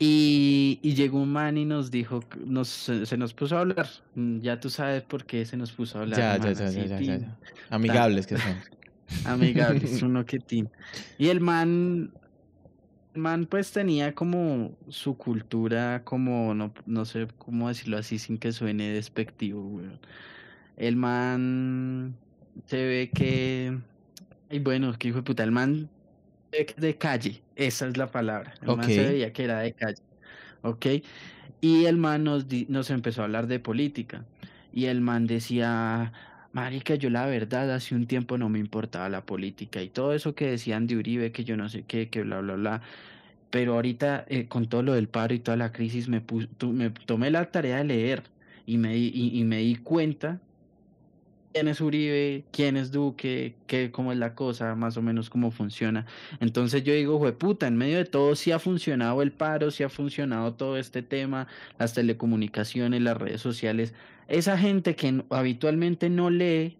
Y, 0.00 0.78
y 0.82 0.94
llegó 0.94 1.20
un 1.20 1.32
man 1.32 1.56
y 1.58 1.64
nos 1.64 1.90
dijo, 1.90 2.20
nos, 2.46 2.68
se 2.68 3.16
nos 3.16 3.34
puso 3.34 3.56
a 3.56 3.60
hablar. 3.60 3.88
Mm, 4.14 4.40
Ya 4.40 4.60
tú 4.60 4.70
sabes 4.70 5.02
por 5.02 5.24
qué 5.24 5.44
se 5.44 5.56
nos 5.56 5.72
puso 5.72 5.98
a 5.98 6.02
hablar. 6.02 6.18
Ya, 6.18 6.36
ya, 6.36 6.38
man, 6.44 6.54
ya, 6.54 6.64
ya, 6.66 6.70
ya, 6.70 6.86
ya, 6.86 6.98
tin, 6.98 7.20
ya. 7.20 7.38
Amigables 7.70 8.26
que 8.26 8.36
son. 8.38 8.56
amigables, 9.24 10.02
uno 10.02 10.24
que 10.24 10.38
tin. 10.38 10.68
Y 11.18 11.28
el 11.28 11.40
man, 11.40 12.12
el 13.14 13.20
man 13.20 13.46
pues 13.46 13.72
tenía 13.72 14.14
como 14.14 14.76
su 14.88 15.16
cultura, 15.16 16.02
como, 16.04 16.54
no, 16.54 16.72
no 16.86 17.04
sé 17.04 17.26
cómo 17.38 17.66
decirlo 17.68 17.98
así 17.98 18.18
sin 18.20 18.38
que 18.38 18.52
suene 18.52 18.90
despectivo, 18.92 19.60
weón. 19.62 19.98
El 20.76 20.94
man 20.94 22.14
se 22.66 22.76
ve 22.86 23.10
que, 23.12 23.78
y 24.50 24.58
bueno, 24.60 24.92
que 24.98 25.08
hijo 25.08 25.18
de 25.18 25.22
puta, 25.24 25.44
el 25.44 25.52
man 25.52 25.92
de 26.52 26.98
calle, 26.98 27.44
esa 27.56 27.88
es 27.88 27.96
la 27.96 28.10
palabra. 28.10 28.54
El 28.62 28.74
man 28.74 28.90
se 28.92 29.04
veía 29.04 29.32
que 29.32 29.44
era 29.44 29.60
de 29.60 29.74
calle, 29.74 30.02
¿ok? 30.62 30.86
Y 31.60 31.86
el 31.86 31.96
man 31.98 32.24
nos, 32.24 32.48
di- 32.48 32.66
nos 32.70 32.90
empezó 32.90 33.22
a 33.22 33.24
hablar 33.26 33.46
de 33.48 33.60
política. 33.60 34.28
Y 34.72 34.86
el 34.86 35.00
man 35.02 35.26
decía, 35.26 36.12
marica, 36.52 36.94
yo 36.96 37.10
la 37.10 37.26
verdad 37.26 37.72
hace 37.74 37.94
un 37.96 38.06
tiempo 38.08 38.38
no 38.38 38.48
me 38.50 38.58
importaba 38.60 39.08
la 39.10 39.26
política 39.26 39.82
y 39.82 39.90
todo 39.90 40.14
eso 40.14 40.34
que 40.34 40.48
decían 40.50 40.86
de 40.88 40.96
Uribe, 40.98 41.32
que 41.32 41.44
yo 41.44 41.56
no 41.56 41.68
sé 41.70 41.86
qué, 41.86 42.10
que 42.10 42.22
bla, 42.22 42.40
bla, 42.40 42.54
bla. 42.56 42.82
Pero 43.50 43.74
ahorita 43.74 44.24
eh, 44.28 44.48
con 44.48 44.68
todo 44.68 44.82
lo 44.82 44.94
del 44.94 45.08
paro 45.08 45.34
y 45.34 45.40
toda 45.40 45.56
la 45.56 45.72
crisis 45.72 46.08
me, 46.08 46.20
pus- 46.26 46.48
tu- 46.58 46.72
me 46.72 46.90
tomé 46.90 47.30
la 47.30 47.50
tarea 47.50 47.78
de 47.78 47.84
leer 47.84 48.24
y 48.66 48.78
me, 48.78 48.96
y, 48.98 49.10
y 49.40 49.44
me 49.44 49.58
di 49.58 49.76
cuenta 49.76 50.42
quién 51.52 51.68
es 51.68 51.80
Uribe, 51.80 52.44
quién 52.52 52.76
es 52.76 52.90
Duque, 52.90 53.54
qué, 53.66 53.90
cómo 53.90 54.12
es 54.12 54.18
la 54.18 54.34
cosa, 54.34 54.74
más 54.74 54.96
o 54.96 55.02
menos 55.02 55.30
cómo 55.30 55.50
funciona. 55.50 56.06
Entonces 56.40 56.84
yo 56.84 56.92
digo, 56.92 57.20
puta, 57.38 57.66
en 57.66 57.76
medio 57.76 57.98
de 57.98 58.04
todo 58.04 58.34
sí 58.36 58.52
ha 58.52 58.58
funcionado 58.58 59.22
el 59.22 59.32
paro, 59.32 59.70
sí 59.70 59.82
ha 59.82 59.88
funcionado 59.88 60.54
todo 60.54 60.76
este 60.76 61.02
tema, 61.02 61.48
las 61.78 61.94
telecomunicaciones, 61.94 63.02
las 63.02 63.16
redes 63.16 63.40
sociales. 63.40 63.94
Esa 64.28 64.58
gente 64.58 64.94
que 64.94 65.22
habitualmente 65.30 66.10
no 66.10 66.30
lee, 66.30 66.76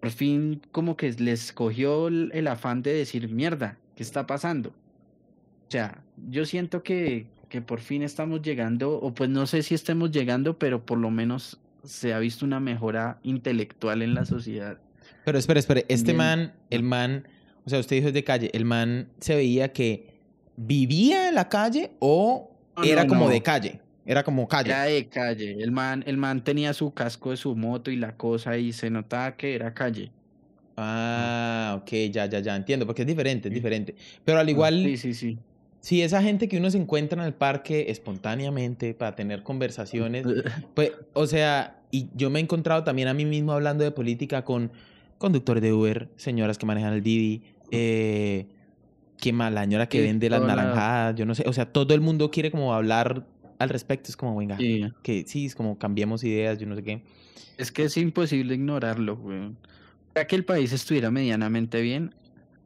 por 0.00 0.10
fin 0.10 0.62
como 0.72 0.96
que 0.96 1.12
les 1.12 1.52
cogió 1.52 2.08
el 2.08 2.46
afán 2.46 2.82
de 2.82 2.92
decir, 2.94 3.28
mierda, 3.28 3.76
¿qué 3.96 4.02
está 4.02 4.26
pasando? 4.26 4.70
O 4.70 5.70
sea, 5.70 6.02
yo 6.28 6.46
siento 6.46 6.82
que, 6.82 7.26
que 7.48 7.60
por 7.60 7.80
fin 7.80 8.02
estamos 8.02 8.42
llegando, 8.42 8.92
o 8.92 9.12
pues 9.12 9.28
no 9.28 9.46
sé 9.46 9.62
si 9.62 9.74
estemos 9.74 10.10
llegando, 10.10 10.58
pero 10.58 10.84
por 10.84 10.98
lo 10.98 11.10
menos 11.10 11.60
se 11.84 12.12
ha 12.14 12.18
visto 12.18 12.44
una 12.44 12.60
mejora 12.60 13.18
intelectual 13.22 14.02
en 14.02 14.14
la 14.14 14.24
sociedad. 14.24 14.78
Pero 15.24 15.38
espere, 15.38 15.60
espere. 15.60 15.86
Este 15.88 16.12
Bien. 16.12 16.16
man, 16.16 16.52
el 16.70 16.82
man, 16.82 17.26
o 17.64 17.70
sea, 17.70 17.78
usted 17.78 17.96
dijo 17.96 18.08
es 18.08 18.14
de 18.14 18.24
calle. 18.24 18.50
El 18.54 18.64
man 18.64 19.08
se 19.20 19.34
veía 19.34 19.72
que 19.72 20.18
vivía 20.56 21.28
en 21.28 21.34
la 21.34 21.48
calle 21.48 21.92
o 21.98 22.50
No, 22.76 22.84
era 22.84 23.02
no, 23.04 23.08
como 23.08 23.24
no. 23.26 23.30
de 23.30 23.42
calle. 23.42 23.80
Era 24.06 24.24
como 24.24 24.48
calle. 24.48 24.70
Era 24.70 24.84
de 24.84 25.08
calle. 25.08 25.52
El 25.62 25.70
man, 25.70 26.02
el 26.06 26.16
man 26.16 26.42
tenía 26.42 26.72
su 26.72 26.92
casco 26.92 27.30
de 27.30 27.36
su 27.36 27.54
moto 27.54 27.90
y 27.90 27.96
la 27.96 28.16
cosa 28.16 28.56
y 28.56 28.72
se 28.72 28.90
notaba 28.90 29.36
que 29.36 29.54
era 29.54 29.72
calle. 29.74 30.10
Ah, 30.76 31.76
ok, 31.82 31.90
ya, 32.10 32.26
ya, 32.26 32.40
ya, 32.40 32.56
entiendo, 32.56 32.86
porque 32.86 33.02
es 33.02 33.08
diferente, 33.08 33.48
es 33.48 33.54
diferente. 33.54 33.94
Pero 34.24 34.38
al 34.38 34.48
igual, 34.48 34.82
Sí, 34.82 34.96
sí, 34.96 35.14
sí. 35.14 35.38
Si 35.80 36.02
esa 36.02 36.22
gente 36.22 36.48
que 36.48 36.58
uno 36.58 36.70
se 36.70 36.78
encuentra 36.78 37.20
en 37.22 37.26
el 37.26 37.34
parque 37.34 37.86
espontáneamente 37.88 38.94
para 38.94 39.14
tener 39.16 39.42
conversaciones, 39.42 40.24
pues, 40.74 40.92
o 41.14 41.26
sea, 41.26 41.80
y 41.90 42.08
yo 42.14 42.30
me 42.30 42.38
he 42.38 42.42
encontrado 42.42 42.84
también 42.84 43.08
a 43.08 43.14
mí 43.14 43.24
mismo 43.24 43.52
hablando 43.52 43.82
de 43.84 43.90
política 43.90 44.44
con 44.44 44.70
conductores 45.18 45.62
de 45.62 45.72
Uber, 45.72 46.08
señoras 46.16 46.56
que 46.58 46.66
manejan 46.66 46.92
el 46.94 47.02
Didi, 47.02 47.42
eh, 47.70 48.46
que 49.18 49.32
más 49.32 49.52
la 49.52 49.62
señora 49.62 49.86
que 49.88 49.98
Sí, 49.98 50.04
vende 50.04 50.30
las 50.30 50.40
naranjadas, 50.42 51.14
yo 51.16 51.26
no 51.26 51.34
sé, 51.34 51.44
o 51.46 51.52
sea, 51.52 51.66
todo 51.72 51.94
el 51.94 52.00
mundo 52.00 52.30
quiere 52.30 52.50
como 52.50 52.72
hablar 52.74 53.26
al 53.58 53.68
respecto, 53.68 54.10
es 54.10 54.16
como, 54.16 54.36
venga, 54.36 54.56
Sí. 54.56 54.82
que 55.02 55.24
sí, 55.26 55.46
es 55.46 55.54
como 55.54 55.78
cambiemos 55.78 56.24
ideas, 56.24 56.58
yo 56.58 56.66
no 56.66 56.74
sé 56.76 56.82
qué. 56.82 57.02
Es 57.58 57.70
que 57.70 57.84
es 57.84 57.96
imposible 57.98 58.54
ignorarlo, 58.54 59.14
weón. 59.14 59.58
Ya 60.14 60.26
que 60.26 60.36
el 60.36 60.44
país 60.46 60.72
estuviera 60.72 61.10
medianamente 61.10 61.80
bien, 61.82 62.14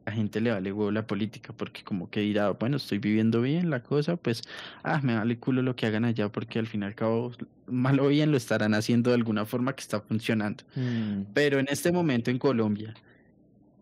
la 0.05 0.11
gente 0.13 0.39
le 0.41 0.51
vale 0.51 0.71
huevo 0.71 0.91
la 0.91 1.07
política, 1.07 1.53
porque 1.53 1.83
como 1.83 2.09
que 2.09 2.19
dirá, 2.21 2.51
bueno, 2.51 2.77
estoy 2.77 2.99
viviendo 2.99 3.41
bien 3.41 3.69
la 3.69 3.81
cosa, 3.83 4.17
pues, 4.17 4.43
ah, 4.83 5.01
me 5.03 5.15
vale 5.15 5.37
culo 5.39 5.61
lo 5.63 5.75
que 5.75 5.85
hagan 5.87 6.05
allá, 6.05 6.29
porque 6.31 6.59
al 6.59 6.67
fin 6.67 6.83
y 6.83 6.85
al 6.85 6.95
cabo, 6.95 7.31
mal 7.67 7.99
o 7.99 8.07
bien 8.09 8.31
lo 8.31 8.37
estarán 8.37 8.73
haciendo 8.75 9.09
de 9.11 9.15
alguna 9.15 9.45
forma 9.45 9.73
que 9.75 9.81
está 9.81 10.01
funcionando. 10.01 10.63
Mm, 10.75 11.21
Pero 11.33 11.59
en 11.59 11.67
este 11.69 11.91
momento 11.91 12.29
en 12.31 12.37
Colombia, 12.39 12.93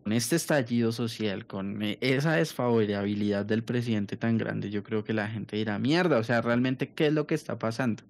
con 0.03 0.13
este 0.13 0.35
estallido 0.37 0.91
social, 0.91 1.45
con 1.47 1.81
eh, 1.81 1.97
esa 2.01 2.33
desfavorabilidad 2.33 3.45
del 3.45 3.63
presidente 3.63 4.17
tan 4.17 4.37
grande, 4.37 4.69
yo 4.69 4.83
creo 4.83 5.03
que 5.03 5.13
la 5.13 5.27
gente 5.29 5.57
dirá, 5.57 5.79
mierda, 5.79 6.17
o 6.19 6.23
sea, 6.23 6.41
realmente, 6.41 6.89
¿qué 6.93 7.07
es 7.07 7.13
lo 7.13 7.27
que 7.27 7.35
está 7.35 7.59
pasando? 7.59 8.03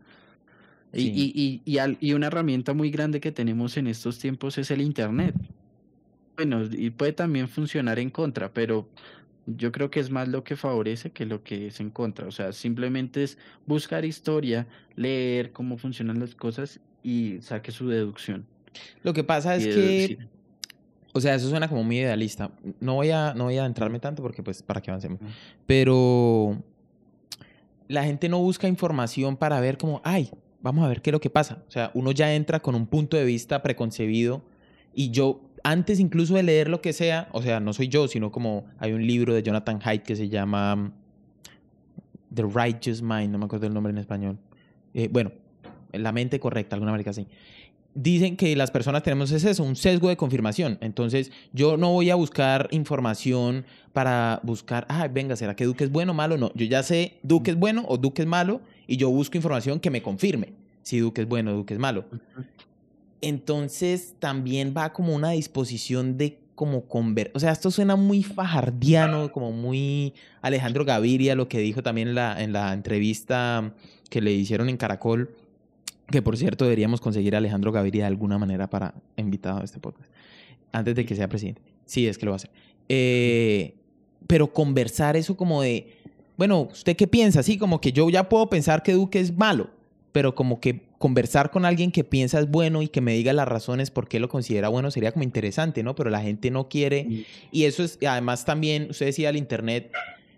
Y, 0.91 1.07
y, 1.13 1.31
y, 1.35 1.61
y, 1.65 1.77
al- 1.79 1.97
y 1.99 2.13
una 2.13 2.27
herramienta 2.27 2.73
muy 2.73 2.91
grande 2.91 3.19
que 3.19 3.31
tenemos 3.31 3.77
en 3.77 3.87
estos 3.87 4.19
tiempos 4.19 4.57
es 4.57 4.69
el 4.71 4.81
Internet. 4.81 5.35
Bueno, 6.35 6.63
y 6.71 6.89
puede 6.89 7.13
también 7.13 7.47
funcionar 7.47 7.99
en 7.99 8.09
contra, 8.09 8.51
pero 8.51 8.87
yo 9.45 9.71
creo 9.71 9.91
que 9.91 9.99
es 9.99 10.09
más 10.09 10.27
lo 10.27 10.43
que 10.43 10.55
favorece 10.55 11.11
que 11.11 11.25
lo 11.25 11.43
que 11.43 11.67
es 11.67 11.79
en 11.79 11.89
contra. 11.89 12.27
O 12.27 12.31
sea, 12.31 12.51
simplemente 12.53 13.23
es 13.23 13.37
buscar 13.65 14.05
historia, 14.05 14.67
leer 14.95 15.51
cómo 15.51 15.77
funcionan 15.77 16.19
las 16.19 16.35
cosas 16.35 16.79
y 17.03 17.37
saque 17.41 17.71
su 17.71 17.87
deducción. 17.87 18.45
Lo 19.03 19.13
que 19.13 19.23
pasa 19.23 19.55
es 19.55 19.67
que. 19.67 20.17
O 21.15 21.21
sea, 21.21 21.35
eso 21.35 21.47
suena 21.47 21.67
como 21.67 21.83
muy 21.83 21.99
idealista. 21.99 22.49
No 22.79 22.95
voy 22.95 23.11
a, 23.11 23.35
no 23.35 23.43
voy 23.43 23.57
a 23.57 23.61
adentrarme 23.61 23.99
tanto 23.99 24.23
porque 24.23 24.41
pues 24.41 24.63
para 24.63 24.81
que 24.81 24.89
avancemos. 24.89 25.19
Pero 25.67 26.63
la 27.87 28.03
gente 28.03 28.29
no 28.29 28.39
busca 28.39 28.67
información 28.67 29.37
para 29.37 29.59
ver 29.59 29.77
como, 29.77 30.01
ay, 30.03 30.31
vamos 30.63 30.83
a 30.83 30.87
ver 30.87 31.03
qué 31.03 31.11
es 31.11 31.13
lo 31.13 31.21
que 31.21 31.29
pasa. 31.29 31.63
O 31.67 31.71
sea, 31.71 31.91
uno 31.93 32.11
ya 32.11 32.33
entra 32.33 32.61
con 32.61 32.73
un 32.73 32.87
punto 32.87 33.15
de 33.15 33.25
vista 33.25 33.61
preconcebido 33.61 34.41
y 34.95 35.11
yo, 35.11 35.41
antes 35.63 35.99
incluso 35.99 36.35
de 36.35 36.43
leer 36.43 36.69
lo 36.69 36.81
que 36.81 36.93
sea, 36.93 37.29
o 37.31 37.41
sea, 37.41 37.59
no 37.59 37.73
soy 37.73 37.87
yo, 37.87 38.07
sino 38.07 38.31
como 38.31 38.65
hay 38.79 38.91
un 38.91 39.05
libro 39.05 39.33
de 39.33 39.43
Jonathan 39.43 39.79
Haidt 39.83 40.03
que 40.03 40.15
se 40.15 40.29
llama 40.29 40.75
mm, 40.75 40.91
The 42.33 42.43
Righteous 42.43 43.01
Mind, 43.01 43.31
no 43.31 43.37
me 43.37 43.45
acuerdo 43.45 43.67
el 43.67 43.73
nombre 43.73 43.91
en 43.91 43.97
español. 43.97 44.37
Eh, 44.93 45.09
bueno, 45.11 45.31
la 45.91 46.11
mente 46.11 46.39
correcta, 46.39 46.75
alguna 46.75 46.91
manera 46.91 47.11
así 47.11 47.27
dicen 47.95 48.37
que 48.37 48.55
las 48.55 48.71
personas 48.71 49.03
tenemos 49.03 49.31
es 49.31 49.43
eso, 49.43 49.63
un 49.63 49.75
sesgo 49.75 50.09
de 50.09 50.17
confirmación. 50.17 50.77
Entonces, 50.81 51.31
yo 51.51 51.77
no 51.77 51.91
voy 51.91 52.09
a 52.09 52.15
buscar 52.15 52.67
información 52.71 53.65
para 53.93 54.39
buscar, 54.43 54.85
ah, 54.89 55.07
venga, 55.07 55.35
¿será 55.35 55.55
que 55.55 55.65
Duque 55.65 55.83
es 55.83 55.91
bueno 55.91 56.13
o 56.13 56.15
malo? 56.15 56.37
No, 56.37 56.51
yo 56.55 56.65
ya 56.65 56.83
sé 56.83 57.19
Duque 57.23 57.51
es 57.51 57.57
bueno 57.57 57.85
o 57.87 57.97
Duque 57.97 58.23
es 58.23 58.27
malo 58.27 58.61
y 58.87 58.97
yo 58.97 59.09
busco 59.09 59.37
información 59.37 59.79
que 59.79 59.89
me 59.89 60.01
confirme 60.01 60.53
si 60.81 60.99
Duque 60.99 61.21
es 61.21 61.27
bueno 61.27 61.51
o 61.51 61.55
Duque 61.55 61.73
es 61.73 61.79
malo. 61.79 62.05
Entonces 63.23 64.15
también 64.19 64.73
va 64.75 64.93
como 64.93 65.15
una 65.15 65.31
disposición 65.31 66.17
de 66.17 66.39
como 66.55 66.87
conver... 66.87 67.31
O 67.33 67.39
sea, 67.39 67.51
esto 67.51 67.71
suena 67.71 67.95
muy 67.95 68.23
fajardiano, 68.23 69.31
como 69.31 69.51
muy 69.51 70.13
Alejandro 70.41 70.85
Gaviria, 70.85 71.35
lo 71.35 71.47
que 71.47 71.59
dijo 71.59 71.81
también 71.81 72.09
en 72.09 72.15
la, 72.15 72.41
en 72.41 72.53
la 72.53 72.73
entrevista 72.73 73.73
que 74.09 74.21
le 74.21 74.31
hicieron 74.31 74.69
en 74.69 74.77
Caracol, 74.77 75.35
que 76.09 76.21
por 76.21 76.37
cierto 76.37 76.65
deberíamos 76.65 77.01
conseguir 77.01 77.35
a 77.35 77.39
Alejandro 77.39 77.71
Gaviria 77.71 78.03
de 78.03 78.07
alguna 78.07 78.37
manera 78.37 78.69
para 78.69 78.93
invitado 79.17 79.61
a 79.61 79.63
este 79.63 79.79
podcast, 79.79 80.11
antes 80.71 80.95
de 80.95 81.05
que 81.05 81.15
sea 81.15 81.27
presidente. 81.27 81.61
Sí, 81.85 82.07
es 82.07 82.17
que 82.17 82.25
lo 82.25 82.31
va 82.31 82.35
a 82.35 82.37
hacer. 82.37 82.51
Eh, 82.89 83.75
pero 84.27 84.53
conversar 84.53 85.17
eso 85.17 85.35
como 85.35 85.61
de, 85.61 85.97
bueno, 86.37 86.69
¿usted 86.71 86.95
qué 86.95 87.07
piensa? 87.07 87.41
Sí, 87.43 87.57
como 87.57 87.81
que 87.81 87.91
yo 87.91 88.09
ya 88.09 88.29
puedo 88.29 88.49
pensar 88.49 88.83
que 88.83 88.93
Duque 88.93 89.19
es 89.19 89.35
malo, 89.35 89.69
pero 90.11 90.35
como 90.35 90.59
que 90.59 90.85
conversar 91.03 91.51
con 91.51 91.65
alguien 91.65 91.91
que 91.91 92.05
piensa 92.05 92.39
es 92.39 92.49
bueno 92.49 92.81
y 92.81 92.87
que 92.87 93.01
me 93.01 93.13
diga 93.13 93.33
las 93.33 93.45
razones 93.45 93.91
por 93.91 94.07
qué 94.07 94.21
lo 94.21 94.29
considera 94.29 94.69
bueno 94.69 94.89
sería 94.89 95.11
como 95.11 95.25
interesante, 95.25 95.83
¿no? 95.83 95.95
Pero 95.95 96.09
la 96.09 96.21
gente 96.21 96.49
no 96.49 96.69
quiere. 96.69 97.25
Y 97.51 97.65
eso 97.65 97.83
es, 97.83 97.99
además 98.07 98.45
también, 98.45 98.87
usted 98.89 99.07
decía 99.07 99.29
el 99.29 99.35
Internet, 99.35 99.91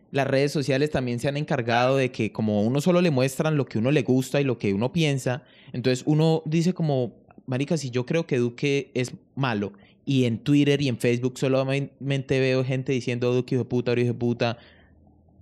las 0.10 0.26
redes 0.26 0.52
sociales 0.52 0.90
también 0.90 1.20
se 1.20 1.28
han 1.28 1.38
encargado 1.38 1.98
de 1.98 2.10
que 2.10 2.32
como 2.32 2.64
uno 2.64 2.82
solo 2.82 3.02
le 3.02 3.12
muestran 3.12 3.58
lo 3.58 3.68
que 3.68 3.78
uno 3.78 3.92
le 3.92 4.02
gusta 4.02 4.42
y 4.42 4.44
lo 4.44 4.58
que 4.58 4.74
uno 4.74 4.92
piensa, 4.92 5.44
entonces 5.72 6.04
uno 6.08 6.42
dice 6.46 6.74
como, 6.74 7.14
Marica, 7.46 7.78
si 7.78 7.92
yo 7.92 8.08
creo 8.08 8.26
que 8.26 8.40
Duque 8.40 8.90
es 8.96 9.12
malo 9.36 9.72
y 10.04 10.26
en 10.26 10.40
Twitter 10.40 10.82
y 10.82 10.88
en 10.88 10.98
Facebook 10.98 11.38
solamente 11.38 12.40
veo 12.40 12.66
gente 12.66 12.92
diciendo 12.92 13.32
Duque 13.36 13.54
hijo 13.54 13.66
de 13.66 13.70
puta, 13.70 13.92
hijo 13.92 14.08
de 14.08 14.14
puta, 14.16 14.58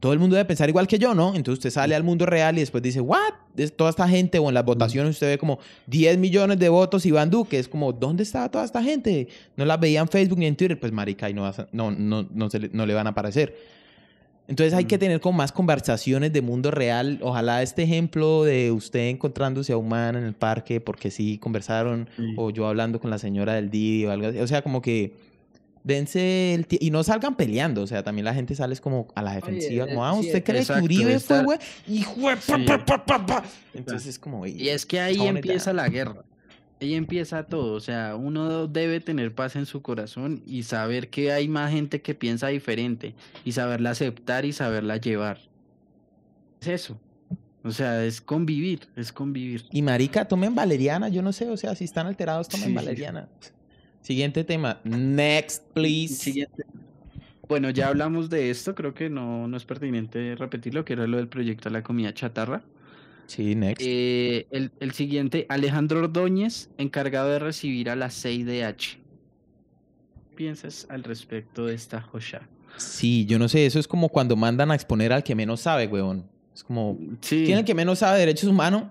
todo 0.04 0.12
el 0.12 0.20
mundo 0.20 0.36
debe 0.36 0.45
pensar 0.45 0.68
igual 0.68 0.86
que 0.86 0.99
yo, 0.99 1.16
¿no? 1.16 1.30
Entonces 1.34 1.60
usted 1.60 1.70
sale 1.70 1.95
al 1.95 2.04
mundo 2.04 2.26
real 2.26 2.58
y 2.58 2.60
después 2.60 2.84
dice, 2.84 2.99
¿what? 2.99 3.36
Es 3.56 3.74
toda 3.74 3.89
esta 3.89 4.06
gente, 4.06 4.38
o 4.38 4.49
en 4.49 4.54
las 4.54 4.66
votaciones 4.66 5.12
usted 5.12 5.28
ve 5.28 5.38
como 5.38 5.60
10 5.88 6.18
millones 6.18 6.60
de 6.60 6.68
votos 6.68 7.06
Iván 7.06 7.30
Duque, 7.30 7.58
es 7.58 7.70
como, 7.70 7.93
¿dónde 7.93 8.24
estaba 8.24 8.51
toda 8.51 8.66
esta 8.66 8.84
gente? 8.84 9.30
No 9.56 9.64
la 9.64 9.78
veía 9.78 10.01
en 10.01 10.10
Facebook 10.10 10.39
ni 10.39 10.45
en 10.45 10.58
Twitter, 10.58 10.78
pues 10.78 10.91
marica, 10.91 11.30
y 11.30 11.34
no, 11.34 11.49
no, 11.72 11.91
no, 11.91 12.28
no, 12.30 12.49
se 12.49 12.60
le, 12.60 12.70
no 12.74 12.86
le 12.86 12.93
van 12.93 13.08
a 13.08 13.12
aparecer. 13.12 13.56
Entonces 14.49 14.74
hay 14.74 14.84
que 14.84 14.97
tener 14.97 15.22
como 15.22 15.38
más 15.38 15.54
conversaciones 15.54 16.34
de 16.34 16.41
mundo 16.41 16.70
real. 16.70 17.20
Ojalá 17.22 17.64
este 17.64 17.84
ejemplo 17.84 18.43
de 18.43 18.74
usted 18.74 19.08
encontrándose 19.08 19.72
a 19.72 19.78
un 19.78 19.88
man 19.88 20.18
en 20.18 20.26
el 20.26 20.34
parque 20.34 20.82
porque 20.82 21.12
sí 21.12 21.38
conversaron, 21.38 22.10
o 22.36 22.49
yo 22.49 22.68
hablando 22.68 22.99
con 22.99 23.10
la 23.10 23.20
señora 23.20 23.54
del 23.54 23.70
Didi 23.70 24.06
o 24.06 24.12
algo 24.12 24.28
así. 24.28 24.39
O 24.39 24.47
sea, 24.47 24.64
como 24.64 24.82
que 24.82 25.14
dense 25.84 26.53
el 26.53 26.67
y 26.69 26.91
no 26.91 27.03
salgan 27.03 27.36
peleando, 27.36 27.81
o 27.81 27.88
sea, 27.88 28.03
también 28.03 28.25
la 28.25 28.34
gente 28.34 28.55
sale 28.55 28.75
como 28.77 29.07
a 29.15 29.21
la 29.21 29.36
defensiva, 29.36 29.88
como, 29.88 30.05
ah, 30.05 30.13
¿usted 30.13 30.43
cree 30.43 30.65
que 30.65 30.73
Uribe 30.73 31.19
fue, 31.19 31.43
güey? 31.43 31.59
Hijo 31.88 32.29
de 32.29 32.38
pa, 32.38 33.05
pa, 33.05 33.25
pa, 33.25 33.43
Entonces 33.73 34.09
es 34.09 34.19
como, 34.19 34.45
Y 34.45 34.69
es 34.69 34.86
que 34.86 34.99
ahí 34.99 35.27
empieza 35.27 35.73
la 35.73 35.89
guerra. 35.89 36.23
Ahí 36.81 36.95
empieza 36.95 37.43
todo, 37.43 37.75
o 37.75 37.79
sea, 37.79 38.15
uno 38.15 38.67
debe 38.67 38.99
tener 38.99 39.34
paz 39.34 39.55
en 39.55 39.65
su 39.65 39.81
corazón 39.81 40.43
y 40.45 40.63
saber 40.63 41.09
que 41.09 41.31
hay 41.31 41.47
más 41.47 41.71
gente 41.71 42.01
que 42.01 42.13
piensa 42.13 42.47
diferente 42.47 43.15
y 43.45 43.53
saberla 43.53 43.91
aceptar 43.91 44.43
y 44.43 44.51
saberla 44.51 44.97
llevar. 44.97 45.39
Es 46.59 46.67
eso. 46.67 46.99
O 47.63 47.71
sea, 47.71 48.03
es 48.03 48.19
convivir, 48.19 48.89
es 48.97 49.13
convivir. 49.13 49.63
Y 49.71 49.81
marica, 49.81 50.25
tomen 50.25 50.53
valeriana, 50.53 51.07
yo 51.07 51.21
no 51.21 51.31
sé, 51.31 51.49
o 51.49 51.55
sea, 51.55 51.73
si 51.75 51.86
están 51.86 52.07
alterados, 52.07 52.49
tomen 52.49 52.75
valeriana. 52.75 53.29
Siguiente 54.04 54.43
tema. 54.43 54.82
Next, 54.84 55.64
please. 55.74 56.16
Siguiente. 56.16 56.66
Bueno, 57.47 57.70
ya 57.70 57.88
hablamos 57.88 58.30
de 58.30 58.49
esto, 58.49 58.76
creo 58.76 58.93
que 58.93 59.10
no, 59.10 59.47
no 59.47 59.58
es 59.58 59.64
pertinente 59.64 60.36
repetirlo, 60.36 60.84
que 60.84 60.93
era 60.93 61.08
lo 61.08 61.18
del 61.18 61.30
proyecto 61.30 61.70
de 61.70 61.74
la 61.74 61.84
comida 61.84 62.14
chatarra. 62.14 62.64
Sí, 63.28 63.56
next. 63.56 63.82
Eh, 63.86 64.45
el, 64.51 64.72
el, 64.82 64.91
siguiente, 64.91 65.45
Alejandro 65.47 65.99
Ordóñez, 65.99 66.70
encargado 66.78 67.30
de 67.30 67.39
recibir 67.39 67.89
a 67.89 67.95
la 67.95 68.10
CIDH. 68.10 68.97
¿Qué 70.30 70.36
piensas 70.36 70.86
al 70.89 71.04
respecto 71.04 71.66
de 71.66 71.76
esta 71.76 72.01
joya? 72.01 72.41
Sí, 72.76 73.26
yo 73.26 73.39
no 73.39 73.47
sé, 73.47 73.66
eso 73.66 73.80
es 73.80 73.88
como 73.88 74.10
cuando 74.10 74.36
mandan 74.36 74.72
a 74.72 74.76
exponer 74.76 75.14
al 75.14 75.24
que 75.24 75.34
menos 75.34 75.62
sabe, 75.62 75.88
weón. 75.88 76.26
Es 76.54 76.64
como, 76.64 76.97
sí. 77.22 77.43
¿quién 77.45 77.54
es 77.54 77.60
el 77.60 77.66
que 77.66 77.76
menos 77.76 77.99
sabe 77.99 78.20
de 78.20 78.26
derechos 78.26 78.49
humanos? 78.49 78.84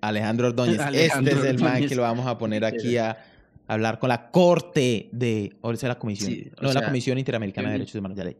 Alejandro 0.00 0.48
Ordóñez. 0.48 0.80
este 0.92 1.30
es 1.30 1.44
el 1.44 1.60
man 1.60 1.86
que 1.86 1.94
lo 1.94 2.02
vamos 2.02 2.26
a 2.26 2.36
poner 2.38 2.64
aquí 2.64 2.96
a 2.96 3.16
hablar 3.68 3.98
con 3.98 4.08
la 4.08 4.30
corte 4.30 5.08
de, 5.12 5.54
o 5.60 5.74
sea, 5.76 5.90
la 5.90 5.98
comisión, 5.98 6.50
no, 6.60 6.72
la 6.72 6.84
Comisión 6.84 7.18
Interamericana 7.18 7.68
de 7.68 7.74
Derechos 7.74 7.94
Humanos, 7.94 8.16
ya 8.16 8.24
ley. 8.24 8.36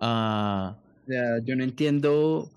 Uh, 0.00 0.74
o 0.74 1.06
sea, 1.06 1.38
yo 1.44 1.56
no 1.56 1.62
entiendo, 1.62 2.40
o 2.40 2.50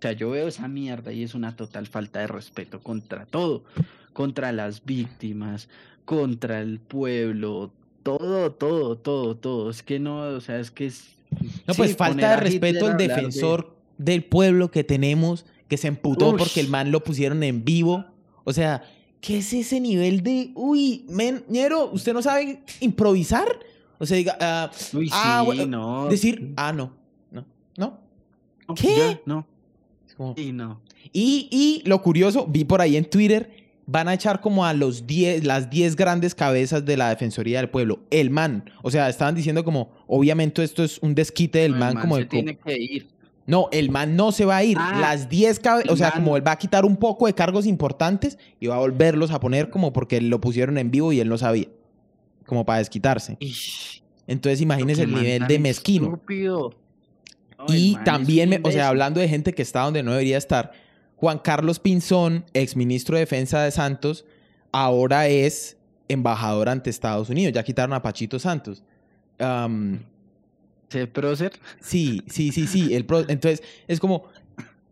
sea, 0.00 0.12
yo 0.12 0.30
veo 0.30 0.46
esa 0.48 0.68
mierda 0.68 1.12
y 1.12 1.24
es 1.24 1.34
una 1.34 1.56
total 1.56 1.88
falta 1.88 2.20
de 2.20 2.28
respeto 2.28 2.80
contra 2.80 3.26
todo, 3.26 3.64
contra 4.12 4.52
las 4.52 4.84
víctimas, 4.84 5.68
contra 6.04 6.60
el 6.60 6.78
pueblo, 6.78 7.72
todo, 8.04 8.52
todo, 8.52 8.96
todo, 8.96 9.36
todo. 9.36 9.68
Es 9.68 9.82
que 9.82 9.98
no, 9.98 10.20
o 10.20 10.40
sea, 10.40 10.60
es 10.60 10.70
que 10.70 10.86
es... 10.86 11.16
No, 11.66 11.74
pues 11.74 11.96
falta 11.96 12.30
de 12.30 12.36
respeto 12.36 12.86
al 12.86 12.96
defensor 12.96 13.74
del 13.98 14.22
pueblo 14.22 14.70
que 14.70 14.84
tenemos, 14.84 15.44
que 15.66 15.76
se 15.76 15.88
emputó 15.88 16.36
porque 16.36 16.60
el 16.60 16.68
man 16.68 16.92
lo 16.92 17.02
pusieron 17.02 17.42
en 17.42 17.64
vivo. 17.64 18.04
O 18.44 18.52
sea, 18.52 18.84
¿Qué 19.26 19.38
es 19.38 19.52
ese 19.52 19.80
nivel 19.80 20.22
de, 20.22 20.52
uy, 20.54 21.04
men, 21.08 21.42
ñero, 21.48 21.90
¿usted 21.90 22.12
no 22.12 22.22
sabe 22.22 22.62
improvisar? 22.78 23.58
O 23.98 24.06
sea, 24.06 24.16
diga, 24.16 24.38
ah, 24.40 24.70
uy, 24.92 25.10
ah, 25.12 25.44
sí, 25.50 25.66
no. 25.66 26.06
Decir, 26.06 26.52
ah, 26.56 26.72
no, 26.72 26.92
no, 27.32 27.44
no. 27.76 27.98
¿Qué? 28.76 29.20
no. 29.26 29.44
y 30.36 30.52
no. 30.52 30.80
Y, 31.12 31.48
y 31.50 31.88
lo 31.88 32.00
curioso, 32.02 32.46
vi 32.46 32.64
por 32.64 32.80
ahí 32.80 32.96
en 32.96 33.04
Twitter, 33.04 33.50
van 33.86 34.06
a 34.06 34.14
echar 34.14 34.40
como 34.40 34.64
a 34.64 34.72
los 34.72 35.08
10, 35.08 35.44
las 35.44 35.70
10 35.70 35.96
grandes 35.96 36.32
cabezas 36.36 36.84
de 36.84 36.96
la 36.96 37.08
Defensoría 37.08 37.58
del 37.58 37.68
Pueblo. 37.68 37.98
El 38.10 38.30
man. 38.30 38.70
O 38.82 38.92
sea, 38.92 39.08
estaban 39.08 39.34
diciendo 39.34 39.64
como, 39.64 39.90
obviamente 40.06 40.62
esto 40.62 40.84
es 40.84 41.00
un 41.00 41.16
desquite 41.16 41.58
del 41.58 41.74
man, 41.74 41.98
como 42.00 42.16
el... 42.16 42.28
tiene 42.28 42.56
que 42.56 42.78
ir. 42.78 43.08
No, 43.46 43.68
el 43.70 43.90
man 43.90 44.16
no 44.16 44.32
se 44.32 44.44
va 44.44 44.56
a 44.56 44.64
ir. 44.64 44.76
Ah, 44.78 44.98
Las 45.00 45.28
10 45.28 45.60
o 45.88 45.96
sea, 45.96 46.10
como 46.10 46.36
él 46.36 46.46
va 46.46 46.52
a 46.52 46.58
quitar 46.58 46.84
un 46.84 46.96
poco 46.96 47.26
de 47.26 47.34
cargos 47.34 47.66
importantes 47.66 48.38
y 48.58 48.66
va 48.66 48.76
a 48.76 48.78
volverlos 48.78 49.30
a 49.30 49.38
poner 49.38 49.70
como 49.70 49.92
porque 49.92 50.20
lo 50.20 50.40
pusieron 50.40 50.78
en 50.78 50.90
vivo 50.90 51.12
y 51.12 51.20
él 51.20 51.28
no 51.28 51.38
sabía. 51.38 51.68
Como 52.44 52.66
para 52.66 52.80
desquitarse. 52.80 53.38
Entonces 54.26 54.60
imagínese 54.60 55.02
el 55.02 55.14
nivel 55.14 55.46
de 55.46 55.58
mezquino. 55.58 56.20
y 57.68 57.96
también, 58.04 58.60
o 58.64 58.70
sea, 58.70 58.88
hablando 58.88 59.20
de 59.20 59.28
gente 59.28 59.52
que 59.54 59.62
está 59.62 59.82
donde 59.82 60.02
no 60.02 60.10
debería 60.12 60.38
estar, 60.38 60.72
Juan 61.16 61.38
Carlos 61.38 61.78
Pinzón, 61.78 62.44
exministro 62.52 63.16
de 63.16 63.20
Defensa 63.20 63.62
de 63.62 63.70
Santos, 63.70 64.26
ahora 64.72 65.28
es 65.28 65.78
embajador 66.08 66.68
ante 66.68 66.90
Estados 66.90 67.30
Unidos. 67.30 67.54
Ya 67.54 67.62
quitaron 67.62 67.94
a 67.94 68.02
Pachito 68.02 68.38
Santos. 68.38 68.82
¿El 70.92 71.08
prócer? 71.08 71.52
Sí, 71.80 72.22
sí, 72.28 72.52
sí, 72.52 72.66
sí. 72.66 72.94
El 72.94 73.06
Entonces, 73.28 73.62
es 73.88 74.00
como. 74.00 74.24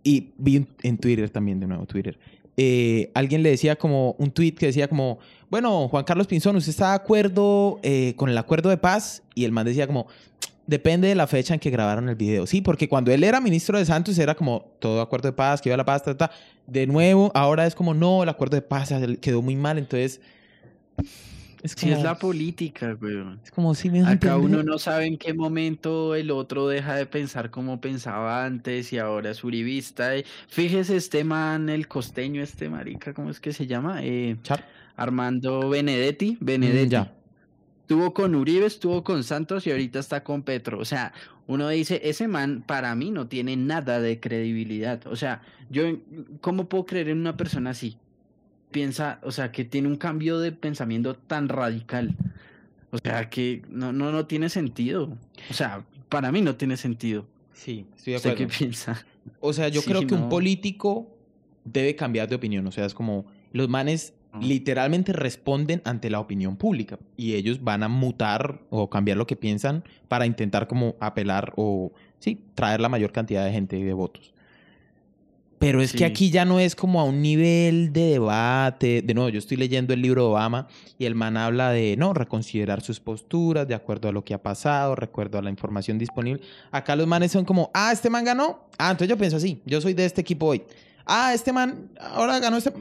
Y 0.02 0.32
vi 0.36 0.66
en 0.82 0.98
Twitter 0.98 1.30
también, 1.30 1.60
de 1.60 1.66
nuevo, 1.66 1.86
Twitter. 1.86 2.18
Eh, 2.56 3.10
alguien 3.14 3.42
le 3.42 3.50
decía 3.50 3.76
como 3.76 4.12
un 4.18 4.30
tweet 4.30 4.52
que 4.52 4.66
decía 4.66 4.88
como, 4.88 5.18
bueno, 5.50 5.88
Juan 5.88 6.04
Carlos 6.04 6.26
Pinzón, 6.26 6.56
¿usted 6.56 6.70
está 6.70 6.90
de 6.90 6.96
acuerdo 6.96 7.80
eh, 7.82 8.14
con 8.16 8.28
el 8.28 8.38
acuerdo 8.38 8.70
de 8.70 8.76
paz? 8.76 9.22
Y 9.34 9.44
el 9.44 9.52
man 9.52 9.66
decía 9.66 9.86
como, 9.86 10.06
depende 10.66 11.08
de 11.08 11.14
la 11.14 11.26
fecha 11.26 11.54
en 11.54 11.60
que 11.60 11.70
grabaron 11.70 12.08
el 12.08 12.14
video. 12.14 12.46
Sí, 12.46 12.60
porque 12.60 12.88
cuando 12.88 13.10
él 13.10 13.24
era 13.24 13.40
ministro 13.40 13.78
de 13.78 13.84
Santos 13.84 14.18
era 14.18 14.34
como 14.34 14.72
todo 14.78 15.00
acuerdo 15.00 15.28
de 15.28 15.32
paz, 15.32 15.60
que 15.60 15.68
iba 15.68 15.74
a 15.74 15.78
la 15.78 15.84
paz, 15.84 16.02
ta. 16.16 16.30
De 16.66 16.86
nuevo, 16.86 17.30
ahora 17.34 17.66
es 17.66 17.74
como, 17.74 17.92
no, 17.92 18.22
el 18.22 18.28
acuerdo 18.28 18.56
de 18.56 18.62
paz 18.62 18.92
quedó 19.20 19.42
muy 19.42 19.56
mal. 19.56 19.76
Entonces, 19.78 20.20
es 21.64 21.82
es 21.82 22.02
la 22.02 22.18
política, 22.18 22.92
güey. 22.92 23.24
Es 23.42 23.50
como 23.50 23.74
si 23.74 23.88
me 23.88 24.06
Acá 24.06 24.36
uno 24.36 24.62
no 24.62 24.78
sabe 24.78 25.06
en 25.06 25.16
qué 25.16 25.32
momento 25.32 26.14
el 26.14 26.30
otro 26.30 26.68
deja 26.68 26.94
de 26.94 27.06
pensar 27.06 27.50
como 27.50 27.80
pensaba 27.80 28.44
antes 28.44 28.92
y 28.92 28.98
ahora 28.98 29.30
es 29.30 29.42
uribista. 29.42 30.10
Fíjese 30.48 30.96
este 30.96 31.24
man, 31.24 31.70
el 31.70 31.88
costeño, 31.88 32.42
este 32.42 32.68
marica, 32.68 33.14
¿cómo 33.14 33.30
es 33.30 33.40
que 33.40 33.54
se 33.54 33.66
llama? 33.66 34.00
Eh, 34.02 34.36
Armando 34.94 35.70
Benedetti. 35.70 36.36
Mm, 36.38 36.44
Benedetti. 36.44 36.90
ya. 36.90 37.14
Estuvo 37.80 38.12
con 38.12 38.34
Uribe, 38.34 38.66
estuvo 38.66 39.02
con 39.02 39.24
Santos 39.24 39.66
y 39.66 39.70
ahorita 39.70 40.00
está 40.00 40.22
con 40.22 40.42
Petro. 40.42 40.78
O 40.78 40.84
sea, 40.84 41.14
uno 41.46 41.70
dice, 41.70 41.98
ese 42.04 42.28
man 42.28 42.62
para 42.66 42.94
mí 42.94 43.10
no 43.10 43.26
tiene 43.26 43.56
nada 43.56 44.00
de 44.00 44.20
credibilidad. 44.20 45.06
O 45.06 45.16
sea, 45.16 45.40
yo, 45.70 45.84
¿cómo 46.42 46.68
puedo 46.68 46.84
creer 46.84 47.08
en 47.08 47.20
una 47.20 47.38
persona 47.38 47.70
así? 47.70 47.96
Piensa, 48.74 49.20
o 49.22 49.30
sea, 49.30 49.52
que 49.52 49.64
tiene 49.64 49.86
un 49.86 49.94
cambio 49.96 50.40
de 50.40 50.50
pensamiento 50.50 51.14
tan 51.14 51.48
radical. 51.48 52.16
O 52.90 52.98
sea, 52.98 53.30
que 53.30 53.62
no, 53.68 53.92
no, 53.92 54.10
no 54.10 54.26
tiene 54.26 54.48
sentido. 54.48 55.16
O 55.48 55.54
sea, 55.54 55.84
para 56.08 56.32
mí 56.32 56.42
no 56.42 56.56
tiene 56.56 56.76
sentido. 56.76 57.24
Sí, 57.52 57.86
estoy 57.96 58.14
de 58.14 58.18
acuerdo. 58.18 58.36
qué 58.38 58.46
piensa? 58.48 59.06
O 59.38 59.52
sea, 59.52 59.68
yo 59.68 59.82
creo 59.82 60.06
que 60.06 60.14
un 60.14 60.28
político 60.28 61.08
debe 61.64 61.94
cambiar 61.94 62.28
de 62.28 62.34
opinión. 62.34 62.66
O 62.66 62.72
sea, 62.72 62.84
es 62.84 62.94
como 62.94 63.26
los 63.52 63.68
manes 63.68 64.12
literalmente 64.40 65.12
responden 65.12 65.80
ante 65.84 66.10
la 66.10 66.18
opinión 66.18 66.56
pública 66.56 66.98
y 67.16 67.34
ellos 67.34 67.62
van 67.62 67.84
a 67.84 67.88
mutar 67.88 68.60
o 68.70 68.90
cambiar 68.90 69.16
lo 69.16 69.28
que 69.28 69.36
piensan 69.36 69.84
para 70.08 70.26
intentar 70.26 70.66
como 70.66 70.96
apelar 70.98 71.52
o, 71.54 71.92
sí, 72.18 72.40
traer 72.56 72.80
la 72.80 72.88
mayor 72.88 73.12
cantidad 73.12 73.44
de 73.44 73.52
gente 73.52 73.78
y 73.78 73.84
de 73.84 73.92
votos. 73.92 74.33
Pero 75.58 75.80
es 75.80 75.92
que 75.92 76.04
aquí 76.04 76.30
ya 76.30 76.44
no 76.44 76.60
es 76.60 76.74
como 76.76 77.00
a 77.00 77.04
un 77.04 77.22
nivel 77.22 77.92
de 77.92 78.10
debate. 78.10 79.02
De 79.02 79.14
nuevo, 79.14 79.28
yo 79.30 79.38
estoy 79.38 79.56
leyendo 79.56 79.94
el 79.94 80.02
libro 80.02 80.22
de 80.22 80.28
Obama 80.28 80.68
y 80.98 81.06
el 81.06 81.14
man 81.14 81.36
habla 81.36 81.70
de, 81.70 81.96
no, 81.96 82.12
reconsiderar 82.12 82.82
sus 82.82 83.00
posturas 83.00 83.66
de 83.66 83.74
acuerdo 83.74 84.08
a 84.08 84.12
lo 84.12 84.24
que 84.24 84.34
ha 84.34 84.42
pasado, 84.42 84.94
recuerdo 84.94 85.38
a 85.38 85.42
la 85.42 85.50
información 85.50 85.98
disponible. 85.98 86.42
Acá 86.70 86.96
los 86.96 87.06
manes 87.06 87.32
son 87.32 87.44
como, 87.44 87.70
ah, 87.74 87.90
este 87.92 88.10
man 88.10 88.24
ganó. 88.24 88.68
Ah, 88.78 88.90
entonces 88.90 89.08
yo 89.08 89.16
pienso 89.16 89.36
así, 89.36 89.62
yo 89.64 89.80
soy 89.80 89.94
de 89.94 90.04
este 90.04 90.20
equipo 90.20 90.46
hoy. 90.46 90.62
Ah, 91.06 91.32
este 91.34 91.52
man 91.52 91.90
ahora 91.98 92.38
ganó 92.38 92.56
este... 92.56 92.72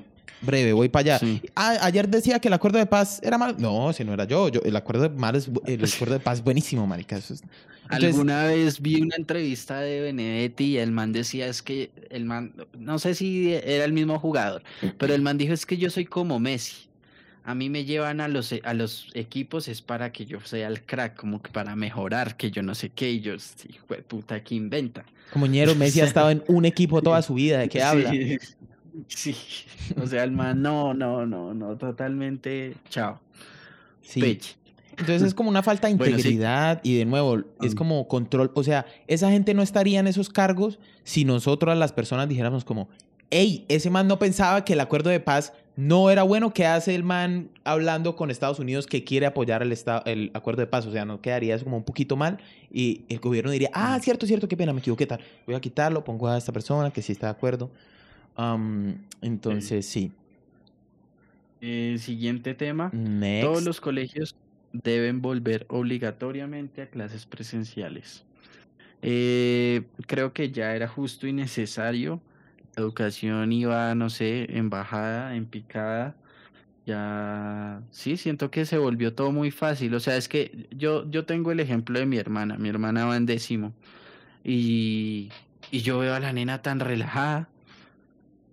Breve, 0.42 0.74
voy 0.74 0.90
para 0.90 1.16
allá. 1.16 1.20
Sí. 1.20 1.42
Ah, 1.56 1.78
ayer 1.82 2.08
decía 2.10 2.40
que 2.40 2.48
el 2.50 2.54
acuerdo 2.54 2.78
de 2.80 2.86
paz 2.86 3.20
era 3.24 3.38
malo. 3.38 3.56
No, 3.58 3.90
ese 3.90 4.04
no 4.04 4.14
era 4.14 4.26
yo. 4.26 4.50
yo 4.50 4.62
el, 4.66 4.76
acuerdo 4.76 5.04
de 5.04 5.10
mal 5.10 5.36
es 5.36 5.50
el 5.66 5.84
acuerdo 5.86 6.14
de 6.16 6.20
paz 6.20 6.40
es 6.40 6.44
buenísimo, 6.44 6.86
marica. 6.88 7.16
Eso 7.18 7.34
es- 7.36 7.42
Entonces- 7.84 8.10
Alguna 8.12 8.46
vez 8.46 8.82
vi 8.82 9.02
una 9.02 9.16
entrevista 9.18 9.80
de 9.82 10.02
Benedetti 10.02 10.64
y 10.66 10.78
el 10.78 10.92
man 10.92 11.12
decía 11.12 11.48
es 11.48 11.62
que 11.62 11.92
el 12.10 12.24
man, 12.26 12.54
no 12.78 12.98
sé 12.98 13.14
si 13.14 13.54
era 13.54 13.84
el 13.86 13.92
mismo 13.94 14.20
jugador, 14.20 14.64
pero 14.98 15.14
el 15.14 15.22
man 15.22 15.38
dijo 15.38 15.54
es 15.54 15.66
que 15.66 15.78
yo 15.78 15.90
soy 15.90 16.06
como 16.06 16.40
Messi. 16.40 16.88
A 17.46 17.56
mí 17.56 17.70
me 17.70 17.84
llevan 17.84 18.22
a 18.22 18.30
los, 18.30 18.56
a 18.64 18.74
los 18.74 19.10
equipos 19.16 19.68
es 19.68 19.82
para 19.82 20.14
que 20.14 20.26
yo 20.26 20.40
sea 20.46 20.70
el 20.70 20.82
crack, 20.82 21.16
como 21.18 21.42
que 21.42 21.52
para 21.52 21.76
mejorar, 21.76 22.38
que 22.38 22.52
yo 22.52 22.64
no 22.64 22.74
sé 22.74 22.90
qué, 22.90 23.12
y 23.12 23.20
yo, 23.20 23.34
hijo 23.34 23.86
de 23.90 23.98
puta, 24.02 24.42
que 24.42 24.56
inventa. 24.56 25.04
Como 25.34 25.46
ñero, 25.46 25.76
Messi 25.76 26.00
ha 26.00 26.06
estado 26.06 26.30
en 26.30 26.42
un 26.48 26.64
equipo 26.64 27.02
toda 27.02 27.22
su 27.22 27.34
vida. 27.34 27.60
¿De 27.60 27.68
qué 27.68 27.84
habla? 27.84 28.12
Sí, 28.12 28.38
sí. 29.08 29.36
O 30.02 30.06
sea, 30.08 30.24
el 30.24 30.32
man, 30.32 30.62
no, 30.62 30.94
no, 30.94 31.26
no, 31.26 31.54
no, 31.54 31.78
totalmente, 31.78 32.76
chao. 32.90 33.20
Sí. 34.02 34.40
Entonces 34.92 35.24
es 35.24 35.34
como 35.34 35.50
una 35.50 35.64
falta 35.64 35.88
de 35.88 35.96
Bueno, 35.96 36.16
sí. 36.18 36.22
integridad 36.22 36.80
y 36.84 36.98
de 36.98 37.06
nuevo 37.06 37.40
es 37.62 37.74
Mm. 37.74 37.78
como 37.78 38.08
control. 38.08 38.52
O 38.54 38.64
sea, 38.64 38.86
esa 39.08 39.32
gente 39.32 39.54
no 39.56 39.64
estaría 39.64 40.00
en 40.00 40.08
esos 40.08 40.30
cargos 40.30 40.78
si 41.04 41.26
nosotros 41.26 41.76
las 41.78 41.92
personas 41.94 42.30
dijéramos 42.30 42.64
como, 42.64 42.90
hey, 43.32 43.66
ese 43.70 43.90
man 43.90 44.08
no 44.08 44.20
pensaba 44.20 44.64
que 44.64 44.74
el 44.74 44.80
acuerdo 44.80 45.10
de 45.10 45.20
paz 45.20 45.54
no 45.76 46.12
era 46.12 46.22
bueno. 46.22 46.54
¿Qué 46.54 46.68
hace 46.68 46.94
el 46.94 47.02
man 47.04 47.50
hablando 47.64 48.16
con 48.16 48.30
Estados 48.30 48.60
Unidos 48.60 48.86
que 48.86 49.04
quiere 49.04 49.26
apoyar 49.26 49.64
el, 49.64 49.72
esta- 49.72 50.04
el 50.06 50.30
acuerdo 50.36 50.60
de 50.62 50.68
paz? 50.68 50.86
O 50.86 50.92
sea, 50.92 51.06
no 51.06 51.20
quedaría 51.22 51.56
eso 51.56 51.64
como 51.64 51.78
un 51.78 51.84
poquito 51.84 52.16
mal 52.16 52.38
y 52.72 53.02
el 53.10 53.18
gobierno 53.20 53.50
diría, 53.50 53.72
ah, 53.74 53.98
cierto, 54.00 54.28
cierto, 54.28 54.48
qué 54.48 54.56
pena, 54.56 54.74
me 54.74 54.80
equivoqué 54.82 55.08
tal. 55.08 55.22
Voy 55.48 55.56
a 55.56 55.60
quitarlo, 55.62 56.04
pongo 56.04 56.28
a 56.28 56.38
esta 56.38 56.52
persona 56.52 56.92
que 56.92 57.02
sí 57.02 57.14
está 57.14 57.26
de 57.28 57.32
acuerdo. 57.32 57.72
Entonces, 59.22 59.86
sí. 59.86 60.12
Eh, 61.62 61.98
siguiente 62.00 62.54
tema. 62.54 62.90
Next. 62.94 63.46
Todos 63.46 63.64
los 63.64 63.80
colegios 63.80 64.36
deben 64.74 65.22
volver 65.22 65.66
obligatoriamente 65.70 66.82
a 66.82 66.90
clases 66.90 67.26
presenciales. 67.26 68.26
Eh, 69.02 69.84
creo 70.08 70.34
que 70.34 70.52
ya 70.52 70.76
era 70.76 70.88
justo 70.88 71.28
y 71.28 71.34
necesario. 71.34 72.22
La 72.76 72.84
educación 72.84 73.52
iba, 73.52 73.94
no 73.96 74.10
sé, 74.10 74.58
en 74.58 74.70
bajada, 74.70 75.36
en 75.36 75.46
picada. 75.46 76.16
Ya, 76.86 77.82
sí, 77.92 78.18
siento 78.18 78.52
que 78.52 78.66
se 78.66 78.78
volvió 78.78 79.14
todo 79.14 79.32
muy 79.32 79.52
fácil. 79.52 79.94
O 79.96 80.00
sea, 80.00 80.18
es 80.18 80.28
que 80.28 80.68
yo, 80.72 81.10
yo 81.10 81.26
tengo 81.26 81.52
el 81.52 81.60
ejemplo 81.60 82.00
de 82.00 82.06
mi 82.06 82.18
hermana. 82.18 82.58
Mi 82.58 82.70
hermana 82.70 83.06
va 83.06 83.16
en 83.16 83.26
décimo. 83.26 83.74
Y, 84.44 85.30
y 85.72 85.82
yo 85.82 86.00
veo 86.00 86.16
a 86.16 86.20
la 86.20 86.34
nena 86.34 86.62
tan 86.62 86.80
relajada. 86.80 87.53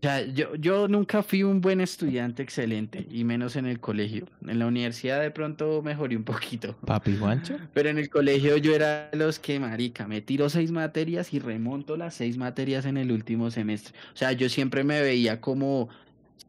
O 0.00 0.02
sea, 0.02 0.24
yo, 0.24 0.54
yo 0.54 0.88
nunca 0.88 1.22
fui 1.22 1.42
un 1.42 1.60
buen 1.60 1.82
estudiante 1.82 2.42
excelente, 2.42 3.06
y 3.10 3.22
menos 3.24 3.54
en 3.56 3.66
el 3.66 3.80
colegio. 3.80 4.26
En 4.48 4.58
la 4.58 4.66
universidad 4.66 5.20
de 5.20 5.30
pronto 5.30 5.82
mejoré 5.82 6.16
un 6.16 6.24
poquito. 6.24 6.74
Papi 6.86 7.18
Juancho. 7.18 7.58
Pero 7.74 7.90
en 7.90 7.98
el 7.98 8.08
colegio 8.08 8.56
yo 8.56 8.74
era 8.74 9.10
los 9.12 9.38
que, 9.38 9.60
marica, 9.60 10.08
me 10.08 10.22
tiro 10.22 10.48
seis 10.48 10.70
materias 10.70 11.34
y 11.34 11.38
remonto 11.38 11.98
las 11.98 12.14
seis 12.14 12.38
materias 12.38 12.86
en 12.86 12.96
el 12.96 13.12
último 13.12 13.50
semestre. 13.50 13.94
O 14.14 14.16
sea, 14.16 14.32
yo 14.32 14.48
siempre 14.48 14.84
me 14.84 15.02
veía 15.02 15.42
como, 15.42 15.90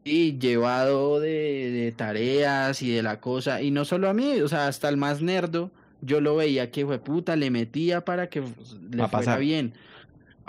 sí, 0.02 0.38
llevado 0.40 1.20
de, 1.20 1.70
de 1.72 1.92
tareas 1.92 2.80
y 2.80 2.90
de 2.90 3.02
la 3.02 3.20
cosa. 3.20 3.60
Y 3.60 3.70
no 3.70 3.84
solo 3.84 4.08
a 4.08 4.14
mí, 4.14 4.40
o 4.40 4.48
sea, 4.48 4.66
hasta 4.66 4.88
el 4.88 4.96
más 4.96 5.20
nerdo, 5.20 5.70
yo 6.00 6.22
lo 6.22 6.36
veía 6.36 6.70
que, 6.70 6.86
fue 6.86 6.98
puta, 6.98 7.36
le 7.36 7.50
metía 7.50 8.02
para 8.02 8.28
que 8.28 8.40
pues, 8.40 8.72
le 8.74 8.96
fuera 8.96 9.08
pasar. 9.08 9.40
bien. 9.40 9.74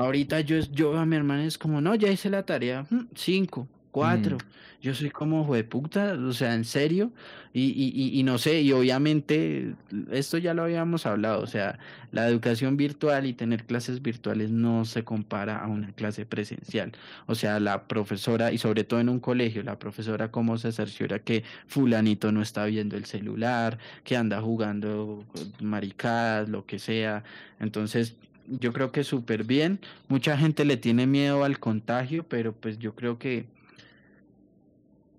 Ahorita 0.03 0.39
yo, 0.41 0.57
es- 0.57 0.71
yo 0.71 0.97
a 0.97 1.05
mi 1.05 1.15
hermana 1.15 1.45
es 1.45 1.57
como, 1.57 1.81
no, 1.81 1.95
ya 1.95 2.09
hice 2.11 2.29
la 2.29 2.43
tarea, 2.45 2.85
mm, 2.89 3.07
cinco, 3.15 3.67
cuatro. 3.91 4.37
Yo 4.81 4.93
soy 4.93 5.11
como, 5.11 5.53
de 5.55 5.63
puta, 5.63 6.13
o 6.15 6.33
sea, 6.33 6.55
en 6.55 6.65
serio. 6.65 7.11
Y, 7.53 7.67
y, 7.67 7.93
y, 7.95 8.19
y 8.19 8.23
no 8.23 8.37
sé, 8.37 8.61
y 8.63 8.71
obviamente, 8.73 9.75
esto 10.11 10.37
ya 10.39 10.53
lo 10.55 10.63
habíamos 10.63 11.05
hablado, 11.05 11.41
o 11.41 11.47
sea, 11.47 11.77
la 12.11 12.27
educación 12.27 12.75
virtual 12.77 13.25
y 13.27 13.33
tener 13.33 13.63
clases 13.65 14.01
virtuales 14.01 14.49
no 14.49 14.83
se 14.85 15.03
compara 15.03 15.59
a 15.59 15.67
una 15.67 15.91
clase 15.93 16.25
presencial. 16.25 16.91
O 17.27 17.35
sea, 17.35 17.59
la 17.61 17.83
profesora, 17.87 18.51
y 18.51 18.57
sobre 18.57 18.83
todo 18.83 18.99
en 18.99 19.07
un 19.07 19.19
colegio, 19.19 19.61
la 19.63 19.77
profesora 19.79 20.31
cómo 20.31 20.57
se 20.57 20.71
cerciora 20.71 21.19
que 21.19 21.43
fulanito 21.67 22.31
no 22.31 22.41
está 22.41 22.65
viendo 22.65 22.97
el 22.97 23.05
celular, 23.05 23.77
que 24.03 24.17
anda 24.17 24.41
jugando 24.41 25.23
maricadas, 25.61 26.49
lo 26.49 26.65
que 26.65 26.79
sea. 26.79 27.23
Entonces, 27.59 28.15
yo 28.47 28.73
creo 28.73 28.91
que 28.91 29.03
súper 29.03 29.43
bien. 29.43 29.79
Mucha 30.07 30.37
gente 30.37 30.65
le 30.65 30.77
tiene 30.77 31.07
miedo 31.07 31.43
al 31.43 31.59
contagio, 31.59 32.23
pero 32.27 32.53
pues 32.53 32.77
yo 32.79 32.95
creo 32.95 33.17
que 33.19 33.45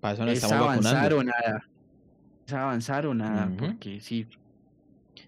Para 0.01 0.13
eso 0.15 0.23
nos 0.25 0.33
es 0.37 0.43
estamos 0.43 0.65
avanzar 0.67 1.13
vacunando. 1.13 1.17
o 1.17 1.23
nada. 1.23 1.67
Es 2.47 2.53
avanzar 2.53 3.05
o 3.07 3.13
nada, 3.13 3.51
porque 3.57 3.99
sí. 4.01 4.27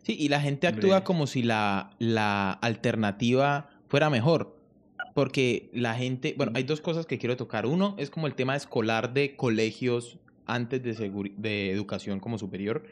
Sí, 0.04 0.16
y 0.18 0.30
la 0.30 0.40
gente 0.40 0.68
Hombre. 0.68 0.80
actúa 0.86 1.04
como 1.04 1.28
si 1.28 1.42
la, 1.44 1.92
la 2.00 2.52
alternativa 2.52 3.70
fuera 3.88 4.10
mejor. 4.10 4.56
Porque 5.14 5.70
la 5.74 5.96
gente, 5.96 6.36
bueno, 6.38 6.52
hay 6.56 6.64
dos 6.64 6.80
cosas 6.80 7.08
que 7.08 7.18
quiero 7.18 7.36
tocar. 7.38 7.66
Uno 7.66 7.96
es 7.98 8.12
como 8.12 8.28
el 8.28 8.36
tema 8.36 8.56
escolar 8.56 9.14
de 9.14 9.36
colegios 9.36 10.20
antes 10.46 10.84
de, 10.84 11.32
de 11.38 11.72
educación 11.72 12.20
como 12.20 12.38
superior. 12.38 12.86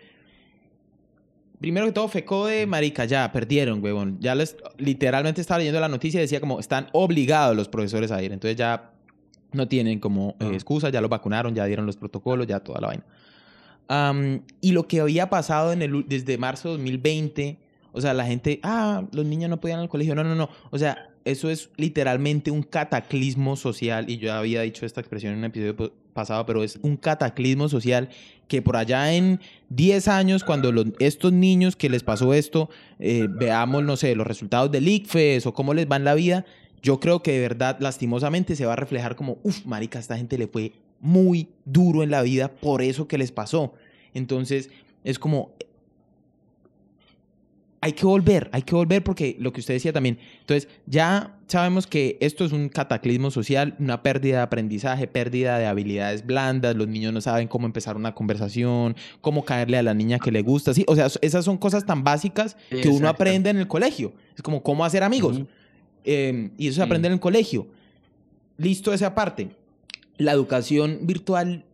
Primero 1.65 1.87
que 1.87 1.93
todo, 1.93 2.07
FECODE, 2.07 2.67
marica, 2.67 3.05
ya 3.05 3.31
perdieron, 3.31 3.83
huevón. 3.83 4.19
Ya 4.19 4.35
les, 4.35 4.55
literalmente 4.77 5.41
estaba 5.41 5.57
leyendo 5.57 5.79
la 5.79 5.87
noticia 5.87 6.19
y 6.19 6.21
decía 6.21 6.39
como 6.39 6.59
están 6.59 6.89
obligados 6.93 7.55
los 7.55 7.67
profesores 7.69 8.11
a 8.11 8.21
ir. 8.21 8.31
Entonces 8.31 8.55
ya 8.55 8.91
no 9.51 9.67
tienen 9.67 9.99
como 9.99 10.35
eh, 10.39 10.45
Ah. 10.45 10.49
excusa, 10.53 10.89
ya 10.89 11.01
lo 11.01 11.09
vacunaron, 11.09 11.55
ya 11.55 11.65
dieron 11.65 11.87
los 11.87 11.97
protocolos, 11.97 12.45
ya 12.45 12.59
toda 12.59 12.81
la 12.81 12.87
vaina. 12.89 13.03
Am, 13.87 14.43
y 14.61 14.73
lo 14.73 14.87
que 14.87 14.99
había 14.99 15.27
pasado 15.31 15.73
en 15.73 15.81
el, 15.81 16.05
desde 16.07 16.37
marzo 16.37 16.67
de 16.69 16.73
2020, 16.73 17.57
o 17.93 17.99
sea, 17.99 18.13
la 18.13 18.27
gente, 18.27 18.59
ah, 18.61 19.03
los 19.11 19.25
niños 19.25 19.49
no 19.49 19.59
podían 19.59 19.79
ir 19.79 19.83
al 19.85 19.89
colegio. 19.89 20.13
No, 20.13 20.23
no, 20.23 20.35
no. 20.35 20.49
O 20.69 20.77
sea, 20.77 21.09
eso 21.23 21.49
es 21.49 21.71
literalmente 21.77 22.51
un 22.51 22.61
cataclismo 22.61 23.55
social. 23.55 24.07
Y 24.07 24.17
yo 24.19 24.31
había 24.33 24.61
dicho 24.61 24.85
esta 24.85 25.01
expresión 25.01 25.33
en 25.33 25.39
un 25.39 25.45
episodio 25.45 25.91
pasado, 26.13 26.45
pero 26.45 26.63
es 26.63 26.77
un 26.83 26.95
cataclismo 26.95 27.69
social 27.69 28.09
que 28.47 28.61
por 28.61 28.77
allá 28.77 29.13
en 29.13 29.39
10 29.69 30.07
años, 30.07 30.43
cuando 30.43 30.71
estos 30.99 31.33
niños 31.33 31.75
que 31.75 31.89
les 31.89 32.03
pasó 32.03 32.33
esto, 32.33 32.69
eh, 32.99 33.27
veamos, 33.29 33.83
no 33.83 33.97
sé, 33.97 34.15
los 34.15 34.27
resultados 34.27 34.71
del 34.71 34.87
ICFES 34.87 35.45
o 35.47 35.53
cómo 35.53 35.73
les 35.73 35.89
va 35.89 35.95
en 35.95 36.03
la 36.03 36.13
vida, 36.13 36.45
yo 36.81 36.99
creo 36.99 37.23
que 37.23 37.31
de 37.31 37.39
verdad, 37.39 37.77
lastimosamente, 37.79 38.55
se 38.55 38.65
va 38.65 38.73
a 38.73 38.77
reflejar 38.77 39.15
como, 39.15 39.39
uff, 39.43 39.65
marica, 39.65 39.97
esta 39.97 40.17
gente 40.17 40.37
le 40.37 40.47
fue 40.47 40.73
muy 40.99 41.49
duro 41.65 42.03
en 42.03 42.11
la 42.11 42.21
vida 42.21 42.51
por 42.51 42.81
eso 42.81 43.07
que 43.07 43.17
les 43.17 43.31
pasó. 43.31 43.73
Entonces, 44.13 44.69
es 45.03 45.17
como, 45.17 45.51
hay 47.85 47.93
que 47.93 48.03
volver, 48.07 48.49
hay 48.51 48.63
que 48.63 48.73
volver 48.73 49.03
porque 49.03 49.35
lo 49.39 49.53
que 49.53 49.59
usted 49.59 49.75
decía 49.75 49.93
también. 49.93 50.17
Entonces, 50.39 50.67
ya 50.87 51.37
sabemos 51.45 51.85
que 51.85 52.17
esto 52.19 52.43
es 52.43 52.51
un 52.51 52.67
cataclismo 52.67 53.29
social, 53.29 53.75
una 53.77 54.01
pérdida 54.01 54.37
de 54.37 54.41
aprendizaje, 54.41 55.05
pérdida 55.07 55.59
de 55.59 55.67
habilidades 55.67 56.25
blandas, 56.25 56.75
los 56.75 56.87
niños 56.87 57.13
no 57.13 57.21
saben 57.21 57.47
cómo 57.47 57.67
empezar 57.67 57.95
una 57.95 58.15
conversación, 58.15 58.95
cómo 59.21 59.45
caerle 59.45 59.77
a 59.77 59.83
la 59.83 59.93
niña 59.93 60.17
que 60.17 60.31
le 60.31 60.41
gusta, 60.41 60.73
sí, 60.73 60.83
o 60.87 60.95
sea, 60.95 61.09
esas 61.21 61.45
son 61.45 61.57
cosas 61.59 61.85
tan 61.85 62.03
básicas 62.03 62.57
que 62.71 62.89
uno 62.89 63.07
aprende 63.07 63.51
en 63.51 63.57
el 63.57 63.67
colegio. 63.67 64.13
Es 64.35 64.41
como 64.41 64.63
cómo 64.63 64.83
hacer 64.83 65.03
amigos. 65.03 65.41
Eh, 66.03 66.49
y 66.57 66.67
eso 66.69 66.75
se 66.77 66.81
Sí. 66.81 66.85
aprende 66.85 67.07
en 67.07 67.13
el 67.13 67.19
colegio. 67.19 67.67
Listo 68.57 68.93
esa 68.93 69.13
parte. 69.13 69.49
La 70.17 70.31
educación 70.31 70.99
virtual, 71.03 71.65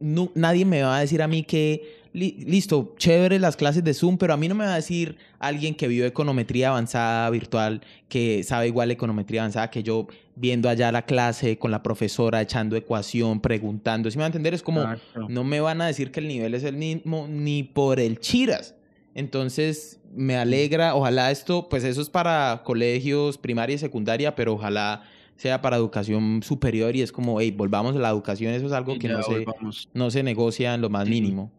no- 0.00 0.32
nadie 0.34 0.64
me 0.64 0.82
va 0.82 0.96
a 0.96 1.00
decir 1.00 1.22
a 1.22 1.28
mí 1.28 1.44
que, 1.44 2.02
li- 2.14 2.42
listo, 2.46 2.94
chévere 2.96 3.38
las 3.38 3.56
clases 3.56 3.84
de 3.84 3.92
Zoom, 3.92 4.16
pero 4.16 4.32
a 4.32 4.36
mí 4.38 4.48
no 4.48 4.54
me 4.54 4.64
va 4.64 4.72
a 4.72 4.76
decir 4.76 5.18
alguien 5.38 5.74
que 5.74 5.86
vio 5.88 6.06
econometría 6.06 6.68
avanzada 6.70 7.28
virtual, 7.28 7.82
que 8.08 8.42
sabe 8.44 8.68
igual 8.68 8.90
econometría 8.90 9.42
avanzada 9.42 9.68
que 9.70 9.82
yo, 9.82 10.06
viendo 10.34 10.68
allá 10.70 10.90
la 10.90 11.02
clase 11.02 11.58
con 11.58 11.70
la 11.70 11.82
profesora, 11.82 12.40
echando 12.40 12.74
ecuación, 12.76 13.40
preguntando. 13.40 14.10
Si 14.10 14.16
me 14.16 14.22
va 14.22 14.26
a 14.26 14.28
entender? 14.28 14.54
Es 14.54 14.62
como, 14.62 14.80
no 15.28 15.44
me 15.44 15.60
van 15.60 15.82
a 15.82 15.86
decir 15.86 16.10
que 16.10 16.20
el 16.20 16.28
nivel 16.28 16.54
es 16.54 16.64
el 16.64 16.76
mismo 16.76 17.26
ni 17.28 17.62
por 17.64 18.00
el 18.00 18.18
chiras. 18.18 18.74
Entonces, 19.14 20.00
me 20.14 20.36
alegra, 20.36 20.94
ojalá 20.94 21.30
esto, 21.30 21.68
pues 21.68 21.84
eso 21.84 22.00
es 22.00 22.10
para 22.10 22.62
colegios 22.64 23.38
primaria 23.38 23.74
y 23.74 23.78
secundaria, 23.78 24.34
pero 24.34 24.54
ojalá 24.54 25.02
sea 25.36 25.60
para 25.62 25.76
educación 25.76 26.40
superior 26.44 26.94
y 26.94 27.02
es 27.02 27.10
como, 27.12 27.40
hey, 27.40 27.50
volvamos 27.50 27.96
a 27.96 27.98
la 27.98 28.10
educación, 28.10 28.52
eso 28.54 28.66
es 28.66 28.72
algo 28.72 28.92
que 28.98 29.08
no 29.08 29.22
se, 29.22 29.44
no 29.94 30.10
se 30.10 30.22
negocia 30.22 30.74
en 30.74 30.80
lo 30.80 30.90
más 30.90 31.06
mínimo. 31.08 31.50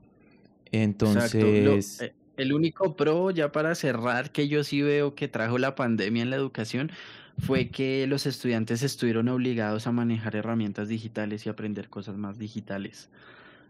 Lo- 1.02 1.22
Entonces, 1.24 2.02
eh, 2.02 2.16
el 2.38 2.54
único 2.54 2.96
pro, 2.96 3.32
ya 3.32 3.52
para 3.52 3.76
cerrar, 3.76 4.32
que 4.32 4.48
yo 4.48 4.64
sí 4.64 4.82
veo 4.82 5.16
que 5.16 5.28
trajo 5.28 5.58
la 5.58 5.76
pandemia 5.76 6.24
en 6.24 6.30
la 6.30 6.36
educación, 6.36 6.92
fue 7.38 7.70
que 7.72 8.08
los 8.08 8.26
estudiantes 8.26 8.82
estuvieron 8.84 9.28
obligados 9.30 9.88
a 9.88 9.92
manejar 9.92 10.36
herramientas 10.36 10.88
digitales 10.88 11.46
y 11.46 11.50
aprender 11.50 11.90
cosas 11.90 12.18
más 12.18 12.38
digitales. 12.38 13.10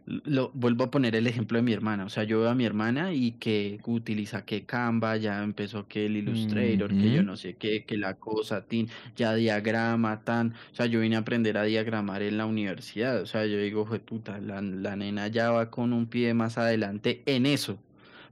Lo, 0.07 0.51
vuelvo 0.53 0.83
a 0.83 0.91
poner 0.91 1.15
el 1.15 1.25
ejemplo 1.25 1.57
de 1.57 1.63
mi 1.63 1.73
hermana. 1.73 2.05
O 2.05 2.09
sea, 2.09 2.23
yo 2.25 2.39
veo 2.39 2.49
a 2.49 2.53
mi 2.55 2.63
hermana 2.63 3.11
y 3.13 3.31
que 3.31 3.79
utiliza 3.87 4.45
que 4.45 4.63
Canva, 4.63 5.17
ya 5.17 5.43
empezó 5.43 5.87
que 5.87 6.05
el 6.05 6.15
Illustrator, 6.17 6.89
que 6.95 7.11
yo 7.11 7.23
no 7.23 7.35
sé 7.37 7.55
qué, 7.55 7.85
que 7.85 7.97
la 7.97 8.13
cosa, 8.13 8.61
tin, 8.65 8.87
ya 9.15 9.33
diagrama, 9.33 10.21
tan. 10.21 10.49
O 10.71 10.75
sea, 10.75 10.85
yo 10.85 10.99
vine 10.99 11.15
a 11.15 11.19
aprender 11.19 11.57
a 11.57 11.63
diagramar 11.63 12.21
en 12.21 12.37
la 12.37 12.45
universidad. 12.45 13.19
O 13.21 13.25
sea, 13.25 13.47
yo 13.47 13.57
digo, 13.57 13.87
fue 13.87 13.97
puta, 13.99 14.39
la, 14.39 14.61
la 14.61 14.95
nena 14.95 15.27
ya 15.27 15.49
va 15.49 15.71
con 15.71 15.91
un 15.91 16.05
pie 16.05 16.35
más 16.35 16.59
adelante 16.59 17.23
en 17.25 17.47
eso, 17.47 17.79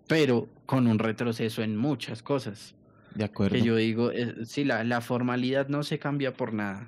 pero 0.08 0.48
con 0.68 0.86
un 0.86 1.00
retroceso 1.00 1.64
en 1.64 1.76
muchas 1.76 2.22
cosas. 2.22 2.76
De 3.16 3.24
acuerdo. 3.24 3.56
Que 3.56 3.64
yo 3.64 3.76
digo, 3.76 4.12
eh, 4.12 4.46
sí, 4.46 4.64
la, 4.64 4.84
la 4.84 5.02
formalidad 5.02 5.70
no 5.70 5.82
se 5.82 5.98
cambia 5.98 6.34
por 6.34 6.54
nada. 6.54 6.88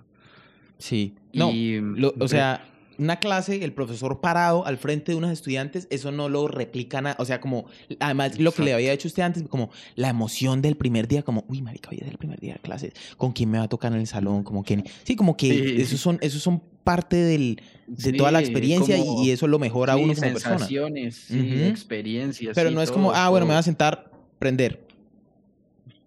Sí. 0.77 1.15
No, 1.33 1.49
Y, 1.51 1.79
lo- 1.79 2.09
o 2.09 2.21
re- 2.21 2.27
sea, 2.27 2.63
una 2.97 3.17
clase, 3.19 3.63
el 3.63 3.73
profesor 3.73 4.21
parado 4.21 4.65
al 4.65 4.77
frente 4.77 5.11
de 5.11 5.17
unos 5.17 5.31
estudiantes, 5.31 5.87
eso 5.89 6.11
no 6.11 6.29
lo 6.29 6.47
replica 6.47 7.01
nada. 7.01 7.15
O 7.19 7.25
sea, 7.25 7.39
como, 7.41 7.65
además, 7.99 8.39
lo 8.39 8.51
que 8.51 8.63
le 8.63 8.73
había 8.73 8.91
hecho 8.93 9.07
usted 9.07 9.23
antes, 9.23 9.43
como 9.47 9.69
la 9.95 10.09
emoción 10.09 10.61
del 10.61 10.75
primer 10.77 11.07
día, 11.07 11.23
como, 11.23 11.45
uy, 11.47 11.61
marica, 11.61 11.89
hoy 11.91 11.99
es 12.01 12.07
el 12.07 12.17
primer 12.17 12.39
día 12.39 12.53
de 12.53 12.59
clases, 12.59 12.93
¿con 13.17 13.31
quién 13.33 13.49
me 13.51 13.57
va 13.57 13.65
a 13.65 13.67
tocar 13.67 13.91
en 13.93 13.99
el 13.99 14.07
salón? 14.07 14.43
Como 14.43 14.63
que, 14.63 14.83
sí, 15.03 15.15
como 15.15 15.35
que 15.37 15.47
Sí. 15.49 15.81
esos 15.81 15.99
son, 15.99 16.17
esos 16.21 16.41
son 16.41 16.61
parte 16.83 17.15
del, 17.15 17.61
de 17.87 18.13
toda 18.13 18.31
la 18.31 18.39
experiencia 18.39 18.95
y- 18.97 18.99
como- 19.05 19.23
y, 19.23 19.31
eso 19.31 19.47
lo 19.47 19.57
mejora 19.59 19.93
a 19.93 19.95
sí, 19.97 20.03
uno 20.03 20.13
como 20.13 20.31
persona. 20.33 20.57
sensaciones, 20.59 21.15
sí, 21.27 21.39
Ujú. 21.39 21.65
experiencias. 21.67 22.53
Pero 22.55 22.69
no 22.71 22.81
es 22.81 22.91
como, 22.91 23.11
ah, 23.11 23.29
bueno, 23.29 23.45
me 23.45 23.53
voy 23.53 23.59
a 23.59 23.63
sentar, 23.63 24.11
prender. 24.39 24.85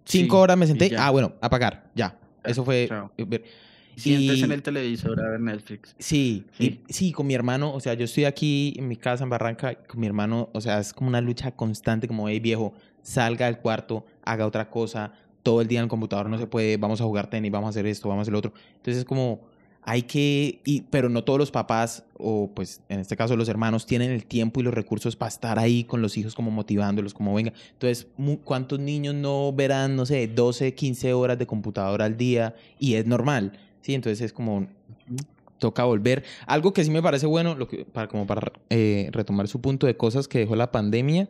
Cinco 0.04 0.40
horas 0.40 0.56
me 0.56 0.66
senté, 0.66 0.94
ah, 0.96 1.10
bueno, 1.10 1.34
apagar, 1.40 1.90
ya. 1.94 2.18
Ya, 2.44 2.50
Eso 2.50 2.64
fue... 2.64 2.86
chao. 2.88 3.10
Sientes 3.98 4.42
en 4.42 4.52
el 4.52 4.62
televisor 4.62 5.20
a 5.20 5.30
ver 5.30 5.40
Netflix. 5.40 5.94
Sí, 5.98 6.44
y- 6.58 6.64
Sí. 6.64 6.80
sí, 6.88 7.12
con 7.12 7.26
mi 7.26 7.34
hermano, 7.34 7.72
o 7.74 7.80
sea, 7.80 7.94
yo 7.94 8.04
estoy 8.04 8.24
aquí 8.24 8.74
en 8.76 8.88
mi 8.88 8.96
casa 8.96 9.24
en 9.24 9.30
Barranca, 9.30 9.74
con 9.86 10.00
mi 10.00 10.06
hermano, 10.06 10.48
o 10.52 10.60
sea, 10.60 10.78
es 10.80 10.92
como 10.92 11.08
una 11.08 11.20
lucha 11.20 11.50
constante, 11.52 12.06
como, 12.08 12.28
hey 12.28 12.40
viejo, 12.40 12.72
salga 13.02 13.46
del 13.46 13.58
cuarto, 13.58 14.04
haga 14.22 14.46
otra 14.46 14.68
cosa, 14.70 15.12
todo 15.42 15.60
el 15.60 15.68
día 15.68 15.78
en 15.80 15.84
el 15.84 15.88
computador 15.88 16.28
no 16.28 16.38
se 16.38 16.46
puede, 16.46 16.76
vamos 16.76 17.00
a 17.00 17.04
jugar 17.04 17.30
tenis, 17.30 17.50
vamos 17.50 17.68
a 17.68 17.70
hacer 17.70 17.86
esto, 17.86 18.08
vamos 18.08 18.20
a 18.20 18.22
hacer 18.22 18.32
lo 18.32 18.38
otro. 18.38 18.52
Entonces 18.76 18.98
es 18.98 19.04
como, 19.04 19.40
hay 19.82 20.02
que, 20.02 20.60
y, 20.66 20.82
pero 20.82 21.08
no 21.08 21.24
todos 21.24 21.38
los 21.38 21.50
papás, 21.50 22.04
o 22.18 22.50
pues 22.54 22.82
en 22.90 23.00
este 23.00 23.16
caso 23.16 23.34
los 23.36 23.48
hermanos, 23.48 23.86
tienen 23.86 24.10
el 24.10 24.26
tiempo 24.26 24.60
y 24.60 24.62
los 24.64 24.74
recursos 24.74 25.16
para 25.16 25.30
estar 25.30 25.58
ahí 25.58 25.84
con 25.84 26.02
los 26.02 26.18
hijos, 26.18 26.34
como 26.34 26.50
motivándolos, 26.50 27.14
como 27.14 27.32
venga. 27.32 27.54
Entonces, 27.72 28.06
¿cuántos 28.44 28.78
niños 28.80 29.14
no 29.14 29.50
verán, 29.54 29.96
no 29.96 30.04
sé, 30.04 30.26
12, 30.28 30.74
15 30.74 31.14
horas 31.14 31.38
de 31.38 31.46
computadora 31.46 32.04
al 32.04 32.18
día? 32.18 32.54
Y 32.78 32.94
es 32.94 33.06
normal, 33.06 33.52
¿sí? 33.82 33.94
Entonces 33.94 34.20
es 34.20 34.32
como, 34.32 34.66
toca 35.58 35.84
volver. 35.84 36.24
Algo 36.46 36.72
que 36.72 36.84
sí 36.84 36.90
me 36.90 37.02
parece 37.02 37.26
bueno, 37.26 37.54
lo 37.54 37.66
que, 37.68 37.84
para, 37.84 38.08
como 38.08 38.26
para 38.26 38.52
eh, 38.70 39.08
retomar 39.12 39.48
su 39.48 39.60
punto 39.60 39.86
de 39.86 39.96
cosas 39.96 40.28
que 40.28 40.38
dejó 40.38 40.56
la 40.56 40.70
pandemia, 40.70 41.28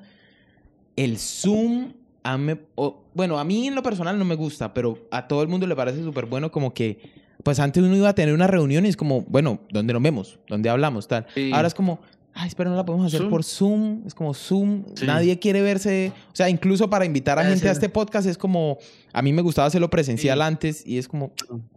el 0.96 1.18
Zoom, 1.18 1.92
a 2.24 2.36
me- 2.36 2.58
o- 2.74 3.04
bueno, 3.14 3.38
a 3.38 3.44
mí 3.44 3.68
en 3.68 3.74
lo 3.74 3.82
personal 3.82 4.18
no 4.18 4.24
me 4.24 4.34
gusta, 4.34 4.74
pero 4.74 4.98
a 5.10 5.28
todo 5.28 5.42
el 5.42 5.48
mundo 5.48 5.66
le 5.66 5.76
parece 5.76 6.02
súper 6.02 6.26
bueno 6.26 6.50
como 6.50 6.74
que, 6.74 7.00
pues 7.42 7.60
antes 7.60 7.82
uno 7.82 7.96
iba 7.96 8.08
a 8.08 8.14
tener 8.14 8.34
una 8.34 8.46
reunión 8.48 8.84
y 8.84 8.88
es 8.88 8.96
como, 8.96 9.22
bueno, 9.22 9.60
¿dónde 9.70 9.92
nos 9.92 10.02
vemos? 10.02 10.38
¿Dónde 10.48 10.68
hablamos? 10.68 11.06
Tal. 11.08 11.26
Sí. 11.34 11.50
Ahora 11.54 11.68
es 11.68 11.74
como, 11.74 12.00
ay, 12.40 12.48
espera, 12.48 12.70
no 12.70 12.76
la 12.76 12.84
podemos 12.84 13.06
hacer 13.08 13.20
Zoom. 13.20 13.30
por 13.30 13.42
Zoom. 13.44 14.02
Es 14.06 14.14
como 14.14 14.32
Zoom, 14.32 14.84
Sí. 14.94 15.04
nadie 15.06 15.38
quiere 15.38 15.60
verse. 15.60 16.12
O 16.32 16.36
sea, 16.36 16.48
incluso 16.48 16.88
para 16.88 17.04
invitar 17.04 17.38
a 17.38 17.44
gente 17.44 17.68
a 17.68 17.72
este 17.72 17.88
podcast 17.88 18.28
es 18.28 18.38
como, 18.38 18.78
a 19.12 19.22
mí 19.22 19.32
me 19.32 19.42
gustaba 19.42 19.66
hacerlo 19.66 19.90
presencial 19.90 20.38
Sí. 20.38 20.42
antes 20.44 20.86
y 20.86 20.98
es 20.98 21.08
como, 21.08 21.32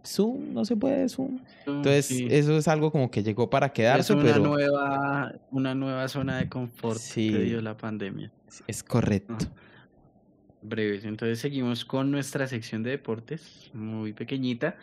Zoom, 0.06 0.54
no 0.54 0.64
se 0.64 0.76
puede 0.76 1.08
Zoom. 1.08 1.40
Entonces, 1.66 2.06
Sí. 2.06 2.26
eso 2.30 2.56
es 2.56 2.68
algo 2.68 2.92
como 2.92 3.10
que 3.10 3.22
llegó 3.22 3.50
para 3.50 3.66
es 3.66 3.72
quedarse, 3.72 4.12
una 4.12 4.22
pero 4.22 4.38
nueva, 4.44 5.34
una 5.50 5.74
nueva 5.74 6.06
zona 6.08 6.38
de 6.38 6.48
confort 6.48 7.00
que 7.14 7.38
dio 7.40 7.60
la 7.60 7.76
pandemia. 7.76 8.30
es 8.66 8.82
correcto. 8.82 9.36
Ah. 9.40 9.48
breves. 10.64 11.04
Entonces 11.04 11.40
seguimos 11.40 11.84
con 11.84 12.12
nuestra 12.12 12.46
sección 12.46 12.84
de 12.84 12.90
deportes, 12.90 13.68
muy 13.74 14.12
pequeñita. 14.12 14.76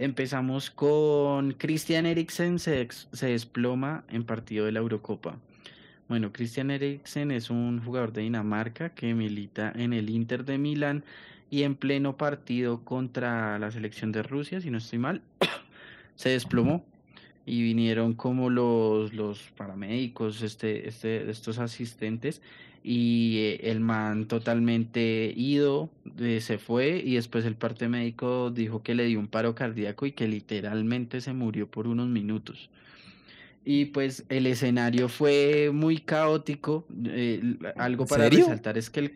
Empezamos 0.00 0.70
con 0.70 1.52
Christian 1.52 2.06
Eriksen 2.06 2.58
se, 2.58 2.88
se 3.12 3.26
desploma 3.26 4.02
en 4.08 4.24
partido 4.24 4.64
de 4.64 4.72
la 4.72 4.78
Eurocopa. 4.78 5.36
Bueno, 6.08 6.32
Christian 6.32 6.70
Eriksen 6.70 7.30
es 7.30 7.50
un 7.50 7.84
jugador 7.84 8.10
de 8.14 8.22
Dinamarca 8.22 8.94
que 8.94 9.12
milita 9.12 9.70
en 9.76 9.92
el 9.92 10.08
Inter 10.08 10.46
de 10.46 10.56
Milán 10.56 11.04
y 11.50 11.64
en 11.64 11.74
pleno 11.74 12.16
partido 12.16 12.82
contra 12.82 13.58
la 13.58 13.70
selección 13.70 14.10
de 14.10 14.22
Rusia, 14.22 14.62
si 14.62 14.70
no 14.70 14.78
estoy 14.78 15.00
mal, 15.00 15.20
se 16.14 16.30
desplomó 16.30 16.82
y 17.44 17.62
vinieron 17.62 18.14
como 18.14 18.48
los, 18.48 19.12
los 19.12 19.50
paramédicos, 19.54 20.40
este, 20.40 20.88
este, 20.88 21.30
estos 21.30 21.58
asistentes 21.58 22.40
y 22.82 23.36
eh, 23.38 23.70
el 23.70 23.80
man 23.80 24.26
totalmente 24.26 25.32
ido, 25.36 25.90
eh, 26.18 26.40
se 26.40 26.58
fue 26.58 27.02
y 27.04 27.14
después 27.14 27.44
el 27.44 27.54
parte 27.54 27.88
médico 27.88 28.50
dijo 28.50 28.82
que 28.82 28.94
le 28.94 29.04
dio 29.04 29.18
un 29.18 29.28
paro 29.28 29.54
cardíaco 29.54 30.06
y 30.06 30.12
que 30.12 30.26
literalmente 30.28 31.20
se 31.20 31.32
murió 31.32 31.66
por 31.70 31.86
unos 31.86 32.08
minutos. 32.08 32.70
Y 33.64 33.86
pues 33.86 34.24
el 34.30 34.46
escenario 34.46 35.08
fue 35.08 35.70
muy 35.72 35.98
caótico. 35.98 36.86
eh, 37.04 37.56
algo 37.76 38.04
¿En 38.04 38.08
para 38.08 38.24
serio? 38.24 38.46
resaltar 38.46 38.78
es 38.78 38.88
que 38.88 39.00
el, 39.00 39.12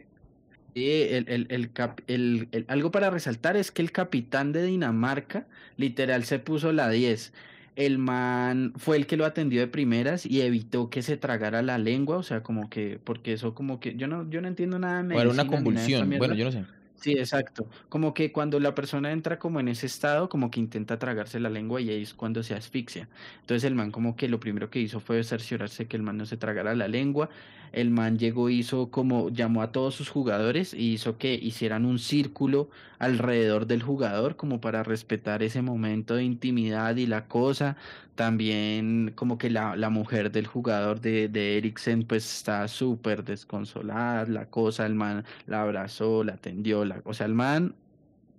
el, 0.74 1.24
el- 1.28 1.46
el 1.50 1.72
cap- 1.72 2.00
el- 2.06 2.48
el- 2.52 2.64
algo 2.68 2.90
para 2.90 3.08
resaltar 3.10 3.56
es 3.56 3.70
que 3.70 3.80
el 3.80 3.92
capitán 3.92 4.52
de 4.52 4.64
Dinamarca 4.64 5.46
literal 5.76 6.24
se 6.24 6.38
puso 6.38 6.72
la 6.72 6.90
10. 6.90 7.32
El 7.76 7.98
man 7.98 8.72
fue 8.76 8.96
el 8.96 9.06
que 9.06 9.16
lo 9.16 9.24
atendió 9.24 9.60
de 9.60 9.66
primeras 9.66 10.26
y 10.26 10.42
evitó 10.42 10.90
que 10.90 11.02
se 11.02 11.16
tragara 11.16 11.62
la 11.62 11.78
lengua, 11.78 12.16
o 12.16 12.22
sea, 12.22 12.42
como 12.42 12.70
que, 12.70 13.00
porque 13.02 13.32
eso 13.32 13.54
como 13.54 13.80
que, 13.80 13.96
yo 13.96 14.06
no, 14.06 14.28
yo 14.30 14.40
no 14.40 14.48
entiendo 14.48 14.78
nada 14.78 15.02
de 15.02 15.14
O 15.14 15.20
era 15.20 15.30
una 15.30 15.44
medicina 15.44 15.56
convulsión. 15.56 16.14
Bueno, 16.18 16.34
yo 16.34 16.44
no 16.44 16.52
sé. 16.52 16.64
Sí, 16.96 17.12
exacto. 17.18 17.68
Como 17.88 18.14
que 18.14 18.32
cuando 18.32 18.58
la 18.60 18.74
persona 18.74 19.12
entra 19.12 19.38
como 19.38 19.60
en 19.60 19.68
ese 19.68 19.84
estado, 19.86 20.28
como 20.28 20.50
que 20.50 20.60
intenta 20.60 20.98
tragarse 20.98 21.38
la 21.40 21.50
lengua 21.50 21.80
y 21.80 21.90
ahí 21.90 22.02
es 22.02 22.14
cuando 22.14 22.42
se 22.42 22.54
asfixia. 22.54 23.10
Entonces 23.40 23.64
el 23.64 23.74
man 23.74 23.90
como 23.90 24.16
que 24.16 24.28
lo 24.28 24.40
primero 24.40 24.70
que 24.70 24.78
hizo 24.80 25.00
fue 25.00 25.22
cerciorarse 25.22 25.86
que 25.86 25.96
el 25.96 26.02
man 26.02 26.16
no 26.16 26.24
se 26.24 26.36
tragara 26.38 26.74
la 26.74 26.88
lengua. 26.88 27.28
El 27.72 27.90
man 27.90 28.16
llegó, 28.18 28.48
hizo 28.48 28.90
como, 28.90 29.28
llamó 29.28 29.60
a 29.62 29.72
todos 29.72 29.94
sus 29.96 30.08
jugadores 30.08 30.72
y 30.72 30.92
hizo 30.94 31.18
que 31.18 31.34
hicieran 31.34 31.84
un 31.84 31.98
círculo 31.98 32.70
alrededor 32.98 33.66
del 33.66 33.82
jugador 33.82 34.36
como 34.36 34.60
para 34.60 34.82
respetar 34.84 35.42
ese 35.42 35.60
momento 35.62 36.14
de 36.14 36.22
intimidad 36.24 36.96
y 36.96 37.06
la 37.06 37.26
cosa. 37.26 37.76
También 38.14 39.12
como 39.16 39.38
que 39.38 39.50
la, 39.50 39.76
la 39.76 39.90
mujer 39.90 40.30
del 40.30 40.46
jugador 40.46 41.00
de, 41.00 41.28
de 41.28 41.58
Eriksen 41.58 42.04
pues 42.04 42.24
está 42.36 42.68
súper 42.68 43.24
desconsolada, 43.24 44.24
la 44.26 44.46
cosa, 44.46 44.86
el 44.86 44.94
man 44.94 45.24
la 45.46 45.62
abrazó, 45.62 46.22
la 46.22 46.34
atendió, 46.34 46.84
la, 46.84 47.00
o 47.04 47.12
sea, 47.12 47.26
el 47.26 47.34
man 47.34 47.74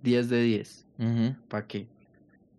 10 0.02 0.30
de 0.30 0.42
10, 0.42 0.86
Ujú. 0.98 1.34
¿para 1.48 1.66
qué? 1.66 1.86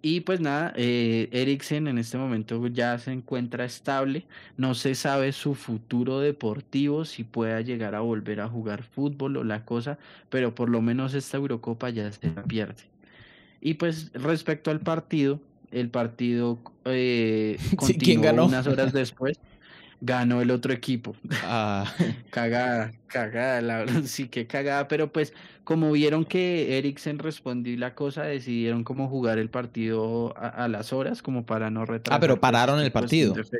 Y 0.03 0.22
pues 0.22 0.39
nada, 0.39 0.74
eh, 0.76 1.28
Eriksen 1.32 1.88
en 1.88 1.97
este 1.97 2.18
momento 2.20 2.65
ya 2.68 2.97
se 2.99 3.11
encuentra 3.11 3.65
estable, 3.65 4.26
no 4.55 4.76
se 4.76 4.93
sabe 4.93 5.32
su 5.32 5.55
futuro 5.55 6.20
deportivo, 6.20 7.03
si 7.03 7.24
pueda 7.24 7.61
llegar 7.61 7.95
a 7.95 8.01
volver 8.01 8.41
a 8.41 8.47
jugar 8.47 8.84
fútbol 8.84 9.38
o 9.38 9.43
la 9.43 9.65
cosa, 9.65 9.97
pero 10.30 10.53
por 10.53 10.70
lo 10.70 10.82
menos 10.82 11.15
esta 11.15 11.38
Eurocopa 11.38 11.89
ya 11.89 12.11
se 12.11 12.32
la 12.32 12.43
pierde. 12.43 12.84
Y 13.59 13.74
pues 13.76 14.11
respecto 14.13 14.70
al 14.72 14.82
partido, 14.82 15.41
el 15.72 15.89
partido 15.89 16.59
eh, 16.86 17.57
Sí, 17.59 17.65
¿quién 17.99 18.22
continuó 18.22 18.22
ganó? 18.22 18.45
unas 18.45 18.68
horas 18.68 18.93
después, 18.93 19.39
ganó 20.01 20.41
el 20.41 20.51
otro 20.51 20.74
equipo. 20.74 21.15
Ah, 21.43 21.91
Cagada, 22.32 22.91
cagada, 23.07 23.61
la 23.61 24.03
sí 24.03 24.28
que 24.30 24.47
cagada, 24.47 24.88
pero 24.88 25.11
pues 25.11 25.34
como 25.63 25.91
vieron 25.91 26.26
que 26.26 26.78
Eriksen 26.78 27.20
respondió 27.20 27.74
y 27.74 27.78
la 27.78 27.95
cosa, 27.95 28.24
decidieron 28.24 28.84
como 28.84 29.09
jugar 29.09 29.38
el 29.39 29.49
partido 29.49 30.34
a, 30.38 30.47
a 30.49 30.68
las 30.68 30.93
horas, 30.93 31.22
como 31.22 31.45
para 31.45 31.70
no 31.70 31.86
retrasar. 31.86 32.18
Ah, 32.18 32.22
pero 32.22 32.36
pues, 32.36 32.41
pararon 32.41 32.80
el 32.80 32.91
cuestión 32.91 33.34
partido. 33.34 33.34
de. 33.34 33.59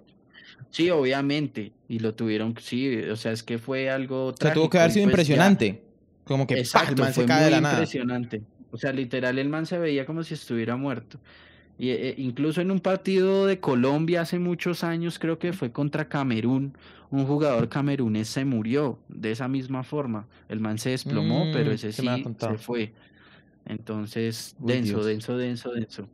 Sí, 0.70 0.89
obviamente, 0.89 1.74
y 1.88 1.99
lo 1.99 2.16
tuvieron, 2.16 2.55
sí, 2.60 2.97
o 3.10 3.16
sea, 3.16 3.32
es 3.32 3.43
que 3.43 3.58
fue 3.60 3.89
algo 3.89 4.28
o 4.28 4.36
sea, 4.38 4.53
tuvo 4.53 4.70
que 4.70 4.78
haber 4.80 4.91
sido 4.91 5.03
pues 5.10 5.28
ya- 5.28 5.45
impresionante. 5.45 5.84
Como 6.24 6.45
que 6.47 6.55
¡pah! 6.55 6.60
el 6.62 6.66
Exacto, 6.66 6.95
man 7.03 7.14
se 7.14 7.14
fue 7.14 7.24
de 7.24 7.30
muy 7.43 7.51
la 7.51 7.62
nada. 7.62 7.74
impresionante. 7.74 8.41
O 8.72 8.78
sea, 8.78 8.91
literal, 8.93 9.39
el 9.39 9.49
man 9.49 9.66
se 9.66 9.78
veía 9.80 10.05
como 10.05 10.24
si 10.24 10.34
estuviera 10.34 10.76
muerto. 10.76 11.20
Y 11.80 11.90
eh, 11.90 12.16
incluso 12.18 12.62
en 12.62 12.72
un 12.72 12.80
partido 12.80 13.46
de 13.46 13.60
Colombia 13.60 14.22
hace 14.22 14.40
muchos 14.40 14.84
años, 14.84 15.20
creo 15.20 15.38
que 15.38 15.54
fue 15.54 15.72
contra 15.72 16.10
Camerún, 16.10 16.74
un 17.10 17.26
jugador 17.26 17.70
camerunés 17.70 18.28
se 18.28 18.44
murió 18.44 19.00
de 19.08 19.32
esa 19.32 19.48
misma 19.48 19.84
forma. 19.84 20.28
El 20.50 20.60
man 20.60 20.78
se 20.78 20.92
desplomó, 20.92 21.46
pero 21.54 21.72
Mm, 21.72 21.74
ese 21.74 21.92
se 21.94 22.02
sí 22.02 22.24
se 22.40 22.58
fue. 22.58 22.94
Entonces, 23.66 24.56
Uy, 24.60 24.74
denso, 24.74 25.04
denso, 25.04 25.38
denso, 25.38 25.72
denso. 25.72 26.10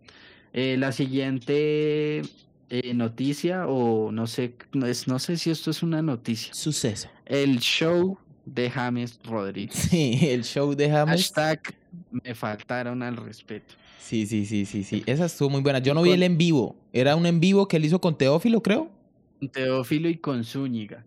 Eh, 0.53 0.75
la 0.77 0.91
siguiente 0.91 2.21
eh, 2.69 2.93
noticia, 2.93 3.67
o 3.67 4.11
no 4.11 4.27
sé, 4.27 4.55
no, 4.73 4.85
es, 4.85 5.07
no 5.07 5.19
sé 5.19 5.37
si 5.37 5.49
esto 5.49 5.71
es 5.71 5.81
una 5.81 6.01
noticia. 6.01 6.53
Suceso. 6.53 7.09
El 7.25 7.59
show 7.59 8.17
de 8.45 8.69
James 8.69 9.19
Rodríguez. 9.23 9.75
Sí, 9.89 10.19
el 10.21 10.43
show 10.43 10.75
de 10.75 10.89
James. 10.89 11.31
Hashtag 11.31 11.75
me 12.11 12.35
faltaron 12.35 13.01
al 13.01 13.17
respeto. 13.17 13.75
Sí, 14.03 14.25
sí, 14.27 14.45
sí, 14.45 14.65
sí, 14.65 14.83
sí. 14.83 15.03
Esa 15.07 15.25
estuvo 15.25 15.49
muy 15.49 15.61
buena. 15.61 15.79
Yo 15.79 15.93
no 15.93 16.01
vi 16.03 16.11
el 16.11 16.23
en 16.23 16.37
vivo. 16.37 16.75
Era 16.91 17.15
un 17.15 17.25
en 17.25 17.39
vivo 17.39 17.67
que 17.67 17.77
él 17.77 17.85
hizo 17.85 18.01
con 18.01 18.17
Teófilo, 18.17 18.61
creo. 18.61 18.89
Teófilo 19.51 20.09
y 20.09 20.17
con 20.17 20.43
Zúñiga. 20.43 21.05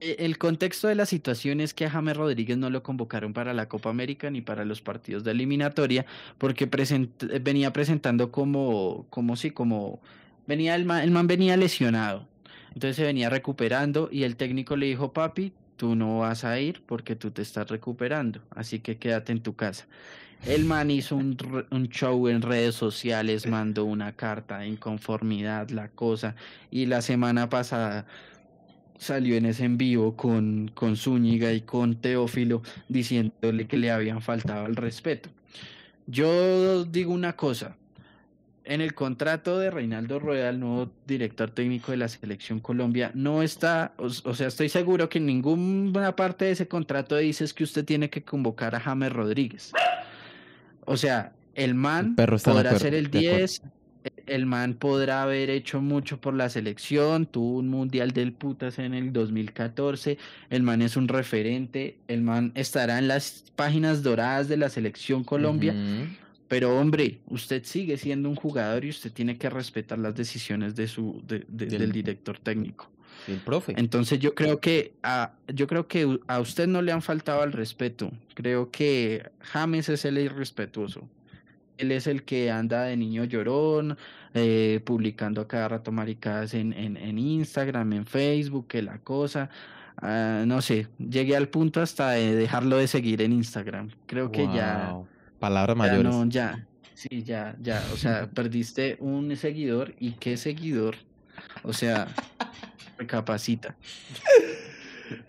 E- 0.00 0.16
El 0.20 0.38
contexto 0.38 0.88
de 0.88 0.94
la 0.96 1.06
situación 1.06 1.60
es 1.60 1.72
que 1.74 1.86
a 1.86 1.90
James 1.90 2.16
Rodríguez 2.16 2.58
no 2.58 2.68
lo 2.70 2.82
convocaron 2.82 3.32
para 3.32 3.54
la 3.54 3.68
Copa 3.68 3.90
América 3.90 4.30
ni 4.30 4.40
para 4.42 4.64
los 4.64 4.82
partidos 4.82 5.24
de 5.24 5.30
eliminatoria 5.32 6.04
porque 6.38 6.70
present- 6.70 7.42
venía 7.42 7.72
presentando 7.72 8.30
como, 8.32 9.06
como 9.10 9.36
sí, 9.36 9.50
como 9.52 10.00
venía 10.46 10.74
el 10.74 10.84
man, 10.84 11.02
el 11.02 11.10
man 11.12 11.26
venía 11.26 11.56
lesionado. 11.56 12.28
Entonces 12.74 12.96
se 12.96 13.04
venía 13.04 13.30
recuperando 13.30 14.08
y 14.12 14.24
el 14.24 14.36
técnico 14.36 14.76
le 14.76 14.86
dijo, 14.86 15.12
papi, 15.12 15.52
tú 15.76 15.94
no 15.96 16.18
vas 16.20 16.44
a 16.44 16.58
ir 16.60 16.82
porque 16.86 17.16
tú 17.16 17.30
te 17.30 17.40
estás 17.42 17.68
recuperando, 17.70 18.40
así 18.50 18.80
que 18.80 18.98
quédate 18.98 19.32
en 19.32 19.42
tu 19.42 19.54
casa. 19.56 19.86
El 20.44 20.64
man 20.64 20.90
hizo 20.90 21.16
un, 21.16 21.36
show 21.88 22.28
en 22.28 22.42
redes 22.42 22.74
sociales, 22.74 23.46
mandó 23.46 23.84
una 23.84 24.12
carta 24.12 24.58
de 24.58 24.68
inconformidad, 24.68 25.70
la 25.70 25.88
cosa, 25.88 26.36
y 26.70 26.86
la 26.86 27.02
semana 27.02 27.48
pasada 27.48 28.06
salió 28.98 29.36
en 29.36 29.46
ese 29.46 29.64
en 29.64 29.76
vivo 29.76 30.16
con, 30.16 30.70
con 30.72 30.96
Zúñiga 30.96 31.52
y 31.52 31.62
con 31.62 31.96
Teófilo 31.96 32.62
diciéndole 32.88 33.66
que 33.66 33.76
le 33.76 33.90
habían 33.90 34.22
faltado 34.22 34.66
al 34.66 34.76
respeto. 34.76 35.30
Yo 36.06 36.84
digo 36.84 37.12
una 37.12 37.34
cosa, 37.34 37.76
en 38.64 38.80
el 38.80 38.94
contrato 38.94 39.58
de 39.58 39.70
Reinaldo 39.70 40.18
Rueda, 40.18 40.48
el 40.50 40.60
nuevo 40.60 40.90
director 41.06 41.50
técnico 41.50 41.90
de 41.90 41.98
la 41.98 42.08
Selección 42.08 42.60
Colombia, 42.60 43.10
no 43.14 43.42
está, 43.42 43.92
o, 43.96 44.06
o 44.06 44.34
sea, 44.34 44.48
estoy 44.48 44.68
seguro 44.68 45.08
que 45.08 45.18
en 45.18 45.26
ninguna 45.26 46.14
parte 46.14 46.46
de 46.46 46.52
ese 46.52 46.68
contrato 46.68 47.16
dice 47.16 47.44
es 47.44 47.52
que 47.52 47.64
usted 47.64 47.84
tiene 47.84 48.10
que 48.10 48.22
convocar 48.22 48.74
a 48.74 48.80
James 48.80 49.12
Rodríguez. 49.12 49.72
O 50.86 50.96
sea, 50.96 51.32
el 51.54 51.74
man 51.74 52.06
El 52.10 52.14
perro 52.14 52.38
podrá 52.38 52.70
acuerdo, 52.70 52.78
ser 52.78 52.94
el 52.94 53.10
de 53.10 53.18
acuerdo. 53.18 53.38
10, 53.38 53.62
el 54.26 54.46
man 54.46 54.74
podrá 54.74 55.22
haber 55.22 55.50
hecho 55.50 55.80
mucho 55.80 56.20
por 56.20 56.34
la 56.34 56.48
selección, 56.48 57.26
tuvo 57.26 57.58
un 57.58 57.68
mundial 57.68 58.12
del 58.12 58.32
putas 58.32 58.78
en 58.78 58.94
el 58.94 59.12
2014, 59.12 60.16
el 60.50 60.62
man 60.62 60.80
es 60.82 60.96
un 60.96 61.08
referente, 61.08 61.96
el 62.08 62.22
man 62.22 62.52
estará 62.54 62.98
en 62.98 63.08
las 63.08 63.44
páginas 63.56 64.02
doradas 64.02 64.48
de 64.48 64.56
la 64.58 64.68
selección 64.68 65.24
Colombia, 65.24 65.74
pero 66.48 66.78
hombre, 66.78 67.18
usted 67.28 67.64
sigue 67.64 67.96
siendo 67.96 68.28
un 68.28 68.36
jugador 68.36 68.84
y 68.84 68.90
usted 68.90 69.10
tiene 69.12 69.36
que 69.38 69.50
respetar 69.50 69.98
las 69.98 70.14
decisiones 70.14 70.76
de 70.76 70.86
su 70.86 71.20
de- 71.26 71.44
de- 71.48 71.66
Del- 71.66 71.78
del 71.80 71.92
director 71.92 72.38
técnico. 72.38 72.88
El 73.26 73.38
profe. 73.38 73.74
Entonces 73.76 74.18
yo 74.18 74.34
creo 74.34 74.60
que 74.60 74.94
a, 75.02 75.32
yo 75.52 75.66
creo 75.66 75.88
que 75.88 76.18
a 76.26 76.40
usted 76.40 76.66
no 76.66 76.82
le 76.82 76.92
han 76.92 77.02
faltado 77.02 77.42
al 77.42 77.52
respeto. 77.52 78.10
Creo 78.34 78.70
que 78.70 79.30
James 79.40 79.88
es 79.88 80.04
el 80.04 80.18
irrespetuoso. 80.18 81.08
Él 81.78 81.92
es 81.92 82.06
el 82.06 82.22
que 82.22 82.50
anda 82.50 82.84
de 82.84 82.96
niño 82.96 83.24
llorón, 83.24 83.98
eh, 84.34 84.80
publicando 84.84 85.40
a 85.42 85.48
cada 85.48 85.68
rato 85.68 85.92
maricadas 85.92 86.54
en, 86.54 86.72
en, 86.72 86.96
en 86.96 87.18
Instagram, 87.18 87.92
en 87.92 88.06
Facebook, 88.06 88.66
que 88.68 88.82
la 88.82 88.98
cosa. 88.98 89.50
ah, 89.98 90.44
no 90.46 90.62
sé, 90.62 90.88
llegué 90.98 91.36
al 91.36 91.48
punto 91.48 91.80
hasta 91.80 92.10
de 92.12 92.34
dejarlo 92.34 92.76
de 92.76 92.86
seguir 92.88 93.22
en 93.22 93.32
Instagram. 93.32 93.90
Creo 94.06 94.30
que 94.30 94.46
ya, 94.46 94.96
ya 95.40 95.74
mayores. 95.74 96.04
no, 96.04 96.26
ya, 96.28 96.66
sí, 96.94 97.22
ya, 97.22 97.56
ya, 97.60 97.82
o 97.92 97.96
sea, 97.96 98.28
perdiste 98.30 98.96
un 99.00 99.34
seguidor 99.36 99.94
y 99.98 100.12
qué 100.12 100.36
seguidor, 100.36 100.96
o 101.62 101.72
sea, 101.72 102.08
recapacita. 102.98 103.76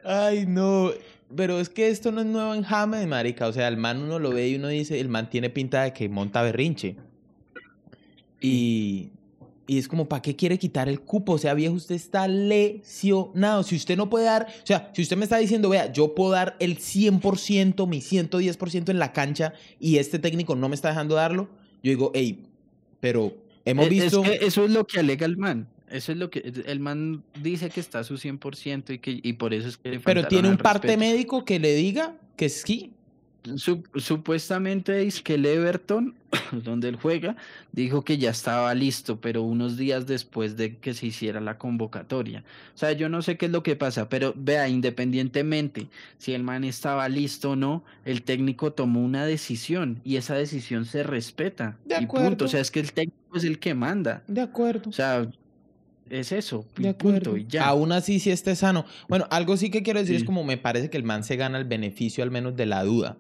Ay, 0.03 0.45
no. 0.47 0.91
Pero 1.36 1.59
es 1.59 1.70
que 1.70 1.89
esto 1.89 2.11
no 2.11 2.22
es 2.22 2.28
nuevo 2.28 2.53
en 2.53 2.63
James, 2.63 3.05
marica. 3.07 3.47
O 3.47 3.53
sea, 3.53 3.68
el 3.68 3.78
man 3.78 4.01
uno 4.01 4.18
lo 4.20 4.32
ve 4.32 4.47
y 4.47 4.55
uno 4.55 4.70
dice, 4.70 4.99
el 4.99 5.09
man 5.09 5.30
tiene 5.30 5.49
pinta 5.49 5.84
de 5.84 5.93
que 5.93 6.07
monta 6.07 6.41
berrinche. 6.41 6.95
Y, 8.39 9.09
y 9.65 9.78
es 9.78 9.88
como, 9.88 10.07
¿para 10.07 10.22
qué 10.22 10.36
quiere 10.36 10.57
quitar 10.57 10.88
el 10.88 11.01
cupo? 11.01 11.34
O 11.34 11.38
sea, 11.38 11.53
viejo, 11.53 11.76
usted 11.76 11.95
está 11.95 12.28
lesionado. 12.28 13.63
Si 13.63 13.76
usted 13.76 13.97
no 13.97 14.09
puede 14.09 14.26
dar, 14.26 14.47
o 14.63 14.65
sea, 14.65 14.89
si 14.93 15.01
usted 15.01 15.18
me 15.18 15.26
está 15.26 15.38
diciendo, 15.38 15.70
vea, 15.70 15.91
yo 15.91 16.15
puedo 16.15 16.32
dar 16.32 16.55
el 16.59 16.78
100%, 16.78 17.88
mi 17.88 17.99
110% 17.99 18.89
en 18.89 18.99
la 18.99 19.11
cancha 19.11 19.53
y 19.80 19.97
este 19.97 20.20
técnico 20.20 20.55
no 20.55 20.70
me 20.70 20.76
está 20.76 20.89
dejando 20.89 21.15
darlo, 21.15 21.49
yo 21.84 21.89
digo, 21.89 22.11
hey, 22.13 22.45
pero 23.01 23.34
hemos 23.65 23.88
E- 23.88 23.89
visto... 23.89 24.24
Es 24.24 24.39
que 24.39 24.45
eso 24.45 24.63
es 24.63 24.72
lo 24.72 24.88
que 24.88 24.99
alega 24.99 25.26
el 25.26 25.38
man. 25.38 25.68
Eso 25.90 26.12
es 26.12 26.18
lo 26.18 26.30
que 26.30 26.40
el 26.66 26.80
man 26.80 27.24
dice 27.42 27.70
que 27.70 27.80
está 27.80 28.00
a 28.00 28.04
su 28.04 28.16
100% 28.18 28.94
y 28.94 29.00
que 29.00 29.20
y 29.24 29.34
por 29.34 29.54
eso 29.54 29.68
es 29.70 29.78
que 29.78 29.92
le 29.92 30.00
Pero 30.00 30.28
tiene 30.28 30.50
un 30.50 30.58
parte 30.58 30.88
respeto. 30.88 31.00
médico 31.00 31.46
que 31.46 31.60
le 31.60 31.74
diga 31.76 32.16
que 32.36 32.50
sí. 32.50 32.92
Sup- 33.56 33.88
supuestamente 33.98 35.04
es 35.08 35.22
que 35.22 35.36
el 35.36 35.46
Everton, 35.46 36.16
donde 36.52 36.90
él 36.90 36.98
juega, 36.98 37.38
dijo 37.72 38.04
que 38.04 38.18
ya 38.18 38.32
estaba 38.32 38.74
listo, 38.74 39.22
pero 39.22 39.42
unos 39.42 39.78
días 39.78 40.06
después 40.06 40.58
de 40.58 40.76
que 40.80 40.94
se 40.94 41.08
hiciera 41.08 41.40
la 41.40 41.58
convocatoria. 41.58 42.44
O 42.76 42.78
sea, 42.78 42.92
yo 42.92 43.08
no 43.08 43.22
sé 43.22 43.38
qué 43.38 43.46
es 43.46 43.52
lo 43.54 43.64
que 43.64 43.78
pasa, 43.78 44.10
pero 44.10 44.34
vea, 44.36 44.68
independientemente 44.68 45.88
si 46.18 46.34
el 46.34 46.44
man 46.44 46.66
estaba 46.66 47.08
listo 47.08 47.52
o 47.52 47.56
no, 47.56 47.86
el 48.04 48.24
técnico 48.24 48.74
tomó 48.74 49.02
una 49.04 49.26
decisión 49.26 50.02
y 50.04 50.18
esa 50.18 50.36
decisión 50.36 50.84
se 50.86 51.04
respeta. 51.04 51.78
De 51.86 51.96
y 51.96 52.04
acuerdo. 52.04 52.28
punto. 52.30 52.46
O 52.46 52.48
sea, 52.50 52.60
es 52.60 52.70
que 52.72 52.82
el 52.82 52.92
técnico 52.92 53.38
es 53.38 53.46
el 53.46 53.60
que 53.60 53.74
manda. 53.74 54.24
De 54.28 54.42
acuerdo. 54.42 54.90
O 54.90 54.94
sea, 54.94 55.30
es 56.10 56.32
eso. 56.32 56.66
y 56.78 56.84
De 56.84 56.93
punto. 56.93 57.38
Y 57.38 57.45
ya. 57.47 57.68
Aún 57.68 57.91
así, 57.91 58.20
sí 58.20 58.32
esté 58.32 58.55
sano. 58.55 58.86
Bueno, 59.08 59.26
algo 59.30 59.58
sí 59.58 59.70
que 59.70 59.84
quiero 59.84 59.99
decir 59.99 60.16
es 60.16 60.24
como 60.24 60.43
me 60.43 60.58
parece 60.58 60.89
que 60.89 60.97
el 60.97 61.03
man 61.03 61.24
se 61.24 61.36
gana 61.36 61.58
el 61.58 61.66
beneficio 61.66 62.24
al 62.24 62.32
menos 62.32 62.55
de 62.55 62.66
la 62.66 62.84
duda. 62.84 63.18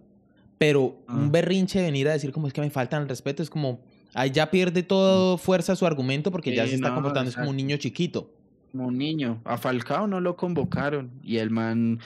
Pero 0.57 0.97
Ah. 1.07 1.15
un 1.15 1.31
berrinche 1.31 1.79
de 1.79 1.85
venir 1.85 2.07
a 2.07 2.13
decir 2.13 2.31
como 2.31 2.47
es 2.47 2.53
que 2.53 2.61
me 2.61 2.69
faltan 2.69 3.03
el 3.03 3.09
respeto 3.09 3.43
es 3.43 3.49
como 3.49 3.79
ahí 4.13 4.31
ya 4.31 4.49
pierde 4.49 4.81
toda 4.81 5.37
fuerza 5.37 5.75
su 5.75 5.85
argumento 5.85 6.31
porque 6.31 6.55
ya 6.55 6.65
se 6.67 6.75
está 6.75 6.89
no, 6.89 6.95
comportando 6.95 7.29
es 7.29 7.35
como 7.35 7.51
un 7.51 7.57
niño 7.57 7.77
chiquito. 7.77 8.31
como 8.71 8.87
un 8.87 8.97
niño. 8.97 9.39
A 9.45 9.57
Falcao 9.57 10.07
no 10.07 10.19
lo 10.19 10.35
convocaron 10.35 11.11
y 11.23 11.37
el 11.37 11.51
man 11.51 11.99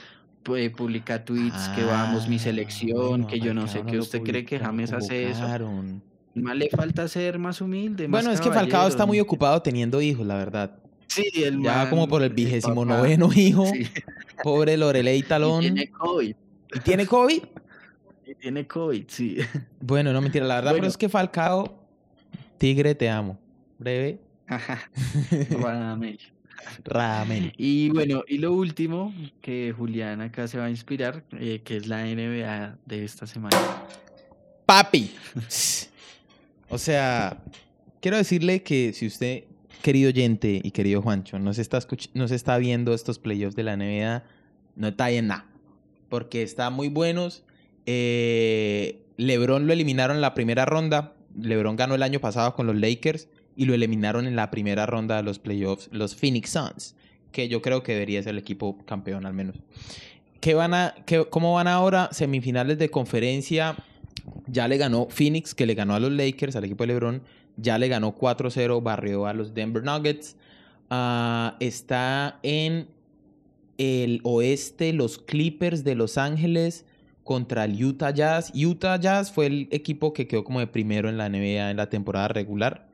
pues, 0.43 0.69
publica 0.71 1.23
tweets 1.23 1.69
que 1.75 1.83
vamos 1.83 2.27
mi 2.27 2.35
Ah, 2.37 2.39
selección, 2.39 3.07
bueno, 3.07 3.27
que 3.27 3.39
yo 3.39 3.53
no 3.53 3.67
sé 3.67 3.83
qué. 3.83 3.99
¿Usted 3.99 4.21
cree 4.23 4.43
que 4.43 4.59
James 4.59 4.91
hace 4.91 5.29
eso? 5.29 5.45
Más 6.35 6.55
le 6.55 6.69
falta 6.69 7.07
ser 7.07 7.39
más 7.39 7.61
humilde. 7.61 8.07
más 8.07 8.23
Bueno, 8.23 8.33
es 8.33 8.41
que 8.41 8.51
Falcao 8.51 8.87
está 8.87 9.05
muy 9.05 9.19
ocupado 9.19 9.61
teniendo 9.61 10.01
hijos, 10.01 10.25
la 10.25 10.35
verdad. 10.35 10.71
Sí, 11.07 11.29
el 11.35 11.61
Ya 11.61 11.75
man, 11.77 11.89
como 11.89 12.07
por 12.07 12.23
el 12.23 12.29
vigésimo 12.29 12.85
noveno 12.85 13.29
hijo. 13.35 13.65
sí, 13.65 13.85
Pobre 14.43 14.77
Lorelei 14.77 15.19
y 15.19 15.23
Talón. 15.23 15.61
tiene 15.61 15.89
COVID. 15.91 16.35
¿Y 16.73 16.79
tiene 16.79 17.05
COVID? 17.05 17.43
y 18.27 18.35
tiene 18.35 18.65
COVID, 18.65 19.03
sí. 19.07 19.37
Bueno, 19.81 20.13
no 20.13 20.21
mentira, 20.21 20.45
la 20.45 20.55
verdad, 20.55 20.71
pero 20.73 20.87
es 20.87 20.97
que 20.97 21.09
Falcao, 21.09 21.85
Tigre, 22.57 22.95
te 22.95 23.09
amo. 23.09 23.37
Breve, 23.77 24.19
Radamel. 25.49 26.19
Ramel. 26.85 27.53
Y 27.57 27.89
bueno, 27.89 28.23
y 28.27 28.37
lo 28.37 28.53
último 28.53 29.13
que 29.41 29.73
Julián 29.75 30.21
acá 30.21 30.47
se 30.47 30.59
va 30.59 30.65
a 30.65 30.69
inspirar, 30.69 31.23
eh, 31.31 31.61
que 31.63 31.77
es 31.77 31.87
la 31.87 32.05
NBA 32.05 32.77
de 32.85 33.03
esta 33.03 33.25
semana. 33.27 33.57
Papi. 34.65 35.11
O 36.71 36.77
sea, 36.77 37.43
quiero 37.99 38.15
decirle 38.15 38.63
que 38.63 38.93
si 38.93 39.05
usted, 39.05 39.43
querido 39.81 40.07
oyente 40.07 40.61
y 40.63 40.71
querido 40.71 41.01
Juancho, 41.01 41.37
no 41.37 41.53
se 41.53 41.61
está, 41.61 41.79
está 41.79 42.57
viendo 42.57 42.93
estos 42.93 43.19
playoffs 43.19 43.57
de 43.57 43.63
la 43.63 43.75
NBA, 43.75 44.23
no 44.77 44.87
está 44.87 45.09
bien 45.09 45.27
nada. 45.27 45.47
Porque 46.07 46.43
están 46.43 46.73
muy 46.73 46.87
buenos. 46.87 47.43
Eh, 47.85 49.03
Lebron 49.17 49.67
lo 49.67 49.73
eliminaron 49.73 50.15
en 50.15 50.21
la 50.21 50.33
primera 50.33 50.63
ronda. 50.65 51.13
Lebron 51.37 51.75
ganó 51.75 51.95
el 51.95 52.03
año 52.03 52.21
pasado 52.21 52.55
con 52.55 52.67
los 52.67 52.75
Lakers 52.77 53.27
y 53.57 53.65
lo 53.65 53.73
eliminaron 53.73 54.25
en 54.25 54.37
la 54.37 54.49
primera 54.49 54.85
ronda 54.85 55.17
de 55.17 55.23
los 55.23 55.39
playoffs 55.39 55.89
los 55.91 56.15
Phoenix 56.15 56.51
Suns, 56.51 56.95
que 57.33 57.49
yo 57.49 57.61
creo 57.61 57.83
que 57.83 57.93
debería 57.93 58.23
ser 58.23 58.31
el 58.31 58.37
equipo 58.37 58.77
campeón 58.85 59.25
al 59.25 59.33
menos. 59.33 59.57
¿Qué 60.39 60.53
van 60.53 60.73
a, 60.73 60.95
¿Cómo 61.29 61.53
van 61.53 61.67
ahora? 61.67 62.09
Semifinales 62.11 62.79
de 62.79 62.89
conferencia. 62.89 63.75
Ya 64.47 64.67
le 64.67 64.77
ganó 64.77 65.07
Phoenix, 65.09 65.55
que 65.55 65.65
le 65.65 65.73
ganó 65.73 65.95
a 65.95 65.99
los 65.99 66.11
Lakers, 66.11 66.55
al 66.55 66.65
equipo 66.65 66.83
de 66.83 66.93
LeBron. 66.93 67.23
Ya 67.57 67.77
le 67.77 67.87
ganó 67.87 68.17
4-0, 68.17 68.81
barrió 68.81 69.25
a 69.25 69.33
los 69.33 69.53
Denver 69.53 69.83
Nuggets. 69.83 70.35
Ah, 70.89 71.57
está 71.59 72.39
en 72.43 72.87
el 73.77 74.19
oeste 74.23 74.93
los 74.93 75.17
Clippers 75.17 75.83
de 75.83 75.95
Los 75.95 76.17
Ángeles 76.17 76.85
contra 77.23 77.65
el 77.65 77.83
Utah 77.83 78.11
Jazz. 78.11 78.51
Utah 78.53 78.99
Jazz 78.99 79.31
fue 79.31 79.47
el 79.47 79.67
equipo 79.71 80.13
que 80.13 80.27
quedó 80.27 80.43
como 80.43 80.59
de 80.59 80.67
primero 80.67 81.09
en 81.09 81.17
la 81.17 81.29
NBA 81.29 81.71
en 81.71 81.77
la 81.77 81.89
temporada 81.89 82.27
regular. 82.27 82.89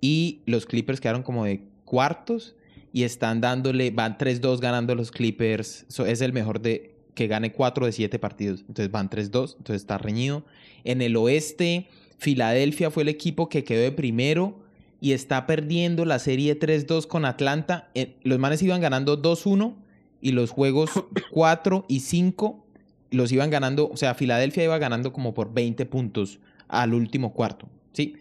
Y 0.00 0.40
los 0.46 0.66
Clippers 0.66 1.00
quedaron 1.00 1.22
como 1.22 1.44
de 1.44 1.66
cuartos 1.84 2.56
y 2.92 3.02
están 3.02 3.40
dándole, 3.40 3.90
van 3.90 4.16
3-2 4.16 4.60
ganando 4.60 4.94
los 4.94 5.10
Clippers. 5.10 5.86
Es 6.06 6.20
el 6.20 6.32
mejor 6.32 6.60
de 6.60 6.93
que 7.14 7.26
gane 7.26 7.52
4 7.52 7.86
de 7.86 7.92
7 7.92 8.18
partidos. 8.18 8.60
Entonces 8.60 8.90
van 8.90 9.10
3-2, 9.10 9.56
entonces 9.58 9.82
está 9.82 9.98
reñido. 9.98 10.44
En 10.84 11.02
el 11.02 11.16
oeste, 11.16 11.88
Filadelfia 12.18 12.90
fue 12.90 13.04
el 13.04 13.08
equipo 13.08 13.48
que 13.48 13.64
quedó 13.64 13.82
de 13.82 13.92
primero 13.92 14.58
y 15.00 15.12
está 15.12 15.46
perdiendo 15.46 16.04
la 16.04 16.18
serie 16.18 16.58
3-2 16.58 17.06
con 17.06 17.24
Atlanta. 17.24 17.90
Eh, 17.94 18.16
Los 18.22 18.38
manes 18.38 18.62
iban 18.62 18.80
ganando 18.80 19.20
2-1 19.20 19.74
y 20.20 20.32
los 20.32 20.50
juegos 20.50 20.90
4 21.30 21.84
y 21.88 22.00
5 22.00 22.64
los 23.10 23.30
iban 23.32 23.50
ganando, 23.50 23.88
o 23.88 23.96
sea, 23.96 24.14
Filadelfia 24.14 24.64
iba 24.64 24.78
ganando 24.78 25.12
como 25.12 25.34
por 25.34 25.52
20 25.54 25.86
puntos 25.86 26.40
al 26.68 26.94
último 26.94 27.32
cuarto. 27.32 27.68
Sí. 27.92 28.16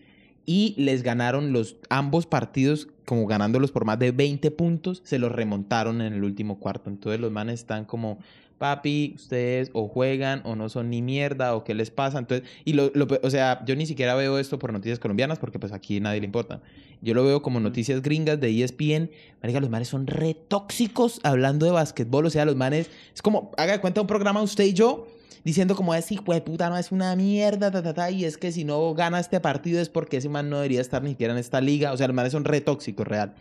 Y 0.46 0.76
les 0.78 1.04
ganaron 1.04 1.54
los 1.54 1.78
ambos 1.90 2.26
partidos, 2.26 2.90
como 3.06 3.26
ganándolos 3.26 3.72
por 3.72 3.86
más 3.86 3.98
de 3.98 4.12
20 4.12 4.52
puntos, 4.52 5.02
se 5.06 5.18
los 5.18 5.32
remontaron 5.32 6.02
en 6.02 6.14
el 6.14 6.24
último 6.24 6.60
cuarto. 6.60 6.90
Entonces 6.90 7.20
los 7.22 7.32
manes 7.32 7.62
están 7.62 7.86
como, 7.86 8.20
papi, 8.58 9.14
ustedes 9.16 9.70
o 9.74 9.88
juegan 9.88 10.42
o 10.46 10.56
no 10.56 10.70
son 10.70 10.90
ni 10.90 11.02
mierda 11.02 11.56
o 11.56 11.64
qué 11.64 11.74
les 11.74 11.92
pasa. 11.92 12.20
Entonces, 12.20 12.48
y 12.66 12.74
lo, 12.74 12.92
lo 12.94 13.08
o 13.22 13.30
sea, 13.30 13.64
yo 13.66 13.76
ni 13.76 13.86
siquiera 13.86 14.16
veo 14.16 14.40
esto 14.40 14.60
por 14.60 14.72
noticias 14.72 15.00
colombianas 15.00 15.40
porque 15.40 15.60
pues 15.60 15.72
aquí 15.72 16.00
nadie 16.00 16.20
le 16.20 16.26
importa. 16.26 16.62
Yo 17.02 17.14
lo 17.14 17.26
veo 17.26 17.42
como 17.42 17.60
noticias 17.60 18.02
gringas 18.02 18.40
de 18.40 18.64
ESPN. 18.64 19.12
Marica, 19.42 19.60
los 19.60 19.70
manes 19.70 19.90
son 19.90 20.08
re 20.08 20.34
tóxicos 20.34 21.20
hablando 21.24 21.66
de 21.66 21.74
básquetbol. 21.74 22.26
O 22.26 22.30
sea, 22.30 22.46
los 22.46 22.56
manes, 22.56 22.90
es 23.14 23.22
como, 23.22 23.52
haga 23.58 23.74
de 23.74 23.82
cuenta 23.82 24.00
un 24.00 24.08
programa 24.08 24.42
usted 24.42 24.64
y 24.64 24.74
yo 24.74 25.08
diciendo 25.44 25.76
como 25.76 25.94
ese 25.94 26.14
hijo 26.14 26.34
de 26.34 26.40
puta 26.40 26.70
no 26.70 26.78
es 26.78 26.94
una 26.94 27.14
mierda, 27.18 27.70
ta, 27.70 27.84
ta, 27.84 27.94
ta, 27.94 28.10
y 28.10 28.24
es 28.24 28.38
que 28.38 28.54
si 28.54 28.64
no 28.64 28.94
gana 28.94 29.20
este 29.20 29.42
partido 29.42 29.82
es 29.82 29.90
porque 29.90 30.18
ese 30.18 30.30
man 30.30 30.50
no 30.50 30.58
debería 30.58 30.80
estar 30.80 31.04
ni 31.04 31.10
siquiera 31.10 31.34
en 31.34 31.40
esta 31.40 31.60
liga. 31.60 31.92
O 31.92 31.98
sea, 31.98 32.08
los 32.08 32.16
manes 32.16 32.32
son 32.32 32.46
re 32.46 32.62
tóxicos, 32.62 33.06
real. 33.06 33.34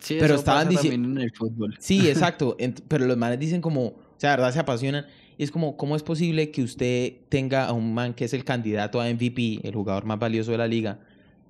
Sí, 0.00 0.16
Pero 0.18 0.34
eso 0.34 0.36
estaban 0.36 0.68
pasa 0.68 0.80
dici- 0.80 0.90
también 0.90 1.16
en 1.16 1.22
el 1.22 1.32
fútbol. 1.32 1.76
Sí, 1.78 2.08
exacto. 2.08 2.56
Pero 2.88 3.06
los 3.06 3.16
manes 3.16 3.38
dicen 3.38 3.60
como, 3.60 3.86
o 3.86 3.94
sea, 4.16 4.30
verdad 4.30 4.52
se 4.52 4.58
apasionan. 4.60 5.06
Y 5.36 5.42
es 5.42 5.50
como, 5.50 5.76
¿cómo 5.76 5.96
es 5.96 6.02
posible 6.02 6.50
que 6.50 6.62
usted 6.62 7.14
tenga 7.28 7.66
a 7.66 7.72
un 7.72 7.92
man 7.92 8.14
que 8.14 8.24
es 8.24 8.32
el 8.34 8.44
candidato 8.44 9.00
a 9.00 9.08
MVP, 9.08 9.60
el 9.66 9.74
jugador 9.74 10.04
más 10.04 10.18
valioso 10.18 10.52
de 10.52 10.58
la 10.58 10.68
liga, 10.68 11.00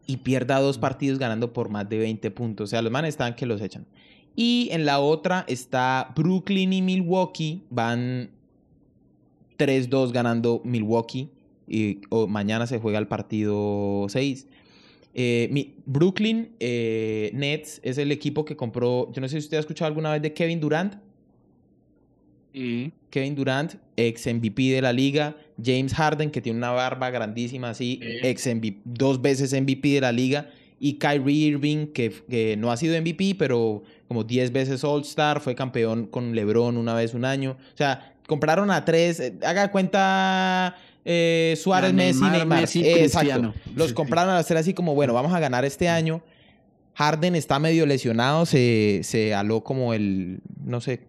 y 0.06 0.16
pierda 0.18 0.58
dos 0.58 0.78
partidos 0.78 1.18
ganando 1.18 1.52
por 1.52 1.68
más 1.68 1.88
de 1.88 1.98
20 1.98 2.30
puntos? 2.30 2.64
O 2.64 2.70
sea, 2.70 2.80
los 2.82 2.90
manes 2.90 3.10
están 3.10 3.34
que 3.34 3.44
los 3.46 3.60
echan. 3.60 3.86
Y 4.36 4.68
en 4.72 4.84
la 4.86 5.00
otra 5.00 5.44
está 5.48 6.12
Brooklyn 6.16 6.72
y 6.72 6.80
Milwaukee, 6.82 7.62
van 7.70 8.30
3-2 9.58 10.12
ganando 10.12 10.60
Milwaukee. 10.64 11.28
Y 11.68 12.00
mañana 12.28 12.66
se 12.66 12.78
juega 12.78 12.98
el 12.98 13.06
partido 13.06 14.06
6. 14.08 14.46
Eh, 15.14 15.48
mi- 15.52 15.74
Brooklyn 15.86 16.50
eh, 16.58 17.30
Nets 17.34 17.80
es 17.84 17.98
el 17.98 18.10
equipo 18.12 18.44
que 18.44 18.56
compró. 18.56 19.10
Yo 19.12 19.20
no 19.20 19.28
sé 19.28 19.40
si 19.40 19.44
usted 19.44 19.56
ha 19.58 19.60
escuchado 19.60 19.86
alguna 19.86 20.12
vez 20.12 20.22
de 20.22 20.32
Kevin 20.32 20.60
Durant. 20.60 20.94
Kevin 23.10 23.34
Durant, 23.34 23.74
ex 23.96 24.26
MVP 24.26 24.70
de 24.72 24.80
la 24.82 24.92
liga. 24.92 25.36
James 25.62 25.92
Harden, 25.92 26.30
que 26.30 26.40
tiene 26.40 26.58
una 26.58 26.70
barba 26.70 27.10
grandísima 27.10 27.70
así, 27.70 27.98
Sí. 28.00 28.08
ex 28.22 28.46
MVP, 28.46 28.80
dos 28.84 29.20
veces 29.20 29.52
MVP 29.52 29.88
de 29.94 30.00
la 30.00 30.12
liga. 30.12 30.50
Y 30.78 30.94
Kyrie 30.94 31.46
Irving, 31.48 31.86
que, 31.88 32.12
que 32.28 32.56
no 32.56 32.70
ha 32.70 32.76
sido 32.76 32.94
MVP, 33.00 33.34
pero 33.38 33.82
como 34.06 34.22
10 34.22 34.52
veces 34.52 34.84
All-Star, 34.84 35.40
fue 35.40 35.54
campeón 35.54 36.06
con 36.06 36.34
LeBron 36.34 36.76
una 36.76 36.94
vez 36.94 37.14
un 37.14 37.24
año. 37.24 37.56
O 37.72 37.76
sea, 37.76 38.14
compraron 38.26 38.70
a 38.70 38.84
tres. 38.84 39.18
eh, 39.20 39.34
Haga 39.42 39.70
cuenta 39.72 40.76
eh, 41.04 41.54
Suárez, 41.60 41.92
Messi, 41.92 42.20
Neymar, 42.20 42.38
Neymar. 42.38 42.60
Messi, 42.62 42.84
Eh, 42.84 43.04
exacto. 43.04 43.54
Los 43.74 43.92
compraron 43.92 44.34
a 44.34 44.38
hacer 44.38 44.56
así 44.56 44.74
como, 44.74 44.94
bueno, 44.94 45.12
vamos 45.12 45.32
a 45.32 45.40
ganar 45.40 45.64
este 45.64 45.88
año. 45.88 46.22
Harden 46.94 47.34
está 47.34 47.58
medio 47.58 47.86
lesionado, 47.86 48.46
se, 48.46 49.00
se 49.02 49.34
aló 49.34 49.62
como 49.64 49.94
el, 49.94 50.40
no 50.64 50.80
sé, 50.80 51.00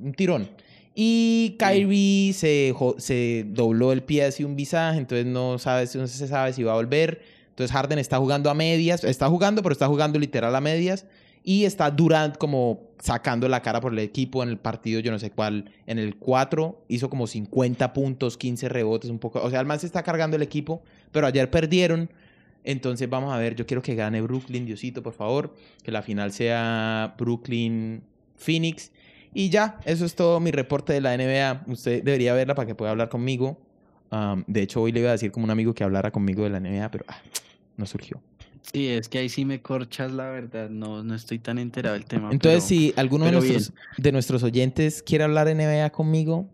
un 0.00 0.12
tirón. 0.14 0.48
Y 0.94 1.56
Kyrie 1.58 2.32
se, 2.32 2.72
se 2.98 3.44
dobló 3.48 3.90
el 3.92 4.04
pie 4.04 4.26
así 4.26 4.44
un 4.44 4.54
visaje, 4.54 4.98
entonces 4.98 5.26
no, 5.26 5.58
sabe, 5.58 5.88
no 5.94 6.06
se 6.06 6.28
sabe 6.28 6.52
si 6.52 6.62
va 6.62 6.72
a 6.72 6.76
volver. 6.76 7.20
Entonces 7.48 7.72
Harden 7.72 7.98
está 7.98 8.18
jugando 8.18 8.48
a 8.48 8.54
medias, 8.54 9.02
está 9.02 9.28
jugando, 9.28 9.62
pero 9.62 9.72
está 9.72 9.88
jugando 9.88 10.18
literal 10.18 10.54
a 10.54 10.60
medias. 10.60 11.04
Y 11.46 11.66
está 11.66 11.90
Durant 11.90 12.38
como 12.38 12.88
sacando 12.98 13.46
la 13.48 13.60
cara 13.60 13.80
por 13.82 13.92
el 13.92 13.98
equipo 13.98 14.42
en 14.42 14.48
el 14.48 14.56
partido, 14.56 15.00
yo 15.00 15.12
no 15.12 15.18
sé 15.18 15.30
cuál, 15.30 15.70
en 15.86 15.98
el 15.98 16.16
4 16.16 16.84
hizo 16.88 17.10
como 17.10 17.26
50 17.26 17.92
puntos, 17.92 18.38
15 18.38 18.70
rebotes, 18.70 19.10
un 19.10 19.18
poco. 19.18 19.42
O 19.42 19.50
sea, 19.50 19.60
el 19.60 19.66
man 19.66 19.78
se 19.78 19.84
está 19.84 20.02
cargando 20.02 20.36
el 20.36 20.42
equipo, 20.42 20.82
pero 21.12 21.26
ayer 21.26 21.50
perdieron. 21.50 22.08
Entonces 22.64 23.10
vamos 23.10 23.30
a 23.34 23.36
ver, 23.36 23.54
yo 23.56 23.66
quiero 23.66 23.82
que 23.82 23.94
gane 23.94 24.22
Brooklyn, 24.22 24.64
Diosito, 24.64 25.02
por 25.02 25.12
favor. 25.12 25.54
Que 25.82 25.92
la 25.92 26.00
final 26.00 26.32
sea 26.32 27.14
Brooklyn-Phoenix. 27.18 28.90
Y 29.34 29.50
ya, 29.50 29.78
eso 29.84 30.06
es 30.06 30.14
todo 30.14 30.40
mi 30.40 30.50
reporte 30.50 30.94
de 30.94 31.02
la 31.02 31.14
NBA. 31.14 31.64
Usted 31.70 32.02
debería 32.02 32.32
verla 32.32 32.54
para 32.54 32.66
que 32.66 32.74
pueda 32.74 32.92
hablar 32.92 33.10
conmigo. 33.10 33.58
De 34.46 34.62
hecho, 34.62 34.80
hoy 34.80 34.92
le 34.92 35.00
iba 35.00 35.10
a 35.10 35.12
decir 35.12 35.30
como 35.30 35.44
un 35.44 35.50
amigo 35.50 35.74
que 35.74 35.84
hablara 35.84 36.10
conmigo 36.10 36.44
de 36.44 36.50
la 36.50 36.60
NBA, 36.60 36.90
pero 36.90 37.04
ah, 37.08 37.18
no 37.76 37.84
surgió. 37.84 38.22
Sí, 38.72 38.88
es 38.88 39.08
que 39.08 39.18
ahí 39.18 39.28
sí 39.28 39.44
me 39.44 39.60
corchas, 39.60 40.10
la 40.12 40.28
verdad. 40.30 40.70
No, 40.70 41.02
no 41.04 41.14
estoy 41.14 41.38
tan 41.38 41.58
enterado 41.58 41.94
del 41.94 42.06
tema. 42.06 42.30
Entonces, 42.32 42.64
pero- 42.66 42.80
si 42.80 42.94
alguno 42.96 43.26
de 43.26 43.32
nuestros, 43.32 43.72
de 43.98 44.12
nuestros 44.12 44.42
oyentes 44.42 45.02
quiere 45.02 45.24
hablar 45.24 45.48
NBA 45.48 45.90
conmigo, 45.90 46.48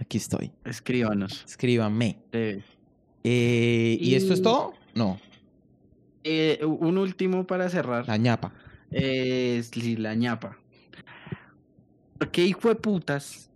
aquí 0.00 0.16
estoy. 0.16 0.52
Escríbanos. 0.64 1.44
Escríbanme. 1.46 2.18
Eh, 2.32 3.98
¿Y 4.00 4.14
esto 4.14 4.34
es 4.34 4.42
todo? 4.42 4.74
No, 4.94 5.18
eh, 6.24 6.60
un 6.64 6.96
último 6.98 7.46
para 7.46 7.68
cerrar. 7.68 8.06
la 8.08 8.16
ñapa. 8.16 8.52
Sí, 8.90 9.96
la 9.96 10.14
ñapa. 10.14 10.58
¿Por 12.18 12.30
qué 12.30 12.44
hijo 12.46 12.68
de 12.68 12.76
putas? 12.76 13.50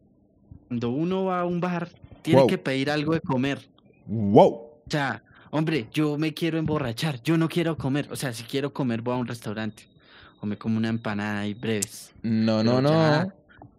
Cuando 0.69 0.91
uno 0.91 1.25
va 1.25 1.41
a 1.41 1.45
un 1.47 1.61
bar, 1.61 1.89
tiene 2.23 2.41
Wow. 2.41 2.49
que 2.49 2.59
pedir 2.59 2.91
algo 2.91 3.15
de 3.15 3.21
comer. 3.21 3.69
¡Wow! 4.07 4.45
O 4.45 4.83
sea, 4.89 5.23
hombre, 5.51 5.87
yo 5.93 6.19
me 6.19 6.35
quiero 6.35 6.59
emborrachar, 6.59 7.23
yo 7.23 7.37
no 7.39 7.49
quiero 7.49 7.77
comer. 7.77 8.09
O 8.11 8.17
sea, 8.17 8.33
si 8.33 8.45
quiero 8.45 8.73
comer, 8.73 9.03
voy 9.03 9.15
a 9.15 9.19
un 9.19 9.27
restaurante. 9.27 9.85
O 10.41 10.47
me 10.47 10.57
como 10.57 10.77
una 10.77 10.89
empanada 10.89 11.47
y 11.47 11.55
breves. 11.55 12.13
No, 12.23 12.63
no, 12.63 12.77
Pero 12.77 12.83
no. 12.83 12.91
ya, 12.91 13.35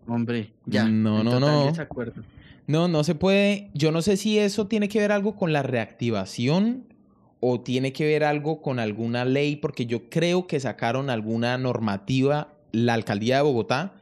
hombre, 0.08 0.52
ya. 0.66 0.84
No, 0.88 1.20
en 1.20 1.26
no, 1.26 1.40
no. 1.40 1.66
desacuerdo. 1.68 2.22
No, 2.68 2.88
no 2.88 3.04
se 3.04 3.16
puede. 3.16 3.70
Yo 3.74 3.92
no 3.92 4.02
sé 4.02 4.18
si 4.18 4.38
eso 4.38 4.68
tiene 4.68 4.90
que 4.90 5.00
ver 5.00 5.12
algo 5.12 5.36
con 5.36 5.54
la 5.54 5.64
reactivación 5.64 6.84
o 7.40 7.62
tiene 7.62 7.94
que 7.94 8.06
ver 8.06 8.24
algo 8.24 8.62
con 8.62 8.80
alguna 8.80 9.24
ley, 9.26 9.56
porque 9.56 9.86
yo 9.86 10.10
creo 10.10 10.46
que 10.48 10.60
sacaron 10.60 11.10
alguna 11.10 11.58
normativa 11.58 12.54
la 12.72 12.94
alcaldía 12.94 13.38
de 13.38 13.44
Bogotá 13.44 13.94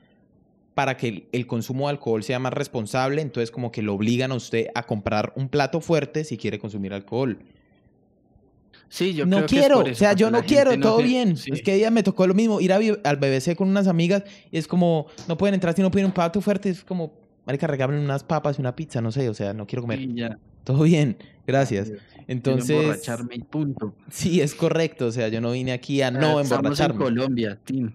para 0.73 0.97
que 0.97 1.07
el, 1.07 1.27
el 1.31 1.47
consumo 1.47 1.85
de 1.87 1.91
alcohol 1.91 2.23
sea 2.23 2.39
más 2.39 2.53
responsable, 2.53 3.21
entonces 3.21 3.51
como 3.51 3.71
que 3.71 3.81
lo 3.81 3.93
obligan 3.93 4.31
a 4.31 4.35
usted 4.35 4.67
a 4.75 4.83
comprar 4.83 5.33
un 5.35 5.49
plato 5.49 5.79
fuerte 5.81 6.23
si 6.23 6.37
quiere 6.37 6.59
consumir 6.59 6.93
alcohol. 6.93 7.39
Sí, 8.89 9.13
yo 9.13 9.25
no 9.25 9.37
creo 9.37 9.47
que 9.47 9.55
es 9.55 9.61
quiero, 9.61 9.75
por 9.81 9.89
o 9.91 9.95
sea, 9.95 10.13
yo 10.13 10.31
no 10.31 10.43
quiero, 10.43 10.75
no 10.75 10.81
todo 10.81 10.97
bien. 10.99 11.35
sí. 11.37 11.51
Es 11.53 11.61
que 11.61 11.75
día 11.75 11.91
me 11.91 12.03
tocó 12.03 12.25
lo 12.25 12.33
mismo, 12.33 12.61
ir 12.61 12.71
a 12.71 12.77
al 12.77 13.17
BBC 13.17 13.55
con 13.55 13.69
unas 13.69 13.87
amigas 13.87 14.23
y 14.51 14.57
es 14.57 14.67
como, 14.67 15.07
no 15.27 15.37
pueden 15.37 15.55
entrar 15.55 15.75
si 15.75 15.81
no 15.81 15.91
piden 15.91 16.07
un 16.07 16.11
plato 16.13 16.39
fuerte, 16.41 16.69
es 16.69 16.83
como, 16.83 17.13
marica, 17.45 17.67
regalen 17.67 17.99
unas 17.99 18.23
papas 18.23 18.57
y 18.57 18.61
una 18.61 18.75
pizza, 18.75 19.01
no 19.01 19.11
sé, 19.11 19.27
o 19.29 19.33
sea, 19.33 19.53
no 19.53 19.67
quiero 19.67 19.81
comer. 19.81 19.99
Sí, 19.99 20.13
ya. 20.15 20.37
Todo 20.63 20.83
bien, 20.83 21.17
gracias. 21.45 21.91
Entonces, 22.27 22.69
emborracharme 22.69 23.35
y 23.35 23.39
punto. 23.39 23.95
sí, 24.09 24.41
es 24.41 24.53
correcto, 24.53 25.07
o 25.07 25.11
sea, 25.11 25.29
yo 25.29 25.39
no 25.41 25.51
vine 25.51 25.71
aquí 25.71 26.01
a 26.01 26.07
Ah, 26.07 26.11
no 26.11 26.39
Estamos 26.39 26.51
en 26.51 26.55
emborracharme. 26.57 27.03
Colombia, 27.03 27.57
Tim. 27.63 27.91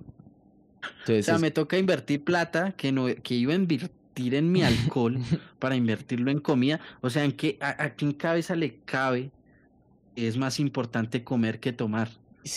O 1.09 1.22
sea, 1.22 1.38
me 1.38 1.51
toca 1.51 1.78
invertir 1.78 2.24
plata 2.24 2.72
que 2.72 2.93
no 2.93 3.07
que 3.22 3.34
iba 3.34 3.53
a 3.53 3.57
invertir 3.57 4.34
en 4.34 4.51
mi 4.51 4.62
alcohol 4.62 5.18
para 5.59 5.76
invertirlo 5.76 6.30
en 6.30 6.40
comida. 6.40 6.80
O 7.01 7.11
sea, 7.11 7.24
¿en 7.24 7.32
qué, 7.32 7.59
a, 7.61 7.84
a 7.84 7.90
quién 7.90 8.12
cabeza 8.12 8.57
le 8.57 8.76
cabe? 8.84 9.30
Es 10.17 10.37
más 10.37 10.61
importante 10.61 11.25
comer 11.25 11.61
que 11.61 11.73
tomar. 11.73 12.09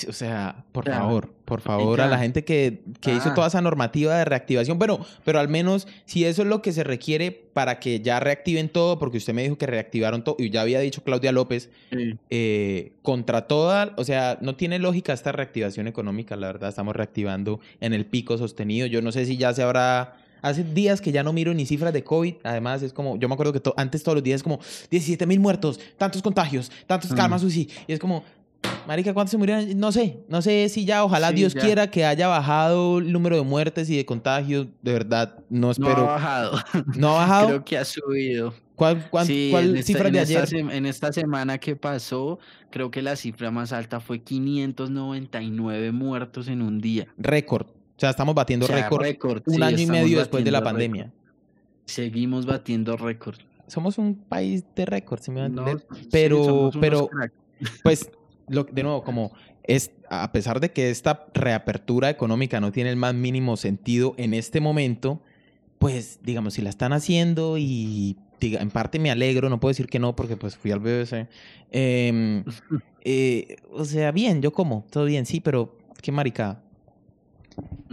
o 0.10 0.14
sea, 0.14 0.66
por 0.72 0.86
favor, 0.90 1.32
por 1.46 1.62
favor, 1.62 2.02
a 2.02 2.08
la 2.08 2.18
gente 2.18 2.44
que, 2.44 2.82
que 3.02 3.14
hizo 3.14 3.30
Ah. 3.30 3.34
toda 3.36 3.48
esa 3.48 3.62
normativa 3.62 4.18
de 4.18 4.26
reactivación, 4.26 4.80
pero, 4.80 5.00
pero 5.24 5.40
al 5.40 5.48
menos 5.48 5.88
si 6.06 6.26
eso 6.26 6.42
es 6.42 6.48
lo 6.48 6.64
que 6.64 6.72
se 6.72 6.84
requiere 6.84 7.32
para 7.32 7.80
que 7.80 8.00
ya 8.02 8.20
reactiven 8.20 8.70
todo, 8.70 8.98
porque 8.98 9.18
usted 9.18 9.34
me 9.36 9.44
dijo 9.44 9.60
que 9.60 9.68
reactivaron 9.68 10.24
todo, 10.24 10.38
y 10.40 10.50
ya 10.50 10.62
había 10.62 10.80
dicho 10.80 11.04
Claudia 11.04 11.32
López, 11.32 11.70
eh, 12.32 12.94
contra 13.04 13.46
toda, 13.46 13.94
o 13.98 14.04
sea, 14.04 14.40
no 14.42 14.56
tiene 14.56 14.80
lógica 14.80 15.14
esta 15.14 15.32
reactivación 15.32 15.88
económica, 15.88 16.36
la 16.36 16.48
verdad, 16.48 16.70
estamos 16.70 16.96
reactivando 16.96 17.60
en 17.80 17.94
el 17.94 18.08
pico 18.08 18.40
sostenido. 18.40 18.88
Yo 18.88 19.04
no 19.04 19.12
sé 19.12 19.26
si 19.26 19.38
ya 19.38 19.54
se 19.54 19.62
habrá... 19.62 20.18
Hace 20.46 20.64
días 20.64 21.02
que 21.02 21.12
ya 21.12 21.24
no 21.24 21.34
miro 21.34 21.54
ni 21.56 21.66
cifras 21.66 21.92
de 21.92 22.04
COVID, 22.04 22.36
además 22.44 22.84
es 22.84 22.94
como, 22.94 23.18
yo 23.18 23.28
me 23.28 23.34
acuerdo 23.34 23.52
que 23.52 23.60
to- 23.60 23.74
antes 23.78 24.04
todos 24.04 24.18
los 24.18 24.24
días 24.24 24.36
es 24.38 24.44
como 24.44 24.60
17 24.92 25.26
mil 25.26 25.40
muertos, 25.40 25.80
tantos 25.98 26.22
contagios, 26.22 26.72
tantos 26.86 27.12
Mm. 27.12 27.16
karmas 27.16 27.44
UCI, 27.44 27.68
y 27.88 27.94
es 27.94 28.00
como, 28.00 28.24
marica, 28.88 29.12
¿cuántos 29.12 29.32
se 29.32 29.38
murieron? 29.40 29.80
No 29.80 29.92
sé, 29.92 30.20
no 30.30 30.44
sé 30.44 30.70
si 30.70 30.86
ya, 30.86 31.04
ojalá 31.04 31.30
Sí, 31.30 31.36
Dios 31.38 31.54
ya. 31.56 31.62
quiera 31.62 31.90
que 31.90 32.06
haya 32.06 32.28
bajado 32.28 33.00
el 33.00 33.12
número 33.12 33.38
de 33.38 33.42
muertes 33.42 33.90
y 33.90 33.98
de 33.98 34.06
contagios, 34.06 34.68
de 34.84 34.94
verdad, 34.94 35.40
no 35.50 35.62
No 35.62 35.68
ha 35.70 35.72
espero. 35.72 36.06
bajado. 36.06 36.60
¿No 36.96 37.10
ha 37.10 37.14
bajado? 37.26 37.48
Creo 37.48 37.66
que 37.66 37.78
ha 37.80 37.86
subido. 37.86 38.54
¿Cuál, 38.76 39.10
cuál, 39.10 39.26
Sí, 39.26 39.48
cuál 39.52 39.70
en 39.70 39.78
esta, 39.78 39.88
cifra 39.88 40.10
de 40.12 40.20
ayer? 40.20 40.48
en 40.54 40.86
esta 40.86 41.12
semana 41.12 41.58
que 41.58 41.76
pasó, 41.76 42.38
creo 42.70 42.92
que 42.92 43.02
la 43.02 43.16
cifra 43.16 43.50
más 43.50 43.72
alta 43.74 44.00
fue 44.00 44.20
599 44.22 45.92
muertos 45.92 46.48
en 46.50 46.62
un 46.62 46.80
día. 46.82 47.08
Récord. 47.18 47.68
O 47.96 48.00
sea, 48.00 48.10
estamos 48.10 48.36
batiendo 48.36 48.66
O 48.66 48.68
sea, 48.68 48.90
récord 48.90 49.42
un 49.46 49.56
sí, 49.56 49.62
año 49.64 49.80
y 49.80 49.86
medio 49.86 50.20
después 50.20 50.44
de 50.44 50.52
la 50.52 50.64
pandemia. 50.64 51.12
Seguimos 51.86 52.46
batiendo 52.46 52.98
récord. 52.98 53.38
Somos 53.68 53.98
un 53.98 54.16
país 54.16 54.64
de 54.76 54.86
récord, 54.86 55.22
si 55.22 55.32
me 55.32 55.40
va 55.42 55.46
a 55.46 55.50
No, 55.50 55.68
entender. 55.68 55.88
sí, 55.98 56.08
Pero, 56.12 56.44
unos 56.44 56.78
pero, 56.80 57.10
pues, 57.84 58.12
lo, 58.48 58.64
de 58.66 58.84
nuevo, 58.84 59.04
como 59.04 59.32
es, 59.64 59.92
a 60.10 60.32
pesar 60.32 60.60
de 60.60 60.72
que 60.72 60.90
esta 60.90 61.26
reapertura 61.34 62.10
económica 62.10 62.60
no 62.60 62.72
tiene 62.72 62.90
el 62.90 62.96
más 62.96 63.16
mínimo 63.16 63.58
sentido 63.58 64.14
en 64.18 64.34
este 64.34 64.62
momento, 64.62 65.22
pues, 65.80 66.20
digamos, 66.22 66.56
si 66.56 66.62
la 66.62 66.70
están 66.70 66.94
haciendo 66.94 67.58
y 67.58 68.18
diga, 68.40 68.62
en 68.62 68.70
parte 68.72 69.00
me 69.00 69.10
alegro, 69.10 69.50
no 69.50 69.60
puedo 69.60 69.72
decir 69.72 69.88
que 69.88 70.00
no 70.00 70.16
porque 70.16 70.38
pues 70.38 70.58
fui 70.58 70.72
al 70.72 70.80
BBC. 70.80 71.28
Em, 71.72 72.44
eh, 73.04 73.58
o 73.72 73.86
sea, 73.86 74.12
bien, 74.12 74.42
yo 74.42 74.52
como, 74.52 74.86
todo 74.92 75.06
bien, 75.06 75.26
sí, 75.26 75.40
pero 75.40 75.78
qué 76.02 76.12
maricada. 76.12 76.62